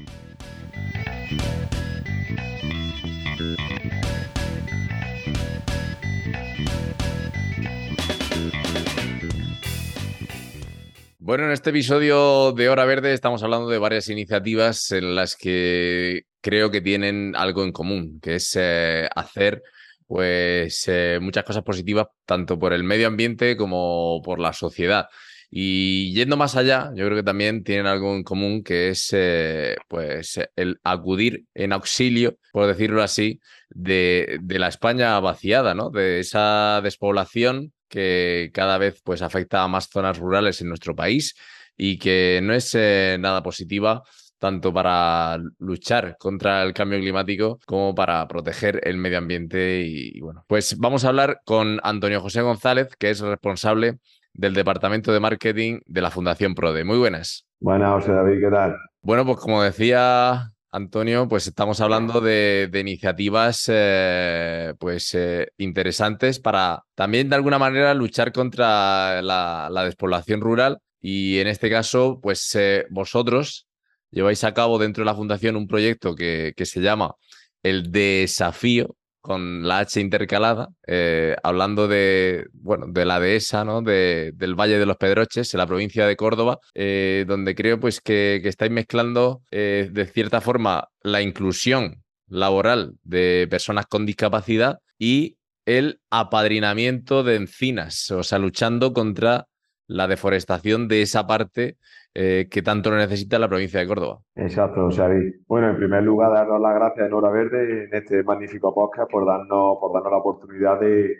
Bueno, 11.29 11.45
en 11.45 11.51
este 11.51 11.69
episodio 11.69 12.53
de 12.53 12.71
Hora 12.71 12.87
Verde 12.87 13.13
estamos 13.13 13.43
hablando 13.43 13.69
de 13.69 13.77
varias 13.77 14.09
iniciativas 14.09 14.91
en 14.93 15.15
las 15.15 15.37
que 15.37 16.23
creo 16.41 16.71
que 16.71 16.81
tienen 16.81 17.37
algo 17.37 17.65
en 17.65 17.73
común, 17.73 18.19
que 18.23 18.37
es 18.37 18.57
eh, 18.59 19.07
hacer 19.15 19.63
pues 20.07 20.89
eh, 20.89 21.19
muchas 21.21 21.45
cosas 21.45 21.65
positivas 21.65 22.07
tanto 22.25 22.59
por 22.59 22.73
el 22.73 22.83
medio 22.83 23.09
ambiente 23.09 23.59
como 23.59 24.23
por 24.25 24.39
la 24.39 24.55
sociedad. 24.55 25.09
Y 25.51 26.15
yendo 26.15 26.39
más 26.39 26.57
allá, 26.57 26.93
yo 26.95 27.05
creo 27.05 27.17
que 27.19 27.23
también 27.23 27.63
tienen 27.63 27.87
algo 27.87 28.15
en 28.15 28.23
común 28.23 28.63
que 28.65 28.89
es 28.89 29.11
eh, 29.13 29.77
pues 29.87 30.41
el 30.57 30.81
acudir 30.83 31.45
en 31.53 31.75
auxilio, 31.75 32.39
por 32.53 32.67
decirlo 32.67 33.03
así, 33.03 33.39
de, 33.69 34.39
de, 34.41 34.59
la 34.59 34.69
España 34.69 35.21
vaciada, 35.21 35.75
¿no? 35.75 35.91
De 35.91 36.21
esa 36.21 36.81
despoblación 36.83 37.75
que 37.89 38.51
cada 38.53 38.79
vez 38.79 39.01
pues, 39.03 39.23
afecta 39.23 39.63
a 39.63 39.69
más 39.69 39.89
zonas 39.89 40.19
rurales 40.19 40.61
en 40.61 40.69
nuestro 40.69 40.95
país 40.95 41.35
y 41.77 41.99
que 41.99 42.41
no 42.43 42.55
es 42.55 42.75
eh, 42.75 43.17
nada 43.19 43.43
positiva 43.43 44.03
tanto 44.39 44.73
para 44.73 45.39
luchar 45.59 46.17
contra 46.19 46.63
el 46.63 46.73
cambio 46.73 46.99
climático 47.01 47.59
como 47.67 47.95
para 47.95 48.27
proteger 48.29 48.81
el 48.85 48.97
medio 48.97 49.19
ambiente. 49.19 49.83
Y, 49.85 50.21
bueno, 50.21 50.45
pues 50.47 50.79
vamos 50.79 51.05
a 51.05 51.09
hablar 51.09 51.41
con 51.45 51.81
Antonio 51.83 52.21
José 52.21 52.43
González, 52.43 52.95
que 52.97 53.11
es 53.11 53.21
responsable 53.21 53.99
del 54.33 54.55
Departamento 54.55 55.13
de 55.13 55.21
Marketing 55.21 55.81
de 55.87 56.01
la 56.01 56.11
Fundación 56.11 56.55
PRODE. 56.55 56.85
Muy 56.85 56.99
buenas. 56.99 57.47
Buenas, 57.61 57.91
José 57.95 58.13
David, 58.13 58.41
¿qué 58.41 58.51
tal? 58.51 58.77
Bueno, 59.03 59.27
pues 59.27 59.39
como 59.39 59.63
decía 59.63 60.53
Antonio, 60.71 61.29
pues 61.29 61.47
estamos 61.47 61.81
hablando 61.81 62.21
de, 62.21 62.71
iniciativas 62.75 63.65
eh, 63.69 64.75
pues, 64.79 65.15
eh, 65.15 65.49
interesantes 65.57 66.41
para 66.41 66.85
también 66.95 67.31
de 67.31 67.37
alguna 67.37 67.59
manera 67.59 67.95
luchar 67.95 68.33
contra 68.33 69.23
la, 69.23 69.83
despoblación 69.85 70.41
rural 70.43 70.79
y 71.01 71.39
en 71.39 71.47
este 71.47 71.71
caso, 71.71 72.21
pues 72.23 72.55
eh, 72.55 72.85
vosotros 72.91 73.67
lleváis 74.11 74.45
a 74.45 74.53
cabo 74.53 74.79
dentro 74.79 75.03
de 75.03 75.07
la 75.07 75.15
fundación 75.15 75.57
un 75.57 75.69
proyecto 75.69 76.15
que, 76.15 76.53
que 76.55 76.67
se 76.67 76.81
llama 76.81 77.15
el 77.63 77.91
desafío 77.91 78.95
con 79.29 79.69
la 79.69 79.81
H 79.81 80.01
intercalada, 80.01 80.71
eh, 80.87 81.37
hablando 81.43 81.87
de, 81.87 82.47
bueno, 82.55 82.87
de 82.89 83.05
la 83.05 83.21
dehesa, 83.21 83.63
¿no? 83.63 83.83
De, 83.83 84.33
del 84.35 84.55
Valle 84.55 84.79
de 84.79 84.87
los 84.87 84.97
Pedroches, 84.97 85.53
en 85.53 85.59
la 85.59 85.67
provincia 85.67 86.07
de 86.07 86.17
Córdoba, 86.17 86.57
eh, 86.73 87.27
donde 87.29 87.55
creo 87.55 87.79
pues, 87.79 88.01
que, 88.01 88.41
estáis 88.43 88.73
mezclando 88.73 89.43
eh, 89.51 89.91
de 89.93 90.07
cierta 90.07 90.41
forma 90.41 90.89
la 91.03 91.21
inclusión 91.21 92.03
laboral 92.27 92.95
de 93.03 93.47
personas 93.51 93.85
con 93.85 94.07
discapacidad 94.07 94.79
y 94.99 95.37
el 95.67 96.01
apadrinamiento 96.09 97.23
de 97.23 97.37
encinas, 97.37 98.11
o 98.11 98.23
sea, 98.23 98.39
luchando 98.39 98.95
contra 98.95 99.45
la 99.89 100.07
deforestación 100.07 100.87
de 100.87 101.03
esa 101.03 101.27
parte 101.27 101.79
eh, 102.15 102.47
que 102.51 102.63
tanto 102.63 102.91
lo 102.91 102.97
necesita 102.97 103.39
la 103.39 103.49
provincia 103.49 103.81
de 103.81 103.87
Córdoba. 103.87 104.21
Exacto, 104.37 104.89
Xavi. 104.91 105.45
Bueno, 105.47 105.71
en 105.71 105.77
primer 105.77 106.03
lugar, 106.03 106.33
darnos 106.33 106.61
las 106.61 106.75
gracias 106.75 107.07
a 107.07 107.09
Nora 107.09 107.31
Verde 107.31 107.85
en 107.85 107.95
este 107.95 108.23
magnífico 108.23 108.75
podcast 108.75 109.11
por 109.11 109.27
darnos, 109.27 109.79
por 109.81 109.93
darnos 109.93 110.13
la 110.13 110.19
oportunidad 110.19 110.79
de, 110.81 111.17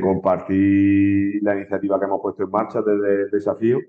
compartir 0.00 1.42
la 1.42 1.56
iniciativa 1.56 1.98
que 1.98 2.04
hemos 2.04 2.20
puesto 2.22 2.44
en 2.44 2.50
marcha 2.50 2.80
desde 2.80 3.22
el 3.22 3.30
desafío 3.30 3.80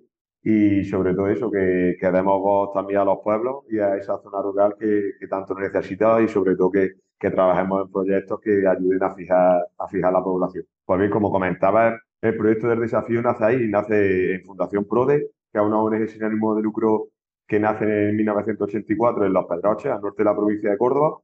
y 0.42 0.84
sobre 0.86 1.14
todo 1.14 1.28
eso, 1.28 1.52
que, 1.52 1.96
que 2.00 2.12
demos 2.12 2.42
voz 2.42 2.74
también 2.74 3.02
a 3.02 3.06
los 3.06 3.20
pueblos 3.24 3.66
y 3.70 3.78
a 3.78 3.96
esa 3.98 4.18
zona 4.18 4.42
rural 4.42 4.76
que, 4.80 5.12
tanto 5.30 5.54
necesita 5.54 6.20
y 6.20 6.28
sobre 6.28 6.56
todo 6.56 6.72
que, 6.72 6.94
que, 7.20 7.30
trabajemos 7.30 7.86
en 7.86 7.92
proyectos 7.92 8.40
que 8.42 8.68
ayuden 8.68 9.04
a 9.04 9.14
fijar, 9.14 9.62
a 9.78 9.88
fijar 9.88 10.12
la 10.12 10.24
población. 10.24 10.66
Pues 10.86 11.00
bien, 11.00 11.12
como 11.12 11.32
comentaba, 11.32 11.96
el 12.22 12.38
proyecto 12.38 12.68
del 12.68 12.80
desafío 12.80 13.22
nace 13.22 13.44
ahí, 13.44 13.68
nace 13.68 14.36
en 14.36 14.44
Fundación 14.44 14.86
PRODE, 14.86 15.32
que 15.52 15.60
es 15.60 15.64
una 15.64 15.82
ONG 15.82 16.08
sin 16.08 16.24
ánimo 16.24 16.56
de 16.56 16.62
lucro 16.62 17.10
que 17.48 17.60
nace 17.60 18.10
en 18.10 18.16
1984 18.16 19.26
en 19.26 19.34
Los 19.34 19.46
Pedroches, 19.46 19.92
al 19.92 20.02
norte 20.02 20.24
de 20.24 20.30
la 20.30 20.36
provincia 20.36 20.70
de 20.70 20.78
Córdoba, 20.78 21.18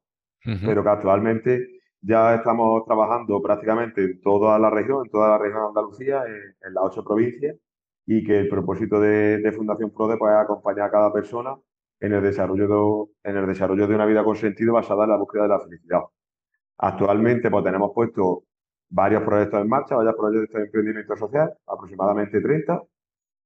pero 0.44 0.84
que 0.84 0.90
actualmente 0.90 1.68
ya 2.02 2.36
estamos 2.36 2.84
trabajando 2.86 3.42
prácticamente 3.42 4.04
en 4.04 4.22
toda 4.22 4.58
la 4.60 4.70
región, 4.70 5.06
en 5.06 5.12
toda 5.12 5.30
la 5.30 5.38
región 5.38 5.62
de 5.62 5.68
Andalucía, 5.68 6.24
en, 6.26 6.74
las 6.74 6.84
ocho 6.84 7.04
provincias, 7.04 7.56
y 8.06 8.24
que 8.24 8.40
el 8.40 8.50
propósito 8.50 9.00
de, 9.00 9.52
Fundación 9.56 9.92
PRODE 9.92 10.18
pues, 10.18 10.34
es 10.34 10.40
acompañar 10.40 10.88
a 10.88 10.92
cada 10.92 11.14
persona 11.14 11.56
en 12.00 12.14
el, 12.14 12.22
desarrollo 12.22 12.68
de, 13.24 13.30
en 13.30 13.38
el 13.38 13.48
desarrollo 13.48 13.88
de 13.88 13.96
una 13.96 14.06
vida 14.06 14.24
con 14.24 14.36
sentido 14.36 14.74
basada 14.74 15.04
en 15.04 15.12
la 15.12 15.18
búsqueda 15.18 15.44
de 15.44 15.50
la 15.50 15.60
felicidad. 15.60 16.02
Actualmente 16.78 17.50
pues, 17.50 17.64
tenemos 17.64 17.92
puesto 17.94 18.44
varios 18.90 19.24
proyectos 19.24 19.62
en 19.62 19.70
marcha, 19.70 19.96
varios 19.96 20.16
proyectos 20.16 20.54
de 20.60 20.66
emprendimiento 20.66 21.16
social, 21.16 21.54
aproximadamente 21.68 22.42
30, 22.42 22.82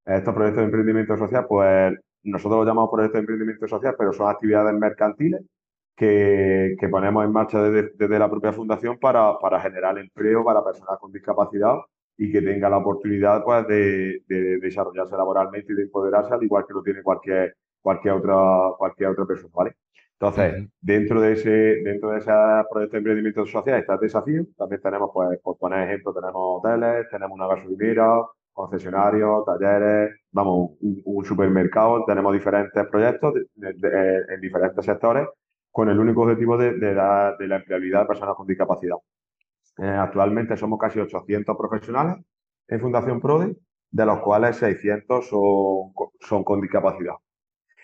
estos 0.06 0.34
proyectos 0.34 0.60
de 0.60 0.64
emprendimiento 0.64 1.16
social, 1.16 1.46
pues 1.48 1.94
nosotros 2.24 2.60
los 2.60 2.66
llamamos 2.66 2.90
proyectos 2.90 3.14
de 3.14 3.20
emprendimiento 3.20 3.68
social, 3.68 3.94
pero 3.98 4.12
son 4.12 4.28
actividades 4.28 4.74
mercantiles 4.74 5.42
que, 5.96 6.88
ponemos 6.90 7.24
en 7.24 7.32
marcha 7.32 7.62
desde, 7.62 8.18
la 8.18 8.30
propia 8.30 8.52
fundación 8.52 8.98
para, 8.98 9.60
generar 9.60 9.98
empleo 9.98 10.44
para 10.44 10.64
personas 10.64 10.98
con 10.98 11.12
discapacidad 11.12 11.76
y 12.16 12.30
que 12.30 12.42
tengan 12.42 12.70
la 12.70 12.78
oportunidad 12.78 13.42
pues, 13.44 13.66
de, 13.68 14.22
desarrollarse 14.60 15.16
laboralmente 15.16 15.72
y 15.72 15.76
de 15.76 15.82
empoderarse, 15.84 16.34
al 16.34 16.42
igual 16.42 16.64
que 16.66 16.74
lo 16.74 16.82
tiene 16.82 17.02
cualquier, 17.02 17.56
cualquier, 17.80 18.14
otra, 18.14 18.36
cualquier 18.78 19.10
otra 19.10 19.26
persona. 19.26 19.52
¿vale? 19.54 19.76
Entonces, 20.22 20.68
dentro 20.80 21.20
de 21.20 21.32
ese, 21.32 21.50
dentro 21.50 22.10
de 22.12 22.18
ese 22.18 22.30
proyecto 22.70 22.92
de 22.92 22.98
emprendimiento 22.98 23.44
social 23.44 23.80
está 23.80 23.94
el 23.94 24.00
desafío. 24.00 24.44
También 24.56 24.80
tenemos, 24.80 25.10
pues, 25.12 25.36
por 25.40 25.58
poner 25.58 25.88
ejemplo, 25.88 26.14
tenemos 26.14 26.62
hoteles, 26.64 27.08
tenemos 27.10 27.32
una 27.34 27.48
gasolinera, 27.48 28.22
concesionarios, 28.52 29.44
talleres, 29.44 30.14
vamos, 30.30 30.76
un, 30.80 31.24
supermercado, 31.24 32.04
tenemos 32.04 32.32
diferentes 32.34 32.86
proyectos 32.86 33.34
en 33.56 34.40
diferentes 34.40 34.84
sectores 34.84 35.26
con 35.72 35.88
el 35.88 35.98
único 35.98 36.22
objetivo 36.22 36.56
de, 36.56 36.74
de, 36.78 36.94
la, 36.94 37.34
de 37.36 37.48
la 37.48 37.56
empleabilidad 37.56 38.02
de 38.02 38.06
personas 38.06 38.36
con 38.36 38.46
discapacidad. 38.46 38.96
Eh, 39.78 39.88
actualmente 39.88 40.56
somos 40.56 40.78
casi 40.78 41.00
800 41.00 41.56
profesionales 41.56 42.24
en 42.68 42.80
Fundación 42.80 43.20
PRODE, 43.20 43.56
de 43.90 44.06
los 44.06 44.20
cuales 44.20 44.54
600 44.56 45.28
son, 45.28 45.92
son 46.20 46.44
con 46.44 46.60
discapacidad. 46.60 47.14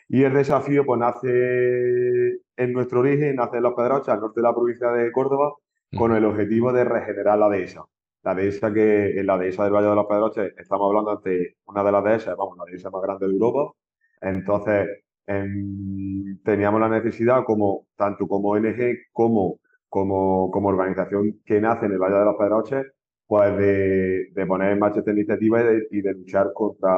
Y 0.09 0.23
el 0.25 0.35
desafío 0.35 0.85
pues 0.87 0.99
nace 1.01 2.41
en 2.57 2.73
nuestro 2.73 3.01
origen, 3.01 3.37
nace 3.37 3.59
en 3.59 3.63
Los 3.63 3.75
Pedroches, 3.75 4.09
al 4.09 4.21
norte 4.21 4.41
de 4.41 4.47
la 4.47 4.55
provincia 4.55 4.89
de 4.91 5.13
Córdoba, 5.13 5.55
con 5.97 6.15
el 6.15 6.25
objetivo 6.25 6.73
de 6.73 6.85
regenerar 6.85 7.39
la 7.39 7.49
dehesa 7.49 7.85
la 8.23 8.35
dehesa 8.35 8.73
que 8.73 9.19
en 9.19 9.27
la 9.27 9.39
dehesa 9.39 9.65
del 9.65 9.73
Valle 9.73 9.89
de 9.89 9.95
los 9.95 10.07
Pedroches 10.07 10.53
estamos 10.59 10.89
hablando 10.89 11.17
de 11.25 11.57
una 11.67 11.85
de 11.85 11.93
las 11.93 12.05
dehesas, 12.05 12.37
vamos, 12.37 12.59
la 12.59 12.65
dehesa 12.65 12.91
más 12.91 13.03
grande 13.03 13.27
de 13.27 13.33
Europa. 13.33 13.73
Entonces, 14.21 14.89
em, 15.27 16.39
teníamos 16.45 16.81
la 16.81 16.89
necesidad, 16.89 17.45
como 17.45 17.87
tanto 17.97 18.27
como 18.27 18.51
ONG 18.51 19.09
como, 19.13 19.61
como, 19.89 20.51
como 20.51 20.69
organización 20.69 21.41
que 21.45 21.61
nace 21.61 21.87
en 21.87 21.93
el 21.93 21.99
Valle 21.99 22.19
de 22.19 22.25
los 22.25 22.37
Pedroches, 22.37 22.87
pues 23.29 23.57
de, 23.59 24.47
poner 24.49 24.73
en 24.73 24.81
marcha 24.81 25.01
esta 25.01 25.13
iniciativa 25.13 25.61
y 25.91 26.01
de, 26.03 26.15
luchar 26.15 26.53
contra 26.53 26.91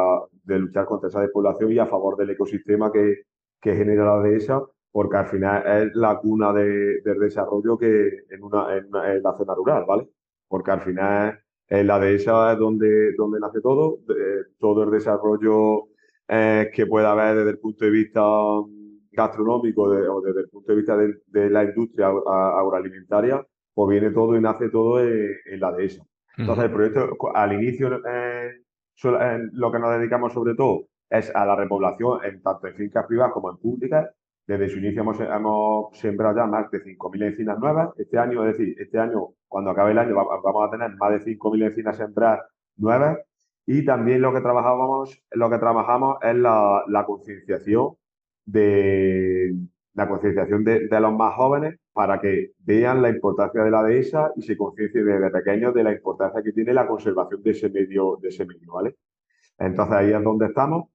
de 0.45 0.59
luchar 0.59 0.87
contra 0.87 1.09
esa 1.11 1.21
despoblación 1.21 1.73
y 1.73 1.79
a 1.79 1.87
favor 1.87 2.17
del 2.17 2.31
ecosistema 2.31 2.91
que, 2.93 3.25
que 3.61 3.75
genera 3.77 4.05
la 4.05 4.23
dehesa, 4.23 4.63
porque 4.93 5.17
al 5.19 5.27
final 5.29 5.89
es 5.89 5.95
la 5.95 6.19
cuna 6.19 6.53
de, 6.53 7.03
del 7.03 7.19
desarrollo 7.21 7.77
que 7.77 8.09
en, 8.31 8.43
una, 8.43 8.77
en 8.77 9.23
la 9.23 9.37
zona 9.37 9.55
rural, 9.55 9.85
¿vale? 9.87 10.09
porque 10.49 10.71
al 10.73 10.81
final 10.81 11.41
la 11.69 12.01
dehesa 12.01 12.53
es 12.53 12.59
donde, 12.59 13.13
donde 13.17 13.39
nace 13.41 13.61
todo, 13.61 14.01
todo 14.59 14.85
el 14.85 14.91
desarrollo 14.91 15.89
que 16.29 16.87
pueda 16.89 17.13
haber 17.13 17.37
desde 17.37 17.51
el 17.51 17.59
punto 17.59 17.85
de 17.85 17.91
vista 17.93 18.23
gastronómico 19.13 19.83
o 19.83 20.21
desde 20.21 20.41
el 20.41 20.49
punto 20.49 20.73
de 20.73 20.79
vista 20.79 20.97
de, 20.97 21.51
la 21.51 21.65
industria 21.65 22.09
agroalimentaria, 22.09 23.45
pues 23.75 23.89
viene 23.91 24.11
todo 24.11 24.37
y 24.37 24.41
nace 24.41 24.69
todo 24.69 25.01
en, 25.01 25.61
la 25.61 25.73
dehesa. 25.73 26.05
Entonces, 26.41 26.65
el 26.65 26.73
proyecto 26.73 27.17
al 27.35 27.53
inicio, 27.53 27.91
lo 27.91 29.73
que 29.73 29.79
nos 29.79 29.99
dedicamos 29.99 30.33
sobre 30.33 30.55
todo 30.55 30.87
es 31.09 31.35
a 31.35 31.45
la 31.45 31.57
repoblación 31.57 32.25
en 32.25 32.43
tanto 32.43 32.67
en 32.69 32.77
fincas 32.77 33.07
privadas 33.07 33.33
como 33.33 33.51
en 33.51 33.57
públicas. 33.59 34.09
Desde 34.47 34.69
su 34.69 34.79
inicio 34.79 35.03
hemos, 35.03 35.21
hemos 35.21 35.97
sembrado 35.99 36.37
ya 36.37 36.47
más 36.47 36.71
de 36.71 36.83
5.000 36.83 37.25
encinas 37.25 37.59
nuevas. 37.59 37.91
Este 37.97 38.19
año, 38.19 38.45
es 38.47 38.57
decir, 38.57 38.75
este 38.81 38.99
año, 38.99 39.29
cuando 39.47 39.71
acabe 39.71 39.93
el 39.93 39.99
año, 39.99 40.15
vamos 40.15 40.67
a 40.67 40.71
tener 40.71 40.97
más 40.97 41.13
de 41.13 41.37
5.000 41.37 41.67
encinas 41.67 41.97
sembradas 41.97 42.41
nuevas. 42.77 43.19
Y 43.67 43.85
también 43.85 44.23
lo 44.23 44.33
que 44.33 44.41
trabajamos, 44.41 45.23
lo 45.31 45.51
que 45.51 45.59
trabajamos 45.59 46.17
es 46.23 46.35
la, 46.35 46.83
la 46.89 47.05
concienciación 47.05 47.95
de 48.45 49.55
la 49.95 50.09
concienciación 50.09 50.65
de, 50.65 50.89
de, 50.89 51.01
los 51.01 51.13
más 51.15 51.35
jóvenes 51.35 51.77
para 51.93 52.21
que 52.21 52.53
vean 52.59 53.03
la 53.03 53.11
importancia 53.11 53.63
de 53.63 53.71
la 53.71 53.83
dehesa 53.83 54.33
y 54.37 54.43
se 54.43 54.57
conciencien 54.57 55.05
desde 55.05 55.31
pequeños 55.31 55.75
de 55.75 55.85
la 55.85 55.93
importancia 55.93 56.43
que 56.43 56.53
tiene 56.53 56.73
la 56.73 56.87
conservación 56.87 57.43
de 57.43 57.51
ese 57.51 57.69
medio, 57.71 58.19
de 58.21 58.29
ese 58.29 58.47
medio, 58.47 58.73
¿vale? 58.73 58.97
Entonces 59.59 59.95
ahí 59.95 60.13
es 60.13 60.23
donde 60.23 60.47
estamos. 60.47 60.89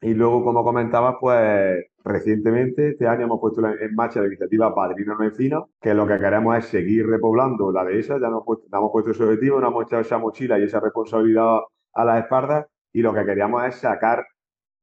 Y 0.00 0.14
luego, 0.14 0.44
como 0.44 0.62
comentaba, 0.62 1.18
pues 1.18 1.84
recientemente, 2.04 2.90
este 2.90 3.08
año 3.08 3.24
hemos 3.24 3.40
puesto 3.40 3.66
en 3.66 3.94
marcha 3.96 4.20
la 4.20 4.28
iniciativa 4.28 4.72
Padrino 4.74 5.16
No 5.16 5.24
Encina, 5.24 5.64
que 5.80 5.92
lo 5.92 6.06
que 6.06 6.18
queremos 6.18 6.56
es 6.56 6.66
seguir 6.66 7.06
repoblando 7.08 7.72
la 7.72 7.84
dehesa, 7.84 8.14
ya 8.20 8.28
nos, 8.28 8.44
hemos 8.72 8.92
puesto 8.92 9.10
ese 9.10 9.24
objetivo, 9.24 9.60
nos 9.60 9.70
hemos 9.70 9.86
echado 9.86 10.02
esa 10.02 10.18
mochila 10.18 10.58
y 10.58 10.64
esa 10.64 10.78
responsabilidad 10.78 11.58
a 11.94 12.04
las 12.04 12.22
espaldas 12.22 12.66
y 12.92 13.02
lo 13.02 13.12
que 13.12 13.24
queríamos 13.24 13.64
es 13.64 13.76
sacar 13.76 14.24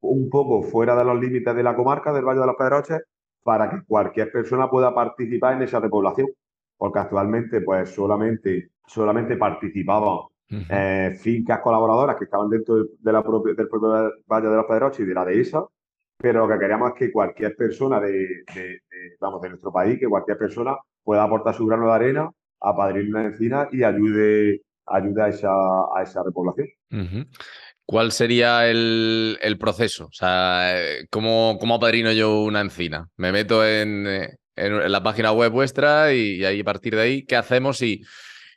un 0.01 0.29
poco 0.29 0.61
fuera 0.63 0.95
de 0.95 1.05
los 1.05 1.19
límites 1.19 1.55
de 1.55 1.63
la 1.63 1.75
comarca 1.75 2.11
del 2.13 2.25
Valle 2.25 2.41
de 2.41 2.47
los 2.47 2.55
Pedroches 2.57 3.01
para 3.45 3.69
que 3.69 3.85
cualquier 3.85 4.31
persona 4.31 4.67
pueda 4.67 4.91
participar 4.95 5.53
en 5.53 5.61
esa 5.61 5.79
repoblación, 5.79 6.27
porque 6.77 6.97
actualmente 6.97 7.61
pues 7.61 7.91
solamente, 7.91 8.71
solamente 8.87 9.37
participaban 9.37 10.21
eh, 10.49 11.15
fincas 11.21 11.59
colaboradoras 11.59 12.15
que 12.15 12.23
estaban 12.23 12.49
dentro 12.49 12.77
de, 12.77 12.89
la 13.03 13.21
del 13.21 13.67
propio 13.69 14.11
Valle 14.27 14.47
de 14.47 14.55
los 14.55 14.65
Pedroches 14.65 15.01
y 15.01 15.05
de 15.05 15.13
la 15.13 15.23
dehesa, 15.23 15.63
pero 16.17 16.47
lo 16.47 16.51
que 16.51 16.59
queríamos 16.59 16.89
es 16.89 16.95
que 16.95 17.11
cualquier 17.11 17.55
persona 17.55 17.99
de, 17.99 18.43
vamos, 19.19 19.43
de 19.43 19.49
nuestro 19.49 19.71
país, 19.71 19.99
que 19.99 20.07
cualquier 20.07 20.39
persona 20.39 20.75
pueda 21.03 21.21
aportar 21.21 21.53
su 21.53 21.67
grano 21.67 21.85
de 21.85 21.93
arena, 21.93 22.31
a 22.61 22.75
padrinar 22.75 23.21
una 23.21 23.25
encina 23.25 23.69
y 23.71 23.83
ayude, 23.83 24.63
ayude 24.87 25.21
a, 25.21 25.27
esa, 25.27 25.51
a 25.95 26.01
esa 26.01 26.23
repoblación. 26.23 26.67
¿Cuál 27.85 28.11
sería 28.11 28.67
el, 28.67 29.57
proceso? 29.59 30.05
O 30.05 30.11
sea, 30.11 30.73
¿cómo, 31.11 31.57
¿cómo 31.59 31.75
apadrino 31.75 32.11
yo 32.11 32.41
una 32.41 32.61
encina? 32.61 33.09
Me 33.15 33.31
meto 33.31 33.65
en, 33.65 34.07
en, 34.55 34.91
la 34.91 35.03
página 35.03 35.31
web 35.31 35.51
vuestra 35.51 36.11
y, 36.13 36.43
ahí 36.43 36.61
a 36.61 36.63
partir 36.63 36.95
de 36.95 37.01
ahí, 37.01 37.25
¿qué 37.25 37.35
hacemos? 37.35 37.83
Y, 37.83 38.01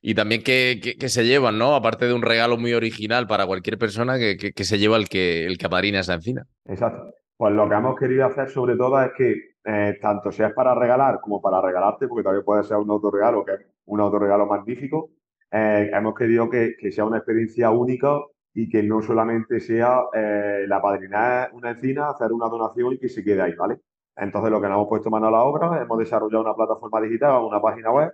y 0.01 0.15
también 0.15 0.43
qué, 0.43 0.81
qué, 0.99 1.09
se 1.11 1.27
llevan, 1.27 1.59
¿no? 1.59 1.75
Aparte 1.75 2.07
de 2.07 2.15
un 2.15 2.23
regalo 2.23 2.57
muy 2.57 2.73
original 2.73 3.27
para 3.27 3.47
cualquier 3.47 3.77
persona 3.77 4.19
que, 4.19 4.37
que, 4.37 4.65
se 4.65 4.79
lleva 4.79 4.97
el 4.97 5.09
que, 5.09 5.45
el 5.45 5.59
que 5.59 5.67
apadrina 5.67 6.01
esa 6.01 6.15
encina. 6.15 6.47
Exacto. 6.65 7.15
Pues 7.37 7.53
lo 7.55 7.69
que 7.69 7.75
hemos 7.75 7.99
querido 7.99 8.25
hacer 8.27 8.49
sobre 8.49 8.77
todo 8.77 9.01
es 9.03 9.11
que 9.17 9.35
eh, 9.65 9.99
tanto 10.01 10.33
sea 10.33 10.55
para 10.55 10.75
regalar 10.75 11.21
como 11.21 11.43
para 11.43 11.61
regalarte, 11.61 12.09
porque 12.09 12.25
también 12.25 12.45
puede 12.45 12.65
ser 12.65 12.79
un 12.79 12.91
autorregalo, 12.91 13.45
que 13.45 13.53
es 13.53 13.61
un 13.85 14.01
autorregalo 14.01 14.47
magnífico, 14.47 15.11
eh, 15.53 15.91
hemos 15.93 16.15
querido 16.15 16.49
que, 16.49 16.75
que 16.81 16.91
sea 16.91 17.05
una 17.05 17.19
experiencia 17.19 17.71
única 17.71 18.19
y 18.61 18.69
que 18.69 18.83
no 18.83 19.01
solamente 19.01 19.61
sea 19.61 20.01
eh, 20.13 20.65
la 20.67 20.83
padrinar 20.83 21.51
una 21.53 21.71
encina, 21.71 22.11
hacer 22.11 22.33
una 22.33 22.49
donación 22.49 22.95
y 22.95 22.99
que 22.99 23.09
se 23.09 23.23
quede 23.23 23.41
ahí, 23.41 23.55
¿vale? 23.55 23.79
Entonces 24.17 24.51
lo 24.51 24.61
que 24.61 24.67
nos 24.67 24.79
hemos 24.79 24.89
puesto 24.89 25.11
mano 25.11 25.29
a 25.29 25.31
la 25.31 25.45
obra, 25.45 25.81
hemos 25.81 25.97
desarrollado 25.97 26.43
una 26.43 26.57
plataforma 26.57 27.01
digital, 27.01 27.45
una 27.45 27.63
página 27.63 27.93
web 27.93 28.13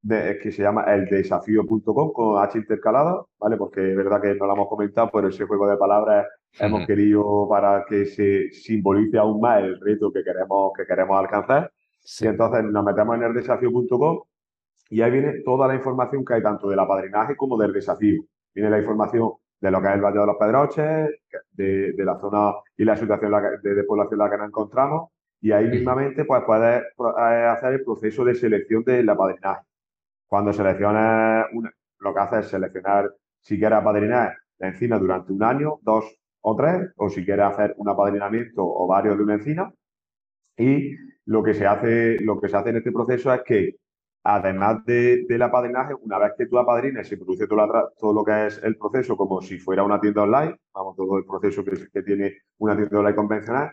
de, 0.00 0.38
que 0.38 0.50
se 0.50 0.62
llama 0.62 0.84
eldesafío.com 0.84 2.10
con 2.14 2.42
H 2.42 2.56
intercalada, 2.56 3.22
¿vale? 3.38 3.58
Porque 3.58 3.90
es 3.90 3.94
verdad 3.94 4.22
que 4.22 4.34
no 4.34 4.46
lo 4.46 4.54
hemos 4.54 4.68
comentado, 4.68 5.10
pero 5.12 5.28
ese 5.28 5.44
juego 5.44 5.68
de 5.68 5.76
palabras 5.76 6.26
hemos 6.58 6.86
querido 6.86 7.46
para 7.50 7.84
que 7.86 8.06
se 8.06 8.50
simbolice 8.50 9.18
aún 9.18 9.42
más 9.42 9.62
el 9.62 9.78
reto 9.78 10.10
que 10.10 10.24
queremos, 10.24 10.72
que 10.74 10.86
queremos 10.86 11.20
alcanzar. 11.20 11.70
Y 12.18 12.26
entonces 12.28 12.64
nos 12.64 12.82
metemos 12.82 13.14
en 13.16 13.24
eldesafío.com 13.24 14.22
y 14.88 15.02
ahí 15.02 15.10
viene 15.10 15.42
toda 15.44 15.68
la 15.68 15.74
información 15.74 16.24
que 16.24 16.32
hay 16.32 16.42
tanto 16.42 16.70
del 16.70 16.78
apadrinaje 16.78 17.36
como 17.36 17.58
del 17.58 17.74
desafío. 17.74 18.22
Viene 18.54 18.70
la 18.70 18.78
información 18.78 19.32
de 19.62 19.70
lo 19.70 19.80
que 19.80 19.88
es 19.88 19.94
el 19.94 20.00
Valle 20.00 20.18
de 20.18 20.26
los 20.26 20.36
Pedroches, 20.36 21.10
de, 21.52 21.94
la 21.98 22.18
zona 22.18 22.52
y 22.76 22.84
la 22.84 22.96
situación 22.96 23.30
de, 23.62 23.84
población 23.84 24.14
en 24.14 24.18
la 24.18 24.30
que 24.30 24.36
nos 24.36 24.48
encontramos. 24.48 25.10
Y 25.40 25.52
ahí 25.52 25.68
mismamente 25.68 26.24
pues, 26.24 26.42
puedes 26.44 26.82
eh, 26.82 27.46
hacer 27.46 27.74
el 27.74 27.84
proceso 27.84 28.24
de 28.24 28.34
selección 28.34 28.82
del 28.82 29.08
apadrinaje. 29.08 29.62
Cuando 30.26 30.52
seleccionas, 30.52 31.46
lo 32.00 32.12
que 32.12 32.20
haces 32.20 32.40
es 32.40 32.46
seleccionar 32.48 33.14
si 33.40 33.56
quieres 33.56 33.78
apadrinar 33.78 34.36
la 34.58 34.68
encina 34.68 34.98
durante 34.98 35.32
un 35.32 35.44
año, 35.44 35.78
dos 35.82 36.12
o 36.40 36.56
tres, 36.56 36.90
o 36.96 37.08
si 37.08 37.24
quieres 37.24 37.46
hacer 37.46 37.74
un 37.76 37.88
apadrinamiento 37.88 38.64
o 38.64 38.88
varios 38.88 39.16
de 39.16 39.22
una 39.22 39.34
encina. 39.34 39.72
Y 40.56 40.96
lo 41.26 41.42
que 41.44 41.54
se 41.54 41.66
hace, 41.66 42.18
lo 42.20 42.40
que 42.40 42.48
se 42.48 42.56
hace 42.56 42.70
en 42.70 42.76
este 42.78 42.90
proceso 42.90 43.32
es 43.32 43.42
que 43.42 43.76
Además 44.24 44.84
de, 44.84 45.24
del 45.28 45.42
apadrinaje, 45.42 45.94
una 45.94 46.18
vez 46.18 46.32
que 46.38 46.46
tú 46.46 46.58
apadrines, 46.58 47.08
se 47.08 47.16
produce 47.16 47.48
todo, 47.48 48.12
lo 48.12 48.24
que 48.24 48.46
es 48.46 48.62
el 48.62 48.76
proceso 48.76 49.16
como 49.16 49.40
si 49.42 49.58
fuera 49.58 49.82
una 49.82 50.00
tienda 50.00 50.22
online, 50.22 50.56
vamos, 50.72 50.96
todo 50.96 51.18
el 51.18 51.24
proceso 51.24 51.64
que, 51.64 51.72
que 51.92 52.02
tiene 52.02 52.36
una 52.58 52.76
tienda 52.76 52.98
online 53.00 53.16
convencional, 53.16 53.72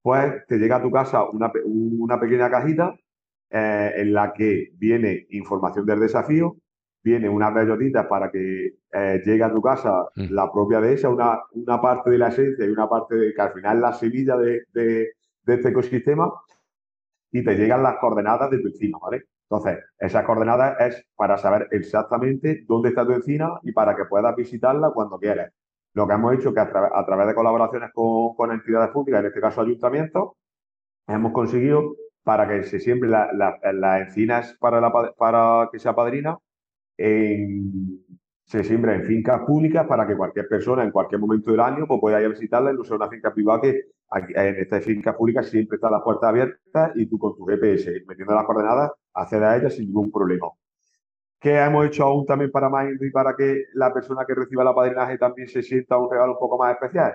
pues 0.00 0.46
te 0.46 0.58
llega 0.58 0.76
a 0.76 0.82
tu 0.82 0.90
casa 0.90 1.24
una, 1.24 1.50
una 1.64 2.20
pequeña 2.20 2.48
cajita 2.48 2.94
eh, 3.50 3.92
en 3.96 4.12
la 4.12 4.32
que 4.32 4.70
viene 4.74 5.26
información 5.30 5.84
del 5.84 6.00
desafío, 6.00 6.56
viene 7.02 7.28
unas 7.28 7.54
bellotitas 7.54 8.06
para 8.06 8.30
que 8.30 8.74
eh, 8.92 9.22
llegue 9.24 9.42
a 9.42 9.52
tu 9.52 9.62
casa 9.62 10.04
mm. 10.14 10.26
la 10.30 10.52
propia 10.52 10.80
de 10.80 10.94
esa, 10.94 11.08
una, 11.08 11.40
una 11.52 11.80
parte 11.80 12.10
de 12.10 12.18
la 12.18 12.28
esencia 12.28 12.64
y 12.66 12.70
una 12.70 12.88
parte 12.88 13.16
de 13.16 13.34
que 13.34 13.40
al 13.40 13.52
final 13.52 13.76
es 13.76 13.82
la 13.82 13.92
semilla 13.94 14.36
de, 14.36 14.62
de, 14.72 15.12
de 15.42 15.54
este 15.54 15.70
ecosistema 15.70 16.30
y 17.32 17.42
te 17.44 17.54
llegan 17.56 17.82
las 17.82 17.96
coordenadas 17.98 18.50
de 18.50 18.58
tu 18.58 18.68
encima, 18.68 18.98
¿vale? 19.00 19.24
Entonces, 19.50 19.82
esa 19.98 20.24
coordenada 20.24 20.74
es 20.74 21.06
para 21.16 21.38
saber 21.38 21.68
exactamente 21.70 22.64
dónde 22.66 22.90
está 22.90 23.06
tu 23.06 23.12
encina 23.12 23.48
y 23.62 23.72
para 23.72 23.96
que 23.96 24.04
puedas 24.04 24.36
visitarla 24.36 24.90
cuando 24.90 25.18
quieras. 25.18 25.52
Lo 25.94 26.06
que 26.06 26.14
hemos 26.14 26.34
hecho 26.34 26.50
es 26.50 26.54
que 26.54 26.60
a, 26.60 27.06
través 27.06 27.26
de 27.26 27.34
colaboraciones 27.34 27.90
con, 27.94 28.52
entidades 28.52 28.90
públicas, 28.90 29.20
en 29.20 29.26
este 29.26 29.40
caso 29.40 29.62
ayuntamientos, 29.62 30.32
hemos 31.06 31.32
conseguido 31.32 31.94
para 32.22 32.46
que 32.46 32.62
se 32.64 32.78
siembre 32.78 33.08
las 33.08 33.28
la, 33.32 34.00
encinas 34.00 34.54
para, 34.60 34.80
la, 34.80 35.68
que 35.72 35.78
sea 35.78 35.94
padrina 35.94 36.36
en, 36.98 38.04
se 38.44 38.64
siembra 38.64 38.94
en 38.94 39.04
fincas 39.04 39.40
públicas 39.46 39.86
para 39.86 40.06
que 40.06 40.16
cualquier 40.16 40.46
persona 40.46 40.84
en 40.84 40.90
cualquier 40.90 41.20
momento 41.20 41.50
del 41.50 41.60
año 41.60 41.86
pues, 41.86 42.00
pueda 42.00 42.20
ir 42.20 42.26
a 42.26 42.30
visitarla 42.30 42.74
sea 42.84 42.96
una 42.96 43.08
finca 43.08 43.32
privada 43.32 43.62
que 43.62 43.82
en 44.10 44.56
estas 44.56 44.84
fincas 44.84 45.16
públicas 45.16 45.48
siempre 45.48 45.76
está 45.76 45.90
la 45.90 46.02
puerta 46.02 46.28
abierta 46.28 46.92
y 46.94 47.06
tú 47.06 47.18
con 47.18 47.36
tu 47.36 47.44
GPS 47.44 48.04
metiendo 48.06 48.34
las 48.34 48.44
coordenadas 48.44 48.90
accedes 49.18 49.42
a 49.44 49.56
ellas 49.56 49.74
sin 49.74 49.86
ningún 49.86 50.10
problema. 50.10 50.48
¿Qué 51.40 51.56
hemos 51.56 51.86
hecho 51.86 52.04
aún 52.04 52.26
también 52.26 52.50
para 52.50 52.68
para 53.12 53.36
que 53.36 53.64
la 53.74 53.92
persona 53.92 54.24
que 54.26 54.34
reciba 54.34 54.64
la 54.64 54.74
padrinaje 54.74 55.18
también 55.18 55.48
se 55.48 55.62
sienta 55.62 55.96
un 55.96 56.10
regalo 56.10 56.32
un 56.32 56.38
poco 56.38 56.58
más 56.58 56.72
especial? 56.74 57.14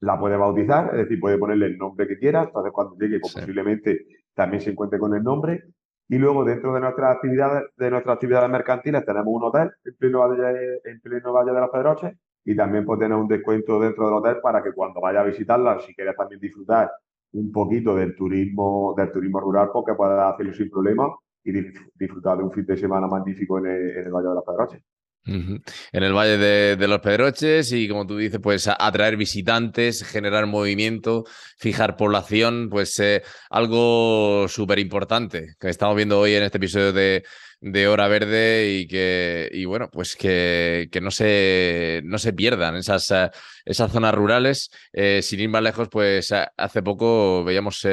La 0.00 0.18
puede 0.18 0.36
bautizar, 0.36 0.90
es 0.92 1.02
decir, 1.02 1.20
puede 1.20 1.38
ponerle 1.38 1.66
el 1.66 1.78
nombre 1.78 2.06
que 2.06 2.18
quiera, 2.18 2.42
entonces 2.42 2.72
cuando 2.72 2.96
llegue 2.96 3.18
pues, 3.20 3.34
posiblemente 3.34 4.06
también 4.34 4.60
se 4.60 4.70
encuentre 4.70 4.98
con 4.98 5.14
el 5.14 5.22
nombre 5.22 5.64
y 6.08 6.18
luego 6.18 6.44
dentro 6.44 6.74
de 6.74 6.80
nuestras 6.80 7.16
actividades, 7.16 7.64
de 7.76 7.90
nuestras 7.90 8.14
actividades 8.14 8.50
mercantiles 8.50 9.04
tenemos 9.04 9.28
un 9.28 9.44
hotel 9.44 9.70
en 9.84 9.94
pleno 9.96 10.20
Valle, 10.20 10.80
en 10.84 11.00
pleno 11.00 11.32
valle 11.32 11.52
de 11.52 11.60
los 11.60 11.70
Pedroches 11.70 12.12
y 12.44 12.56
también 12.56 12.84
pues 12.84 12.98
tener 12.98 13.16
un 13.16 13.28
descuento 13.28 13.78
dentro 13.80 14.06
del 14.06 14.14
hotel 14.14 14.36
para 14.42 14.62
que 14.62 14.72
cuando 14.72 15.00
vaya 15.00 15.20
a 15.20 15.24
visitarla, 15.24 15.78
si 15.80 15.94
quieres 15.94 16.16
también 16.16 16.40
disfrutar 16.40 16.90
un 17.32 17.52
poquito 17.52 17.94
del 17.94 18.14
turismo, 18.14 18.94
del 18.96 19.12
turismo 19.12 19.40
rural, 19.40 19.70
porque 19.72 19.94
puedas 19.94 20.34
hacerlo 20.34 20.52
sin 20.54 20.70
problema 20.70 21.08
y 21.44 21.52
disfrutar 21.94 22.38
de 22.38 22.44
un 22.44 22.52
fin 22.52 22.66
de 22.66 22.76
semana 22.76 23.06
magnífico 23.06 23.58
en 23.58 23.66
el 23.66 24.10
Valle 24.10 24.28
de 24.28 24.34
los 24.34 24.44
Pedroches. 24.44 24.82
En 25.24 26.02
el 26.02 26.14
Valle 26.14 26.38
de, 26.76 26.88
los 26.88 27.00
Pedroches 27.00 27.72
y 27.72 27.88
como 27.88 28.06
tú 28.06 28.16
dices, 28.16 28.40
pues 28.42 28.68
atraer 28.68 29.16
visitantes, 29.16 30.02
generar 30.02 30.46
movimiento, 30.46 31.24
fijar 31.58 31.96
población, 31.96 32.68
pues 32.70 32.98
eh, 33.00 33.22
algo 33.50 34.48
súper 34.48 34.78
importante 34.78 35.54
que 35.60 35.68
estamos 35.68 35.94
viendo 35.94 36.18
hoy 36.18 36.34
en 36.34 36.42
este 36.42 36.56
episodio 36.56 36.92
de, 36.92 37.22
de 37.60 37.88
Hora 37.88 38.08
Verde 38.08 38.70
y 38.72 38.86
que, 38.86 39.48
y 39.52 39.64
bueno, 39.64 39.90
pues 39.90 40.16
que, 40.16 40.88
que 40.90 41.00
no, 41.00 41.10
se, 41.10 42.00
no 42.04 42.18
se 42.18 42.32
pierdan 42.32 42.76
esas, 42.76 43.10
eh, 43.10 43.30
esas 43.64 43.92
zonas 43.92 44.14
rurales. 44.14 44.70
Eh, 44.92 45.20
sin 45.22 45.40
ir 45.40 45.48
más 45.48 45.62
lejos, 45.62 45.88
pues 45.90 46.32
hace 46.32 46.82
poco 46.82 47.44
veíamos 47.44 47.84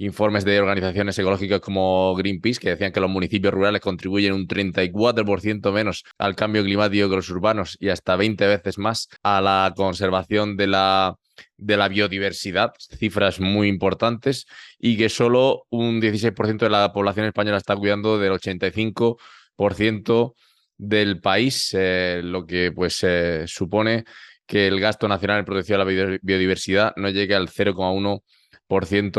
informes 0.00 0.44
de 0.46 0.58
organizaciones 0.58 1.18
ecológicas 1.18 1.60
como 1.60 2.14
Greenpeace, 2.14 2.58
que 2.58 2.70
decían 2.70 2.92
que 2.92 3.00
los 3.00 3.10
municipios 3.10 3.52
rurales 3.52 3.82
contribuyen 3.82 4.32
un 4.32 4.48
34% 4.48 5.72
menos 5.72 6.04
al 6.16 6.34
cambio 6.34 6.64
climático 6.64 7.10
que 7.10 7.16
los 7.16 7.28
urbanos 7.28 7.76
y 7.80 7.90
hasta 7.90 8.16
20 8.16 8.46
veces 8.46 8.78
más 8.78 9.08
a 9.22 9.42
la 9.42 9.74
conservación 9.76 10.56
de 10.56 10.68
la, 10.68 11.16
de 11.58 11.76
la 11.76 11.88
biodiversidad, 11.88 12.72
cifras 12.96 13.40
muy 13.40 13.68
importantes, 13.68 14.46
y 14.78 14.96
que 14.96 15.10
solo 15.10 15.66
un 15.68 16.00
16% 16.00 16.58
de 16.58 16.70
la 16.70 16.94
población 16.94 17.26
española 17.26 17.58
está 17.58 17.76
cuidando 17.76 18.18
del 18.18 18.32
85% 18.32 20.34
del 20.78 21.20
país, 21.20 21.76
eh, 21.78 22.22
lo 22.24 22.46
que 22.46 22.72
pues 22.72 23.00
eh, 23.02 23.44
supone 23.46 24.04
que 24.46 24.66
el 24.66 24.80
gasto 24.80 25.08
nacional 25.08 25.40
en 25.40 25.44
protección 25.44 25.78
de 25.78 25.84
la 25.84 26.18
biodiversidad 26.22 26.94
no 26.96 27.10
llegue 27.10 27.34
al 27.34 27.48
0,1% 27.48 28.22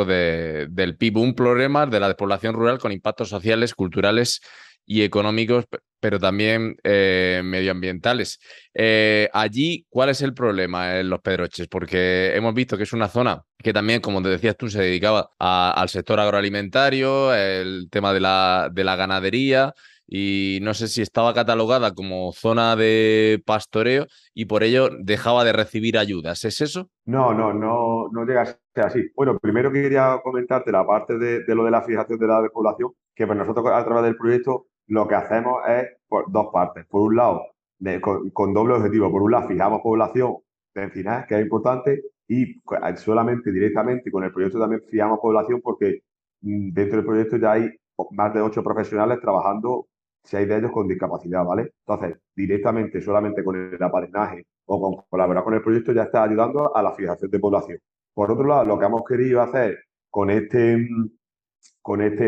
de, 0.06 0.68
del 0.70 0.98
PIB. 0.98 1.18
Un 1.18 1.36
problema 1.36 1.86
de 1.86 2.00
la 2.00 2.08
despoblación 2.08 2.54
rural 2.54 2.80
con 2.80 2.92
impactos 2.92 3.30
sociales, 3.30 3.76
culturales 3.76 4.42
y 4.86 5.04
económicos, 5.04 5.66
pero 6.00 6.20
también 6.20 6.78
eh, 6.84 7.42
medioambientales. 7.44 8.40
Eh, 8.74 9.30
allí, 9.34 9.86
¿cuál 9.90 10.10
es 10.10 10.22
el 10.22 10.34
problema 10.34 11.00
en 11.00 11.10
los 11.10 11.22
Pedroches? 11.22 11.68
Porque 11.68 12.36
hemos 12.36 12.54
visto 12.54 12.78
que 12.78 12.84
es 12.84 12.94
una 12.94 13.08
zona 13.08 13.44
que 13.58 13.74
también, 13.74 14.02
como 14.02 14.22
te 14.22 14.30
decías 14.30 14.58
tú, 14.58 14.70
se 14.70 14.82
dedicaba 14.82 15.32
al 15.38 15.90
sector 15.90 16.20
agroalimentario, 16.20 17.34
el 17.34 17.90
tema 17.92 18.14
de 18.14 18.20
la, 18.20 18.70
de 18.72 18.84
la 18.84 18.96
ganadería, 18.96 19.74
y 20.08 20.60
no 20.62 20.74
sé 20.74 20.88
si 20.88 21.02
estaba 21.02 21.34
catalogada 21.34 21.94
como 21.94 22.34
zona 22.34 22.76
de 22.76 23.42
pastoreo 23.46 24.08
y 24.34 24.46
por 24.46 24.64
ello 24.64 24.90
dejaba 25.00 25.44
de 25.44 25.54
recibir 25.54 25.98
ayudas. 25.98 26.44
¿Es 26.46 26.62
eso? 26.62 26.90
No, 27.06 27.34
no, 27.34 27.54
no, 27.54 28.10
no 28.12 28.26
llega 28.26 28.42
a 28.42 28.46
ser 28.46 28.60
así. 28.86 29.10
Bueno, 29.16 29.40
primero 29.40 29.72
quería 29.72 30.20
comentarte 30.24 30.72
la 30.72 30.86
parte 30.86 31.18
de, 31.18 31.44
lo 31.56 31.64
de 31.64 31.72
la 31.72 31.82
fijación 31.82 32.20
de 32.20 32.28
la 32.28 32.42
despoblación, 32.42 32.92
que 33.16 33.26
pues 33.26 33.38
nosotros 33.38 33.66
a 33.68 33.86
través 33.86 34.04
del 34.04 34.18
proyecto 34.18 34.68
lo 34.88 35.08
que 35.08 35.16
hacemos 35.16 35.62
es 35.68 35.88
por 36.08 36.30
dos 36.32 36.48
partes. 36.52 36.86
Por 36.88 37.02
un 37.04 37.16
lado, 37.16 37.46
con, 38.34 38.54
doble 38.54 38.74
objetivo. 38.74 39.10
Por 39.12 39.22
un 39.22 39.32
lado, 39.32 39.48
fijamos 39.48 39.82
población 39.82 40.38
de 40.76 40.84
encinas, 40.84 41.26
que 41.28 41.36
es 41.36 41.42
importante, 41.42 42.02
y 42.28 42.62
solamente 42.98 43.52
directamente 43.52 44.12
con 44.12 44.24
el 44.24 44.32
proyecto 44.32 44.60
también 44.60 44.82
fijamos 44.90 45.20
población 45.20 45.62
porque 45.62 46.04
mm, 46.42 46.72
dentro 46.72 46.98
del 46.98 47.06
proyecto 47.06 47.38
ya 47.38 47.54
hay 47.54 47.70
más 48.12 48.34
de 48.34 48.42
ocho 48.42 48.64
profesionales 48.64 49.20
trabajando 49.20 49.88
seis 50.24 50.48
de 50.48 50.58
ellos 50.58 50.72
con 50.72 50.88
discapacidad, 50.88 51.44
¿vale? 51.46 51.74
Entonces, 51.86 52.20
directamente, 52.36 53.02
solamente 53.02 53.44
con 53.44 53.56
el 53.56 53.82
apadrinaje 53.82 54.46
o 54.66 54.80
con 54.80 55.04
colaborar 55.10 55.44
con 55.44 55.54
el 55.54 55.62
proyecto 55.62 55.94
ya 55.94 56.04
está 56.04 56.24
ayudando 56.24 56.76
a 56.76 56.82
la 56.82 56.94
fijación 56.94 57.32
de 57.32 57.40
población. 57.40 57.80
Por 58.14 58.32
otro 58.32 58.46
lado, 58.46 58.66
lo 58.66 58.80
que 58.80 58.86
hemos 58.86 59.04
querido 59.04 59.42
hacer 59.42 59.80
con 60.10 60.30
este 60.30 60.88
con 61.82 62.02
esta 62.02 62.26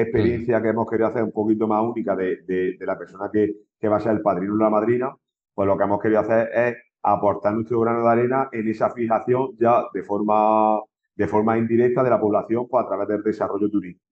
experiencia 0.00 0.62
que 0.62 0.68
hemos 0.68 0.88
querido 0.88 1.08
hacer 1.08 1.22
un 1.24 1.32
poquito 1.32 1.66
más 1.66 1.82
única 1.82 2.14
de, 2.14 2.42
de, 2.46 2.76
la 2.80 2.96
persona 2.98 3.30
que, 3.32 3.52
que, 3.78 3.88
va 3.88 3.96
a 3.96 4.00
ser 4.00 4.12
el 4.12 4.22
padrino 4.22 4.54
o 4.54 4.56
la 4.56 4.70
madrina, 4.70 5.14
pues 5.54 5.66
lo 5.66 5.76
que 5.76 5.84
hemos 5.84 6.00
querido 6.00 6.20
hacer 6.20 6.50
es 6.54 6.76
aportar 7.02 7.54
nuestro 7.54 7.80
grano 7.80 8.02
de 8.02 8.10
arena 8.10 8.48
en 8.52 8.68
esa 8.68 8.90
fijación 8.90 9.56
ya 9.58 9.84
de 9.92 10.02
forma, 10.02 10.80
de 11.14 11.26
forma 11.26 11.58
indirecta 11.58 12.02
de 12.02 12.10
la 12.10 12.20
población 12.20 12.66
pues, 12.68 12.84
a 12.84 12.88
través 12.88 13.08
del 13.08 13.22
desarrollo, 13.22 13.68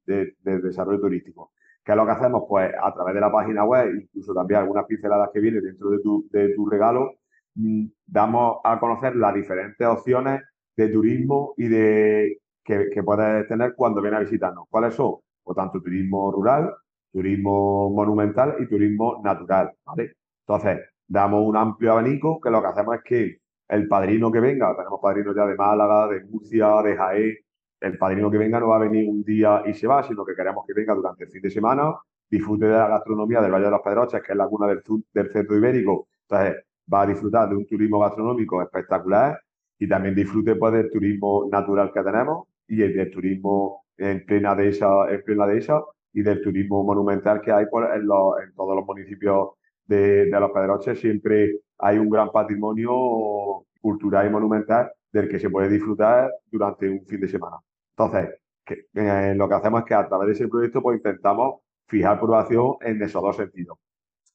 del 0.06 0.34
desarrollo 0.44 1.00
turístico. 1.00 1.52
¿Qué 1.85 1.93
es 1.93 1.97
lo 1.97 2.07
que 2.07 2.12
hacemos? 2.12 2.45
Pues 2.49 2.72
a 2.82 2.93
través 2.95 3.14
de 3.14 3.20
la 3.20 3.30
página 3.30 3.64
web, 3.64 3.95
incluso 3.95 4.32
también 4.35 4.61
algunas 4.61 4.87
pinceladas 4.87 5.30
que 5.32 5.41
vienen 5.41 5.62
dentro 5.62 5.91
de 5.91 5.99
tu, 6.01 6.26
de 6.30 6.55
tu 6.55 6.66
regalo, 6.68 7.12
mm, 7.55 7.87
damos 8.07 8.59
a 8.64 8.78
conocer 8.80 9.14
las 9.16 9.35
diferentes 9.35 9.87
opciones 9.87 10.43
de 10.76 10.89
turismo 10.89 11.55
y 11.57 11.68
de 11.68 12.39
que, 12.64 12.89
que 12.91 13.03
puedes 13.03 13.47
tener 13.49 13.74
cuando 13.76 14.01
vienes 14.01 14.18
a 14.20 14.22
visitarnos. 14.24 14.66
¿Cuáles 14.70 14.95
son? 14.95 15.16
Por 15.43 15.55
tanto, 15.55 15.80
turismo 15.82 16.32
rural, 16.32 16.74
turismo 17.12 17.91
monumental 17.91 18.57
y 18.61 18.66
turismo 18.68 19.20
natural, 19.22 19.72
¿vale? 19.85 20.14
Entonces, 20.47 20.80
damos 21.07 21.43
un 21.47 21.57
amplio 21.57 21.93
abanico 21.93 22.41
que 22.41 22.51
lo 22.51 22.62
que 22.62 22.68
hacemos 22.68 22.97
es 22.97 23.03
que 23.05 23.39
el 23.68 23.89
padrino 23.89 24.30
que 24.32 24.41
venga, 24.41 24.74
tenemos 24.76 25.01
padrinos 25.01 25.35
ya 25.37 25.47
de 25.47 25.55
Málaga, 25.55 26.09
de 26.09 26.24
Murcia, 26.24 26.82
de 26.82 26.97
Jaén, 26.97 27.37
el 27.80 27.98
padrino 27.98 28.30
que 28.30 28.38
venga 28.38 28.60
no 28.60 28.68
va 28.68 28.76
a 28.76 28.80
venir 28.80 29.08
un 29.08 29.22
día 29.22 29.62
y 29.66 29.74
se 29.74 29.86
va, 29.86 30.02
sino 30.02 30.24
que 30.24 30.34
queremos 30.34 30.64
que 30.66 30.74
venga 30.74 30.94
durante 30.94 31.24
el 31.24 31.30
fin 31.30 31.42
de 31.42 31.50
semana, 31.50 31.94
disfrute 32.30 32.66
de 32.66 32.72
la 32.72 32.88
gastronomía 32.88 33.40
del 33.40 33.52
Valle 33.52 33.66
de 33.66 33.70
los 33.70 33.80
Pedroches, 33.82 34.22
que 34.22 34.32
es 34.32 34.38
la 34.38 34.48
cuna 34.48 34.66
del, 34.68 34.82
del 35.12 35.32
centro 35.32 35.56
ibérico. 35.56 36.08
Entonces, 36.28 36.64
va 36.92 37.02
a 37.02 37.06
disfrutar 37.06 37.48
de 37.48 37.56
un 37.56 37.66
turismo 37.66 37.98
gastronómico 38.00 38.62
espectacular 38.62 39.40
y 39.78 39.88
también 39.88 40.14
disfrute 40.14 40.56
pues, 40.56 40.72
del 40.72 40.90
turismo 40.90 41.48
natural 41.50 41.92
que 41.92 42.02
tenemos 42.02 42.48
y 42.68 42.82
el 42.82 42.94
del 42.94 43.10
turismo 43.10 43.84
en 43.96 44.24
plena 44.26 44.52
esa 44.62 45.10
en 45.10 45.22
plena 45.22 45.52
esa 45.52 45.82
y 46.12 46.22
del 46.22 46.40
turismo 46.42 46.84
monumental 46.84 47.40
que 47.40 47.52
hay 47.52 47.66
pues, 47.70 47.88
en, 47.94 48.02
en 48.02 48.54
todos 48.54 48.76
los 48.76 48.86
municipios 48.86 49.50
de, 49.86 50.26
de 50.26 50.40
los 50.40 50.50
Pedroches. 50.52 50.98
Siempre 50.98 51.60
hay 51.78 51.98
un 51.98 52.08
gran 52.08 52.30
patrimonio 52.30 53.64
cultural 53.80 54.26
y 54.26 54.30
monumental 54.30 54.90
del 55.14 55.28
que 55.28 55.38
se 55.38 55.48
puede 55.48 55.68
disfrutar 55.68 56.30
durante 56.50 56.90
un 56.90 57.06
fin 57.06 57.20
de 57.20 57.28
semana. 57.28 57.56
Entonces, 57.96 58.34
eh, 58.66 59.34
lo 59.36 59.48
que 59.48 59.54
hacemos 59.54 59.80
es 59.82 59.86
que 59.86 59.94
a 59.94 60.08
través 60.08 60.26
de 60.26 60.32
ese 60.32 60.48
proyecto 60.48 60.82
pues 60.82 60.96
intentamos 60.96 61.60
fijar 61.86 62.18
población 62.18 62.74
en 62.80 63.00
esos 63.00 63.22
dos 63.22 63.36
sentidos. 63.36 63.78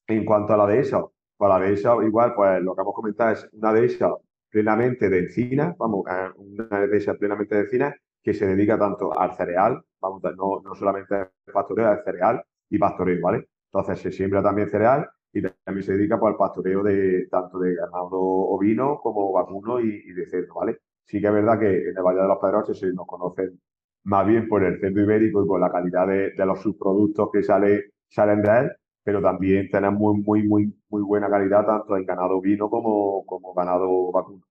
En 0.07 0.23
cuanto 0.23 0.53
a 0.53 0.57
la 0.57 0.65
de 0.67 0.79
esa, 0.79 1.01
pues 1.37 1.49
la 1.49 1.59
de 1.59 1.73
esa 1.73 1.95
igual, 2.03 2.33
pues 2.33 2.61
lo 2.63 2.73
que 2.75 2.81
hemos 2.81 2.93
comentado 2.95 3.31
es 3.31 3.49
una 3.51 3.73
de 3.73 3.85
esas 3.85 4.13
plenamente 4.49 5.09
de 5.09 5.19
encina, 5.19 5.75
vamos, 5.77 6.05
eh, 6.09 6.29
una 6.37 6.87
de 6.87 6.97
esas 6.97 7.17
plenamente 7.17 7.55
de 7.55 7.61
encina 7.61 7.95
que 8.23 8.33
se 8.33 8.47
dedica 8.47 8.79
tanto 8.79 9.19
al 9.19 9.35
cereal, 9.35 9.83
vamos, 9.99 10.21
no, 10.37 10.61
no 10.63 10.75
solamente 10.75 11.15
al 11.15 11.29
pastoreo, 11.53 11.89
al 11.89 12.03
cereal 12.05 12.41
y 12.69 12.77
pastoreo, 12.77 13.19
¿vale? 13.21 13.49
Entonces 13.65 13.99
se 13.99 14.11
siembra 14.13 14.41
también 14.41 14.69
cereal 14.69 15.09
y 15.33 15.41
también 15.41 15.83
se 15.83 15.93
dedica 15.93 16.19
pues, 16.19 16.31
al 16.31 16.37
pastoreo 16.37 16.83
de 16.83 17.27
tanto 17.29 17.59
de 17.59 17.75
ganado 17.75 18.19
ovino 18.19 18.99
como 19.01 19.31
vacuno 19.31 19.79
y, 19.79 20.11
de 20.11 20.27
cerdo, 20.27 20.55
¿vale? 20.55 20.79
Sí 21.05 21.19
que 21.19 21.27
es 21.27 21.33
verdad 21.33 21.59
que 21.59 21.89
en 21.89 21.97
el 21.97 22.03
Valle 22.03 22.21
de 22.21 22.27
los 22.27 22.37
Pedroches 22.39 22.79
se 22.79 22.93
nos 22.93 23.05
conocen 23.07 23.59
más 24.03 24.25
bien 24.25 24.47
por 24.47 24.63
el 24.63 24.79
cerdo 24.79 25.01
ibérico 25.01 25.43
y 25.43 25.47
por 25.47 25.59
la 25.59 25.71
calidad 25.71 26.07
de, 26.07 26.45
los 26.45 26.61
subproductos 26.61 27.29
que 27.31 27.43
sale, 27.43 27.91
salen 28.07 28.41
de 28.41 28.49
él, 28.49 28.71
pero 29.03 29.21
también 29.21 29.69
tenemos 29.69 29.97
muy, 29.99 30.21
muy, 30.23 30.43
muy, 30.43 30.73
muy 30.89 31.01
buena 31.01 31.29
calidad 31.29 31.65
tanto 31.65 31.97
en 31.97 32.05
ganado 32.05 32.37
ovino 32.37 32.69
como, 32.69 33.25
como 33.25 33.53
ganado 33.53 34.11
vacuno. 34.11 34.43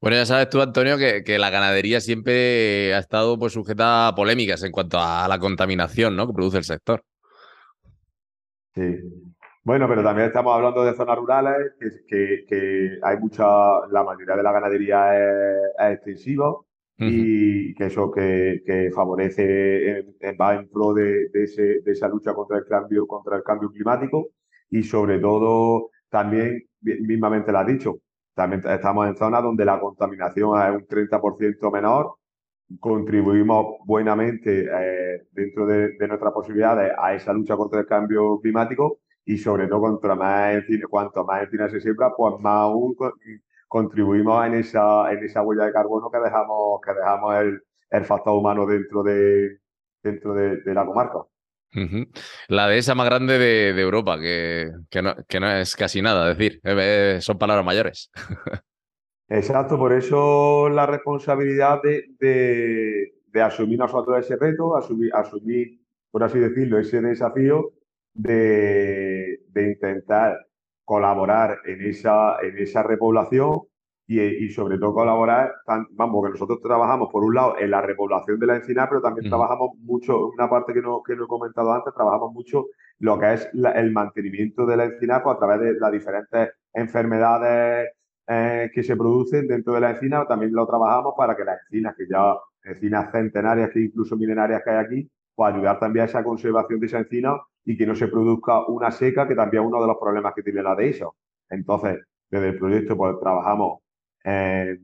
Bueno, 0.00 0.16
ya 0.16 0.26
sabes 0.26 0.50
tú, 0.50 0.60
Antonio, 0.60 0.98
que, 0.98 1.38
la 1.38 1.50
ganadería 1.50 2.00
siempre 2.00 2.94
ha 2.94 2.98
estado 2.98 3.38
pues, 3.38 3.52
sujeta 3.52 4.08
a 4.08 4.14
polémicas 4.14 4.62
en 4.62 4.72
cuanto 4.72 4.98
a 5.00 5.26
la 5.28 5.38
contaminación 5.38 6.16
¿no? 6.16 6.26
que 6.26 6.34
produce 6.34 6.58
el 6.58 6.64
sector. 6.64 7.02
Sí. 8.74 9.25
Bueno, 9.66 9.88
pero 9.88 10.04
también 10.04 10.28
estamos 10.28 10.54
hablando 10.54 10.84
de 10.84 10.94
zonas 10.94 11.18
rurales, 11.18 11.72
que, 12.06 12.44
que, 12.48 13.00
hay 13.02 13.18
mucha, 13.18 13.44
la 13.90 14.04
mayoría 14.04 14.36
de 14.36 14.42
la 14.44 14.52
ganadería 14.52 15.18
es, 15.18 15.96
extensiva 15.96 16.54
y 16.98 17.74
que 17.74 17.86
eso 17.86 18.08
que, 18.12 18.62
que 18.64 18.92
favorece, 18.94 20.04
va 20.40 20.54
en 20.54 20.68
pro 20.68 20.94
de, 20.94 21.30
ese, 21.34 21.80
de, 21.80 21.92
esa 21.92 22.06
lucha 22.06 22.32
contra 22.32 22.58
el 22.58 22.64
cambio, 22.64 23.08
contra 23.08 23.38
el 23.38 23.42
cambio 23.42 23.72
climático 23.72 24.28
y 24.70 24.84
sobre 24.84 25.18
todo 25.18 25.90
también, 26.10 26.62
mismamente 26.82 27.50
lo 27.50 27.58
has 27.58 27.66
dicho, 27.66 27.96
también 28.34 28.62
estamos 28.68 29.08
en 29.08 29.16
zonas 29.16 29.42
donde 29.42 29.64
la 29.64 29.80
contaminación 29.80 30.62
es 30.62 30.76
un 30.76 30.86
30% 30.86 31.72
menor, 31.72 32.14
contribuimos 32.78 33.78
buenamente 33.84 34.68
eh, 34.72 35.26
dentro 35.32 35.66
de, 35.66 35.96
de 35.98 36.06
nuestras 36.06 36.32
posibilidades 36.32 36.92
a 36.96 37.14
esa 37.14 37.32
lucha 37.32 37.56
contra 37.56 37.80
el 37.80 37.86
cambio 37.86 38.38
climático 38.40 39.00
y 39.26 39.36
sobre 39.38 39.66
todo 39.66 39.80
contra 39.80 40.14
más 40.14 40.62
cuanto 40.88 41.24
más 41.24 41.42
encina 41.42 41.68
se 41.68 41.80
siembra, 41.80 42.12
pues 42.16 42.40
más 42.40 42.54
aún 42.54 42.96
contribuimos 43.66 44.46
en 44.46 44.54
esa, 44.54 45.12
en 45.12 45.24
esa 45.24 45.42
huella 45.42 45.64
de 45.64 45.72
carbono 45.72 46.08
que 46.10 46.18
dejamos, 46.18 46.80
que 46.80 46.94
dejamos 46.94 47.34
el, 47.34 47.60
el 47.90 48.04
factor 48.04 48.34
humano 48.34 48.64
dentro 48.66 49.02
de, 49.02 49.58
dentro 50.00 50.32
de, 50.32 50.72
la 50.72 50.86
comarca. 50.86 51.18
La 52.48 52.68
dehesa 52.68 52.94
más 52.94 53.06
grande 53.06 53.36
de, 53.38 53.72
de 53.72 53.82
Europa, 53.82 54.18
que, 54.18 54.70
que, 54.88 55.02
no, 55.02 55.16
que, 55.28 55.40
no, 55.40 55.50
es 55.50 55.74
casi 55.74 56.00
nada, 56.00 56.30
es 56.30 56.38
decir, 56.38 56.60
eh, 56.62 57.18
son 57.20 57.36
palabras 57.36 57.66
mayores. 57.66 58.10
Exacto, 59.28 59.76
por 59.76 59.92
eso 59.92 60.68
la 60.68 60.86
responsabilidad 60.86 61.82
de, 61.82 62.04
de, 62.20 63.12
de, 63.26 63.42
asumir 63.42 63.80
nosotros 63.80 64.24
ese 64.24 64.36
reto, 64.36 64.76
asumir, 64.76 65.12
asumir, 65.12 65.80
por 66.12 66.22
así 66.22 66.38
decirlo, 66.38 66.78
ese 66.78 67.00
desafío 67.00 67.72
de, 68.16 69.40
intentar 69.54 70.46
colaborar 70.84 71.58
en 71.64 71.82
esa, 71.82 72.36
en 72.42 72.58
esa 72.58 72.82
repoblación 72.82 73.62
y, 74.08 74.48
sobre 74.50 74.78
todo 74.78 74.94
colaborar, 74.94 75.52
vamos, 75.92 76.24
que 76.24 76.30
nosotros 76.30 76.60
trabajamos 76.62 77.08
por 77.10 77.24
un 77.24 77.34
lado 77.34 77.58
en 77.58 77.70
la 77.70 77.82
repoblación 77.82 78.38
de 78.38 78.46
la 78.46 78.56
encina, 78.56 78.88
pero 78.88 79.02
también 79.02 79.28
trabajamos 79.28 79.70
mucho, 79.80 80.28
una 80.28 80.48
parte 80.48 80.72
que 80.72 80.80
no, 80.80 81.02
que 81.02 81.16
no 81.16 81.24
he 81.24 81.28
comentado 81.28 81.72
antes, 81.72 81.92
trabajamos 81.92 82.32
mucho 82.32 82.66
lo 83.00 83.18
que 83.18 83.34
es 83.34 83.48
el 83.52 83.92
mantenimiento 83.92 84.64
de 84.64 84.76
la 84.76 84.84
encina 84.84 85.22
pues, 85.22 85.36
a 85.36 85.38
través 85.38 85.60
de 85.60 85.74
las 85.80 85.90
diferentes 85.90 86.50
enfermedades 86.72 87.90
eh, 88.28 88.70
que 88.72 88.82
se 88.82 88.96
producen 88.96 89.46
dentro 89.46 89.74
de 89.74 89.80
la 89.80 89.90
encina 89.90 90.26
también 90.26 90.52
lo 90.52 90.66
trabajamos 90.66 91.14
para 91.16 91.36
que 91.36 91.44
las 91.44 91.60
encinas, 91.62 91.94
que 91.96 92.06
ya 92.08 92.34
encinas 92.64 93.12
centenarias, 93.12 93.70
que 93.70 93.80
incluso 93.80 94.16
milenarias 94.16 94.62
que 94.64 94.70
hay 94.70 94.84
aquí, 94.84 95.10
pues 95.34 95.54
ayudar 95.54 95.78
también 95.78 96.04
a 96.04 96.06
esa 96.06 96.24
conservación 96.24 96.80
de 96.80 96.86
esa 96.86 96.98
encina 96.98 97.36
y 97.66 97.76
que 97.76 97.86
no 97.86 97.94
se 97.94 98.08
produzca 98.08 98.64
una 98.66 98.90
seca, 98.90 99.26
que 99.28 99.34
también 99.34 99.64
es 99.64 99.68
uno 99.68 99.80
de 99.80 99.88
los 99.88 99.98
problemas 100.00 100.32
que 100.34 100.42
tiene 100.42 100.62
la 100.62 100.74
de 100.76 100.88
eso. 100.88 101.16
Entonces, 101.50 101.98
desde 102.30 102.50
el 102.50 102.58
proyecto, 102.58 102.96
pues 102.96 103.18
trabajamos, 103.20 103.80
eh, 104.24 104.78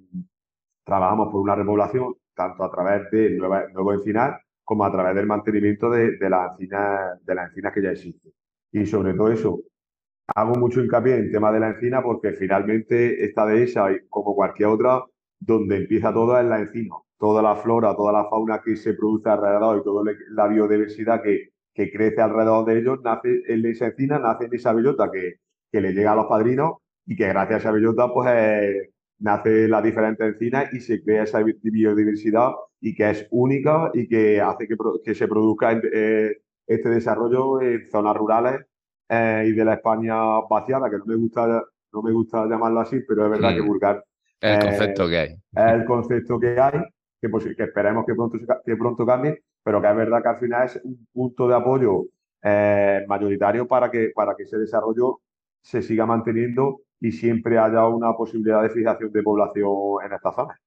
trabajamos 0.84 1.30
por 1.30 1.40
una 1.40 1.54
repoblación, 1.54 2.14
tanto 2.34 2.64
a 2.64 2.70
través 2.70 3.10
de 3.12 3.30
nueva, 3.36 3.68
nuevo 3.72 3.92
encinar, 3.94 4.40
como 4.64 4.84
a 4.84 4.92
través 4.92 5.14
del 5.14 5.26
mantenimiento 5.26 5.90
de, 5.90 6.18
de 6.18 6.30
las 6.30 6.52
encinas, 6.52 7.24
de 7.24 7.34
las 7.34 7.48
encinas 7.50 7.72
que 7.72 7.82
ya 7.82 7.90
existen. 7.92 8.32
Y 8.72 8.84
sobre 8.86 9.14
todo 9.14 9.30
eso, 9.30 9.60
hago 10.34 10.54
mucho 10.56 10.80
hincapié 10.82 11.14
en 11.14 11.24
el 11.26 11.32
tema 11.32 11.52
de 11.52 11.60
la 11.60 11.68
encina 11.70 12.02
porque 12.02 12.32
finalmente 12.32 13.24
esta 13.24 13.46
dehesa, 13.46 13.88
como 14.08 14.34
cualquier 14.34 14.68
otra, 14.70 15.04
donde 15.38 15.76
empieza 15.78 16.12
todo 16.12 16.38
es 16.38 16.46
la 16.46 16.60
encina. 16.60 16.96
Toda 17.18 17.42
la 17.42 17.54
flora, 17.56 17.94
toda 17.94 18.12
la 18.12 18.28
fauna 18.28 18.60
que 18.64 18.76
se 18.76 18.94
produce 18.94 19.28
alrededor 19.28 19.78
y 19.78 19.84
toda 19.84 20.12
la 20.30 20.48
biodiversidad 20.48 21.22
que, 21.22 21.51
que 21.74 21.90
crece 21.90 22.20
alrededor 22.20 22.66
de 22.66 22.78
ellos, 22.78 22.98
nace 23.02 23.42
en 23.48 23.64
esa 23.66 23.86
encina, 23.86 24.18
nace 24.18 24.46
en 24.46 24.54
esa 24.54 24.72
bellota 24.72 25.10
que, 25.10 25.34
que 25.70 25.80
le 25.80 25.92
llega 25.92 26.12
a 26.12 26.16
los 26.16 26.26
padrinos 26.26 26.76
y 27.06 27.16
que 27.16 27.28
gracias 27.28 27.56
a 27.56 27.58
esa 27.58 27.72
bellota 27.72 28.12
pues 28.12 28.28
eh, 28.32 28.90
nace 29.18 29.68
la 29.68 29.80
diferente 29.80 30.26
encina 30.26 30.68
y 30.72 30.80
se 30.80 31.02
crea 31.02 31.24
esa 31.24 31.42
biodiversidad 31.42 32.50
y 32.80 32.94
que 32.94 33.10
es 33.10 33.26
única 33.30 33.90
y 33.94 34.08
que 34.08 34.40
hace 34.40 34.68
que, 34.68 34.76
que 35.04 35.14
se 35.14 35.28
produzca 35.28 35.80
eh, 35.92 36.36
este 36.66 36.88
desarrollo 36.88 37.60
en 37.60 37.88
zonas 37.90 38.16
rurales 38.16 38.60
eh, 39.08 39.44
y 39.48 39.52
de 39.52 39.64
la 39.64 39.74
España 39.74 40.16
vaciada, 40.48 40.90
que 40.90 40.98
no 40.98 41.04
me 41.04 41.16
gusta, 41.16 41.62
no 41.92 42.02
me 42.02 42.12
gusta 42.12 42.46
llamarlo 42.46 42.80
así, 42.80 43.00
pero 43.06 43.24
es 43.26 43.30
verdad 43.30 43.54
que 43.54 43.62
mm. 43.62 43.66
vulgar. 43.66 44.04
El 44.40 44.58
concepto 44.58 45.08
que 45.08 45.18
hay. 45.18 45.28
Es 45.54 45.72
el 45.72 45.84
concepto 45.84 46.40
que 46.40 46.58
hay, 46.58 46.80
que, 47.20 47.28
pues, 47.28 47.44
que 47.44 47.62
esperemos 47.62 48.04
que 48.04 48.14
pronto, 48.14 48.38
que 48.64 48.76
pronto 48.76 49.06
cambie, 49.06 49.42
pero 49.62 49.80
que 49.80 49.88
es 49.88 49.96
verdad 49.96 50.22
que 50.22 50.28
al 50.28 50.38
final 50.38 50.66
es 50.66 50.80
un 50.84 51.06
punto 51.12 51.48
de 51.48 51.54
apoyo 51.54 52.04
mayoritario 53.06 53.68
para 53.68 53.90
que, 53.90 54.10
para 54.14 54.34
que 54.34 54.42
ese 54.42 54.58
desarrollo 54.58 55.20
se 55.62 55.80
siga 55.80 56.06
manteniendo 56.06 56.80
y 57.00 57.12
siempre 57.12 57.58
haya 57.58 57.86
una 57.86 58.14
posibilidad 58.14 58.62
de 58.62 58.70
fijación 58.70 59.12
de 59.12 59.22
población 59.22 59.70
en 60.04 60.12
esta 60.12 60.32
zona. 60.32 60.58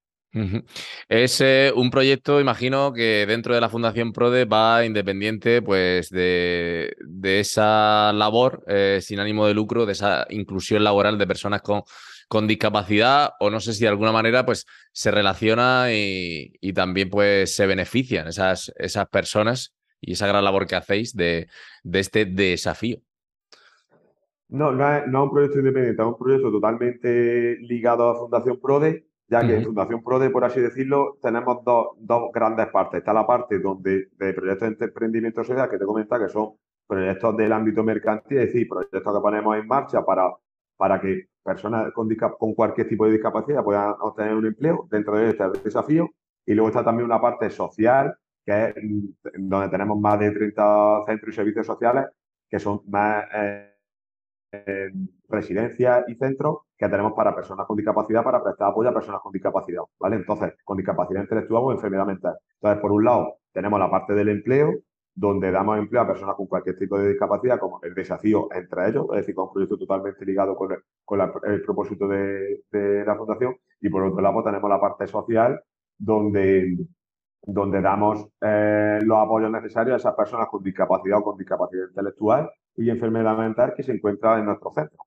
Es 1.08 1.40
eh, 1.40 1.72
un 1.74 1.90
proyecto, 1.90 2.42
imagino, 2.42 2.92
que 2.92 3.26
dentro 3.26 3.56
de 3.56 3.62
la 3.62 3.70
Fundación 3.70 4.12
PRODE 4.12 4.44
va 4.44 4.86
independiente 4.86 5.62
pues, 5.62 6.10
de, 6.10 6.94
esa 7.24 8.12
labor 8.12 8.64
eh, 8.68 9.00
sin 9.02 9.20
ánimo 9.20 9.48
de 9.48 9.54
lucro, 9.54 9.86
de 9.86 9.94
esa 9.94 10.26
inclusión 10.30 10.84
laboral 10.84 11.18
de 11.18 11.28
personas 11.28 11.62
con, 11.62 11.84
con 12.28 12.48
discapacidad, 12.48 13.32
o 13.40 13.50
no 13.50 13.60
sé 13.60 13.74
si 13.74 13.84
de 13.84 13.90
alguna 13.90 14.12
manera 14.12 14.46
pues, 14.46 14.66
se 14.92 15.12
relaciona 15.12 15.88
y, 15.92 16.74
también 16.74 17.10
pues, 17.10 17.56
se 17.56 17.68
benefician 17.68 18.28
esas, 18.28 18.74
esas 18.78 19.08
personas 19.08 19.76
y 20.02 20.14
esa 20.14 20.28
gran 20.28 20.44
labor 20.44 20.68
que 20.68 20.76
hacéis 20.76 21.16
de, 21.16 21.48
de 21.84 22.00
este 22.00 22.26
desafío. 22.26 23.00
No, 24.50 24.72
no 24.72 24.96
es, 24.96 25.06
un 25.08 25.32
proyecto 25.32 25.60
independiente, 25.60 26.02
es 26.02 26.08
un 26.08 26.18
proyecto 26.18 26.52
totalmente 26.52 27.58
ligado 27.62 28.10
a 28.10 28.16
Fundación 28.16 28.60
PRODE, 28.60 29.08
ya 29.28 29.46
que 29.46 29.56
en 29.56 29.64
Fundación 29.64 30.04
PRODE, 30.04 30.30
por 30.30 30.44
así 30.46 30.62
decirlo, 30.62 31.18
tenemos 31.22 31.64
dos, 31.64 31.88
dos, 31.98 32.32
grandes 32.32 32.68
partes. 32.68 33.00
Está 33.00 33.12
la 33.12 33.26
parte 33.26 33.60
donde 33.60 34.10
de 34.12 34.34
proyectos 34.34 34.78
de 34.78 34.86
emprendimiento 34.86 35.44
social 35.44 35.70
que 35.70 35.80
te 35.80 35.86
comenta 35.86 36.20
que 36.20 36.30
son 36.30 36.54
proyectos 36.86 37.36
del 37.36 37.52
ámbito 37.52 37.84
mercantil, 37.84 38.38
es 38.38 38.48
decir, 38.48 38.68
proyectos 38.70 39.02
que 39.02 39.22
ponemos 39.22 39.58
en 39.58 39.68
marcha 39.68 40.06
para, 40.06 40.32
para 40.78 41.02
que 41.02 41.30
personas 41.46 41.94
con, 41.94 42.10
con 42.38 42.54
cualquier 42.56 42.88
tipo 42.90 43.06
de 43.06 43.14
discapacidad 43.14 43.64
puedan 43.64 43.96
obtener 44.02 44.36
un 44.36 44.48
empleo 44.48 44.88
dentro 44.90 45.18
de 45.18 45.30
este 45.30 45.44
desafío. 45.64 46.10
Y 46.46 46.54
luego 46.54 46.70
está 46.70 46.84
también 46.84 47.06
una 47.06 47.22
parte 47.22 47.50
social, 47.50 48.16
que 48.46 48.66
es 48.70 48.76
mm, 48.84 49.50
donde 49.50 49.70
tenemos 49.70 50.00
más 50.00 50.20
de 50.20 50.32
30 50.32 51.04
centros 51.06 51.34
y 51.34 51.36
servicios 51.36 51.68
sociales 51.68 52.06
que 52.50 52.60
son 52.60 52.82
más... 52.88 53.26
Eh, 53.34 53.72
residencias 55.28 56.06
y 56.08 56.16
centros 56.16 56.60
que 56.78 56.88
tenemos 56.88 57.14
para 57.14 57.36
personas 57.36 57.66
con 57.66 57.78
discapacidad 57.78 58.24
para 58.24 58.44
prestar 58.44 58.70
apoyo 58.70 58.90
a 58.90 58.94
personas 58.94 59.22
con 59.22 59.32
discapacidad, 59.32 59.82
¿vale? 60.00 60.18
Entonces, 60.18 60.54
con 60.64 60.78
discapacidad 60.78 61.22
intelectual 61.22 61.64
o 61.64 61.72
enfermedad 61.72 62.06
mental. 62.06 62.36
Entonces, 62.56 62.82
por 62.82 62.92
un 62.92 63.06
lado, 63.06 63.38
tenemos 63.52 63.80
la 63.80 63.90
parte 63.90 64.14
del 64.14 64.30
empleo, 64.30 64.74
donde 65.16 65.50
damos 65.50 65.78
empleo 65.78 66.02
a 66.02 66.08
personas 66.08 66.36
con 66.36 66.46
cualquier 66.48 66.78
tipo 66.78 67.00
de 67.00 67.10
discapacidad, 67.10 67.58
como 67.58 67.80
el 67.82 67.94
desafío 67.94 68.50
entre 68.54 68.90
ellos, 68.90 69.08
es 69.12 69.18
decir, 69.18 69.34
con 69.34 69.46
un 69.46 69.54
proyecto 69.54 69.78
totalmente 69.78 70.26
ligado 70.26 70.56
con 70.58 70.74
el, 70.74 71.62
propósito 71.62 72.06
de, 72.08 72.64
la 73.06 73.16
Fundación. 73.16 73.56
Y 73.80 73.90
por 73.90 74.04
otro 74.04 74.22
lado, 74.22 74.44
tenemos 74.44 74.70
la 74.70 74.80
parte 74.80 75.08
social, 75.08 75.62
donde, 75.98 76.78
donde 77.44 77.82
damos 77.82 78.28
eh, 78.42 79.00
los 79.04 79.18
apoyos 79.18 79.50
necesarios 79.50 79.94
a 79.94 79.98
esas 79.98 80.16
personas 80.16 80.50
con 80.50 80.62
discapacidad 80.62 81.20
o 81.20 81.24
con 81.24 81.38
discapacidad 81.38 81.88
intelectual 81.88 82.52
y 82.76 82.90
enfermedad 82.90 83.38
mental 83.38 83.74
que 83.74 83.84
se 83.84 83.94
encuentra 83.94 84.38
en 84.38 84.46
nuestro 84.46 84.72
centro. 84.72 85.00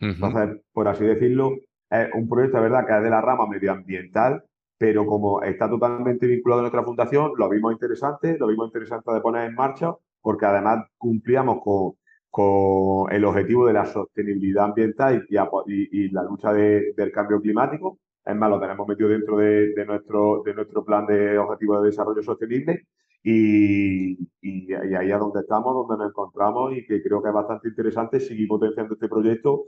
Entonces, 0.00 0.62
por 0.72 0.88
así 0.88 1.04
decirlo, 1.04 1.52
es 1.90 2.08
un 2.14 2.28
proyecto, 2.28 2.56
de 2.56 2.62
verdad, 2.64 2.86
que 2.86 2.96
es 2.96 3.02
de 3.02 3.10
la 3.10 3.20
rama 3.20 3.46
medioambiental, 3.46 4.42
pero 4.82 5.06
como 5.06 5.40
está 5.44 5.70
totalmente 5.70 6.26
vinculado 6.26 6.58
a 6.58 6.62
nuestra 6.62 6.82
fundación, 6.82 7.34
lo 7.38 7.48
vimos 7.48 7.72
interesante, 7.72 8.36
lo 8.36 8.48
vimos 8.48 8.66
interesante 8.66 9.12
de 9.12 9.20
poner 9.20 9.48
en 9.48 9.54
marcha, 9.54 9.94
porque 10.20 10.44
además 10.44 10.86
cumplíamos 10.98 11.60
con, 11.62 11.92
con 12.28 13.12
el 13.12 13.24
objetivo 13.24 13.64
de 13.64 13.74
la 13.74 13.86
sostenibilidad 13.86 14.64
ambiental 14.64 15.24
y, 15.68 16.10
la 16.10 16.24
lucha 16.24 16.52
del 16.52 17.12
cambio 17.12 17.40
climático. 17.40 18.00
Es 18.24 18.34
más, 18.34 18.50
lo 18.50 18.58
tenemos 18.58 18.88
metido 18.88 19.08
dentro 19.08 19.36
de, 19.36 19.72
de, 19.72 19.86
nuestro, 19.86 20.42
de 20.44 20.52
nuestro 20.52 20.84
plan 20.84 21.06
de 21.06 21.38
objetivos 21.38 21.80
de 21.80 21.90
desarrollo 21.90 22.22
sostenible 22.24 22.88
y, 23.22 24.18
y, 24.40 24.72
ahí 24.72 25.12
es 25.12 25.18
donde 25.18 25.40
estamos, 25.42 25.74
donde 25.74 26.02
nos 26.02 26.10
encontramos 26.10 26.76
y 26.76 26.84
que 26.84 27.00
creo 27.00 27.22
que 27.22 27.28
es 27.28 27.34
bastante 27.34 27.68
interesante 27.68 28.18
seguir 28.18 28.48
potenciando 28.48 28.94
este 28.94 29.08
proyecto, 29.08 29.62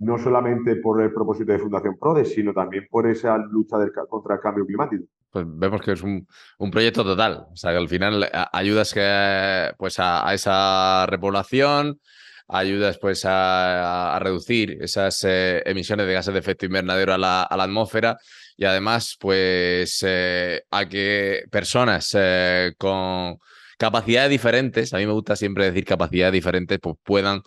no 0.00 0.18
solamente 0.18 0.76
por 0.76 1.02
el 1.02 1.12
propósito 1.12 1.52
de 1.52 1.58
Fundación 1.58 1.98
PRODE, 1.98 2.24
sino 2.24 2.52
también 2.52 2.86
por 2.90 3.08
esa 3.08 3.36
lucha 3.36 3.78
del, 3.78 3.90
contra 4.08 4.36
el 4.36 4.40
cambio 4.40 4.66
climático. 4.66 5.04
Pues 5.30 5.44
vemos 5.48 5.82
que 5.82 5.92
es 5.92 6.02
un, 6.02 6.26
un, 6.58 6.70
proyecto 6.70 7.04
total, 7.04 7.46
o 7.52 7.56
sea 7.56 7.72
que 7.72 7.78
al 7.78 7.88
final 7.88 8.28
ayudas 8.52 8.94
que, 8.94 9.72
pues 9.76 9.98
a, 9.98 10.32
esa 10.32 11.04
repoblación, 11.06 12.00
ayudas 12.46 12.98
pues 12.98 13.24
a, 13.24 14.16
a 14.16 14.18
reducir 14.20 14.78
esas 14.80 15.22
eh, 15.24 15.62
emisiones 15.66 16.06
de 16.06 16.14
gases 16.14 16.32
de 16.32 16.40
efecto 16.40 16.64
invernadero 16.64 17.12
a 17.12 17.18
la, 17.18 17.42
a 17.42 17.56
la 17.56 17.64
atmósfera 17.64 18.16
y 18.58 18.64
además, 18.64 19.16
pues, 19.20 20.04
eh, 20.04 20.64
a 20.72 20.88
que 20.88 21.44
personas 21.48 22.10
eh, 22.18 22.74
con 22.76 23.38
capacidades 23.78 24.30
diferentes, 24.30 24.92
a 24.92 24.98
mí 24.98 25.06
me 25.06 25.12
gusta 25.12 25.36
siempre 25.36 25.66
decir 25.66 25.84
capacidades 25.84 26.32
diferentes, 26.32 26.80
pues 26.80 26.96
puedan 27.04 27.40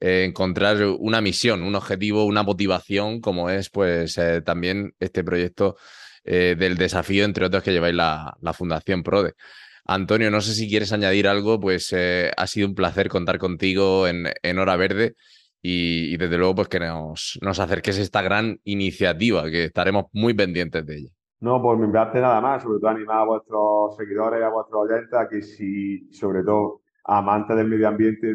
eh, 0.00 0.24
encontrar 0.24 0.84
una 0.98 1.20
misión, 1.20 1.62
un 1.62 1.74
objetivo, 1.74 2.24
una 2.24 2.42
motivación, 2.42 3.20
como 3.20 3.50
es, 3.50 3.70
pues, 3.70 4.18
también 4.44 4.94
este 5.00 5.24
proyecto 5.24 5.76
del 6.24 6.78
desafío, 6.78 7.26
entre 7.26 7.44
otros, 7.44 7.62
que 7.62 7.72
lleváis 7.72 7.94
la, 7.94 8.34
la 8.40 8.54
Fundación 8.54 9.02
PRODE. 9.02 9.34
Antonio, 9.84 10.30
no 10.30 10.40
sé 10.40 10.54
si 10.54 10.70
quieres 10.70 10.90
añadir 10.94 11.28
algo, 11.28 11.60
pues 11.60 11.94
ha 11.94 12.46
sido 12.46 12.66
un 12.66 12.74
placer 12.74 13.10
contar 13.10 13.38
contigo 13.38 14.08
en, 14.08 14.28
en 14.42 14.58
Hora 14.58 14.76
Verde 14.76 15.16
y, 15.66 16.18
desde 16.18 16.36
luego 16.36 16.56
pues 16.56 16.68
que 16.68 16.78
nos, 16.78 17.38
nos 17.40 17.58
acerques 17.58 17.98
a 17.98 18.02
esta 18.02 18.20
gran 18.20 18.60
iniciativa, 18.64 19.50
que 19.50 19.64
estaremos 19.64 20.06
muy 20.12 20.34
pendientes 20.34 20.84
de 20.84 20.96
ella. 20.96 21.10
No, 21.40 21.62
pues 21.62 21.78
me 21.78 21.88
parte 21.88 22.20
nada 22.20 22.38
más, 22.42 22.62
sobre 22.62 22.80
todo 22.80 22.90
animar 22.90 23.20
a 23.20 23.24
vuestros 23.24 23.96
seguidores, 23.96 24.42
a 24.42 24.50
vuestros 24.50 24.82
oyentes, 24.82 25.14
a 25.14 25.26
que 25.26 25.40
si, 25.40 26.12
sobre 26.12 26.42
todo, 26.42 26.82
amantes 27.04 27.56
del 27.56 27.68
medio 27.68 27.88
ambiente 27.88 28.28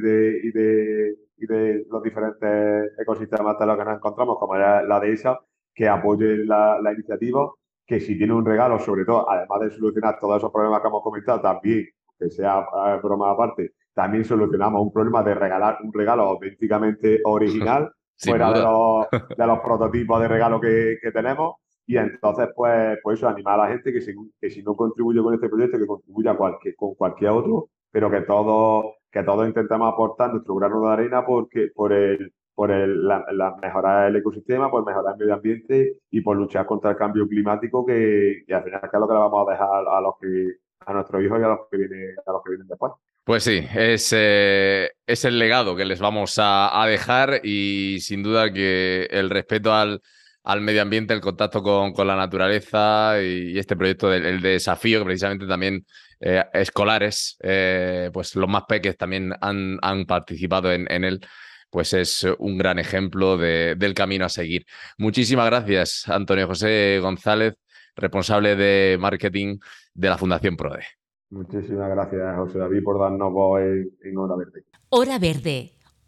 y 0.43 0.51
de, 0.51 1.15
y 1.39 1.45
de 1.47 1.85
los 1.89 2.03
diferentes 2.03 2.91
ecosistemas 2.99 3.57
de 3.57 3.65
los 3.65 3.77
que 3.77 3.85
nos 3.85 3.95
encontramos, 3.95 4.37
como 4.37 4.55
la, 4.55 4.83
la 4.83 4.99
de 4.99 5.13
esa, 5.13 5.39
que 5.73 5.87
apoyen 5.87 6.47
la, 6.47 6.79
la 6.81 6.93
iniciativa, 6.93 7.49
que 7.85 7.99
si 7.99 8.17
tiene 8.17 8.33
un 8.33 8.45
regalo, 8.45 8.77
sobre 8.79 9.05
todo, 9.05 9.29
además 9.29 9.61
de 9.61 9.71
solucionar 9.71 10.19
todos 10.19 10.37
esos 10.37 10.51
problemas 10.51 10.81
que 10.81 10.87
hemos 10.87 11.01
comentado, 11.01 11.41
también, 11.41 11.87
que 12.19 12.29
sea 12.29 12.59
eh, 12.59 12.99
broma 13.01 13.31
aparte, 13.31 13.73
también 13.93 14.23
solucionamos 14.23 14.81
un 14.81 14.93
problema 14.93 15.23
de 15.23 15.33
regalar 15.33 15.79
un 15.83 15.91
regalo 15.91 16.23
auténticamente 16.23 17.21
original, 17.23 17.91
fuera 18.17 18.51
de 18.53 18.61
los, 18.61 19.07
de 19.37 19.47
los, 19.47 19.59
prototipos 19.59 20.21
de 20.21 20.27
regalo 20.27 20.59
que, 20.59 20.97
que, 21.01 21.11
tenemos. 21.11 21.55
Y 21.87 21.97
entonces, 21.97 22.49
pues, 22.55 22.99
pues 23.01 23.17
eso, 23.17 23.27
animar 23.27 23.59
a 23.59 23.63
la 23.63 23.69
gente 23.69 23.91
que 23.91 24.01
si, 24.01 24.13
que 24.39 24.49
si 24.49 24.61
no 24.61 24.75
contribuye 24.75 25.23
con 25.23 25.33
este 25.33 25.49
proyecto, 25.49 25.79
que 25.79 25.87
contribuya 25.87 26.37
cualquier, 26.37 26.75
con 26.75 26.93
cualquier 26.93 27.31
otro, 27.31 27.69
pero 27.89 28.11
que 28.11 28.21
todos 28.21 28.98
que 29.11 29.23
todos 29.23 29.47
intentemos 29.47 29.91
aportar 29.91 30.31
nuestro 30.31 30.55
grano 30.55 30.81
de 30.81 30.93
arena 30.93 31.25
porque, 31.25 31.69
por 31.73 31.93
el, 31.93 32.33
por 32.53 32.71
el, 32.71 33.07
la, 33.07 33.55
mejorar 33.61 34.09
el 34.09 34.15
ecosistema, 34.17 34.69
por 34.69 34.85
mejorar 34.85 35.13
el 35.13 35.19
medio 35.19 35.33
ambiente 35.33 35.97
y 36.11 36.21
por 36.21 36.37
luchar 36.37 36.65
contra 36.65 36.91
el 36.91 36.97
cambio 36.97 37.27
climático, 37.27 37.85
que, 37.85 38.43
que 38.45 38.53
al 38.53 38.63
final 38.63 38.81
es 38.83 38.99
lo 38.99 39.07
que 39.07 39.13
le 39.13 39.19
vamos 39.19 39.47
a 39.47 39.51
dejar 39.51 39.87
a 39.87 40.01
los 40.01 40.13
que 40.19 40.57
a 40.85 40.93
nuestros 40.93 41.23
hijos 41.23 41.39
y 41.39 41.43
a 41.43 41.47
los 41.47 41.59
que 41.69 41.77
vienen, 41.77 42.15
a 42.25 42.31
los 42.31 42.43
que 42.43 42.49
vienen 42.51 42.67
después. 42.67 42.93
Pues 43.23 43.43
sí, 43.43 43.63
es, 43.75 44.11
eh, 44.15 44.89
es 45.05 45.25
el 45.25 45.37
legado 45.37 45.75
que 45.75 45.85
les 45.85 45.99
vamos 45.99 46.35
a, 46.41 46.83
dejar 46.87 47.41
y 47.43 47.99
sin 47.99 48.23
duda 48.23 48.51
que 48.51 49.07
el 49.11 49.29
respeto 49.29 49.73
al, 49.73 50.01
al 50.43 50.61
medio 50.61 50.81
ambiente, 50.81 51.13
el 51.13 51.21
contacto 51.21 51.61
con, 51.61 52.07
la 52.07 52.15
naturaleza 52.15 53.21
y, 53.21 53.57
este 53.57 53.75
proyecto 53.75 54.09
del 54.09 54.41
desafío 54.41 54.99
que 54.99 55.05
precisamente 55.05 55.47
también 55.47 55.85
eh, 56.19 56.43
escolares, 56.53 57.37
eh, 57.41 58.09
pues 58.13 58.35
los 58.35 58.49
más 58.49 58.63
peques 58.67 58.97
también 58.97 59.33
han, 59.41 59.77
han 59.81 60.05
participado 60.05 60.71
en, 60.71 61.03
él 61.03 61.21
pues 61.69 61.93
es 61.93 62.25
un 62.39 62.57
gran 62.57 62.79
ejemplo 62.79 63.37
del 63.37 63.93
camino 63.93 64.25
a 64.25 64.29
seguir. 64.29 64.65
Muchísimas 64.97 65.45
gracias, 65.45 66.09
Antonio 66.09 66.47
José 66.47 66.99
González, 66.99 67.55
responsable 67.95 68.55
de 68.55 68.97
marketing 68.99 69.59
de 69.93 70.09
la 70.09 70.17
Fundación 70.17 70.57
PRODE. 70.57 70.83
Muchísimas 71.29 71.89
gracias, 71.89 72.35
José 72.37 72.57
David, 72.57 72.83
por 72.83 72.99
darnos 72.99 73.31
voz 73.31 73.61
en 73.61 74.17
Hora 74.17 74.35
Verde. 74.35 74.63
Hora 74.89 75.19
Verde, 75.19 75.73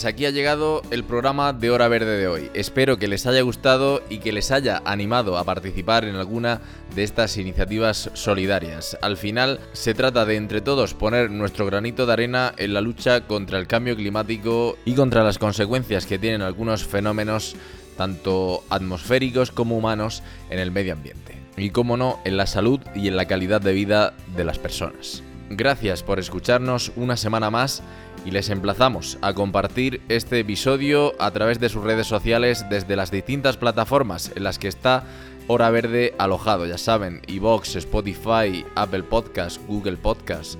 Pues 0.00 0.14
aquí 0.14 0.24
ha 0.24 0.30
llegado 0.30 0.80
el 0.90 1.04
programa 1.04 1.52
de 1.52 1.70
Hora 1.70 1.86
Verde 1.86 2.16
de 2.16 2.26
hoy. 2.26 2.50
Espero 2.54 2.96
que 2.96 3.06
les 3.06 3.26
haya 3.26 3.42
gustado 3.42 4.02
y 4.08 4.16
que 4.16 4.32
les 4.32 4.50
haya 4.50 4.80
animado 4.86 5.36
a 5.36 5.44
participar 5.44 6.06
en 6.06 6.14
alguna 6.14 6.62
de 6.94 7.02
estas 7.02 7.36
iniciativas 7.36 8.10
solidarias. 8.14 8.96
Al 9.02 9.18
final 9.18 9.60
se 9.74 9.92
trata 9.92 10.24
de 10.24 10.36
entre 10.36 10.62
todos 10.62 10.94
poner 10.94 11.30
nuestro 11.30 11.66
granito 11.66 12.06
de 12.06 12.14
arena 12.14 12.54
en 12.56 12.72
la 12.72 12.80
lucha 12.80 13.26
contra 13.26 13.58
el 13.58 13.66
cambio 13.66 13.94
climático 13.94 14.78
y 14.86 14.94
contra 14.94 15.22
las 15.22 15.36
consecuencias 15.36 16.06
que 16.06 16.18
tienen 16.18 16.40
algunos 16.40 16.82
fenómenos 16.86 17.54
tanto 17.98 18.64
atmosféricos 18.70 19.50
como 19.50 19.76
humanos 19.76 20.22
en 20.48 20.60
el 20.60 20.70
medio 20.70 20.94
ambiente. 20.94 21.36
Y 21.58 21.72
como 21.72 21.98
no, 21.98 22.20
en 22.24 22.38
la 22.38 22.46
salud 22.46 22.80
y 22.94 23.08
en 23.08 23.16
la 23.16 23.26
calidad 23.26 23.60
de 23.60 23.74
vida 23.74 24.14
de 24.34 24.44
las 24.44 24.58
personas. 24.58 25.22
Gracias 25.52 26.04
por 26.04 26.20
escucharnos 26.20 26.92
una 26.94 27.16
semana 27.16 27.50
más 27.50 27.82
y 28.24 28.30
les 28.30 28.50
emplazamos 28.50 29.18
a 29.22 29.32
compartir 29.32 30.00
este 30.08 30.40
episodio 30.40 31.14
a 31.18 31.30
través 31.30 31.60
de 31.60 31.68
sus 31.68 31.82
redes 31.82 32.06
sociales 32.06 32.66
desde 32.68 32.96
las 32.96 33.10
distintas 33.10 33.56
plataformas 33.56 34.32
en 34.34 34.44
las 34.44 34.58
que 34.58 34.68
está 34.68 35.04
Hora 35.46 35.70
Verde 35.70 36.14
alojado, 36.18 36.66
ya 36.66 36.78
saben, 36.78 37.22
iVox, 37.26 37.76
Spotify, 37.76 38.64
Apple 38.76 39.02
Podcast, 39.02 39.60
Google 39.66 39.96
Podcast. 39.96 40.58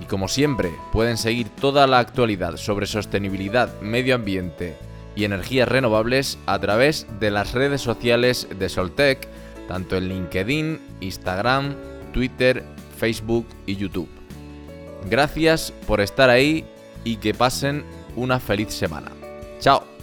Y 0.00 0.04
como 0.04 0.28
siempre, 0.28 0.70
pueden 0.92 1.16
seguir 1.16 1.48
toda 1.48 1.86
la 1.86 1.98
actualidad 1.98 2.56
sobre 2.56 2.86
sostenibilidad, 2.86 3.80
medio 3.80 4.14
ambiente 4.14 4.76
y 5.16 5.24
energías 5.24 5.68
renovables 5.68 6.38
a 6.46 6.58
través 6.58 7.06
de 7.20 7.30
las 7.30 7.52
redes 7.52 7.80
sociales 7.80 8.48
de 8.58 8.68
Soltec, 8.68 9.26
tanto 9.66 9.96
en 9.96 10.08
LinkedIn, 10.08 10.80
Instagram, 11.00 11.74
Twitter, 12.12 12.64
Facebook 12.96 13.46
y 13.66 13.76
YouTube. 13.76 14.08
Gracias 15.08 15.72
por 15.86 16.00
estar 16.00 16.30
ahí 16.30 16.64
y 17.08 17.16
que 17.16 17.32
pasen 17.32 17.84
una 18.16 18.38
feliz 18.38 18.74
semana. 18.74 19.10
Chao. 19.60 19.97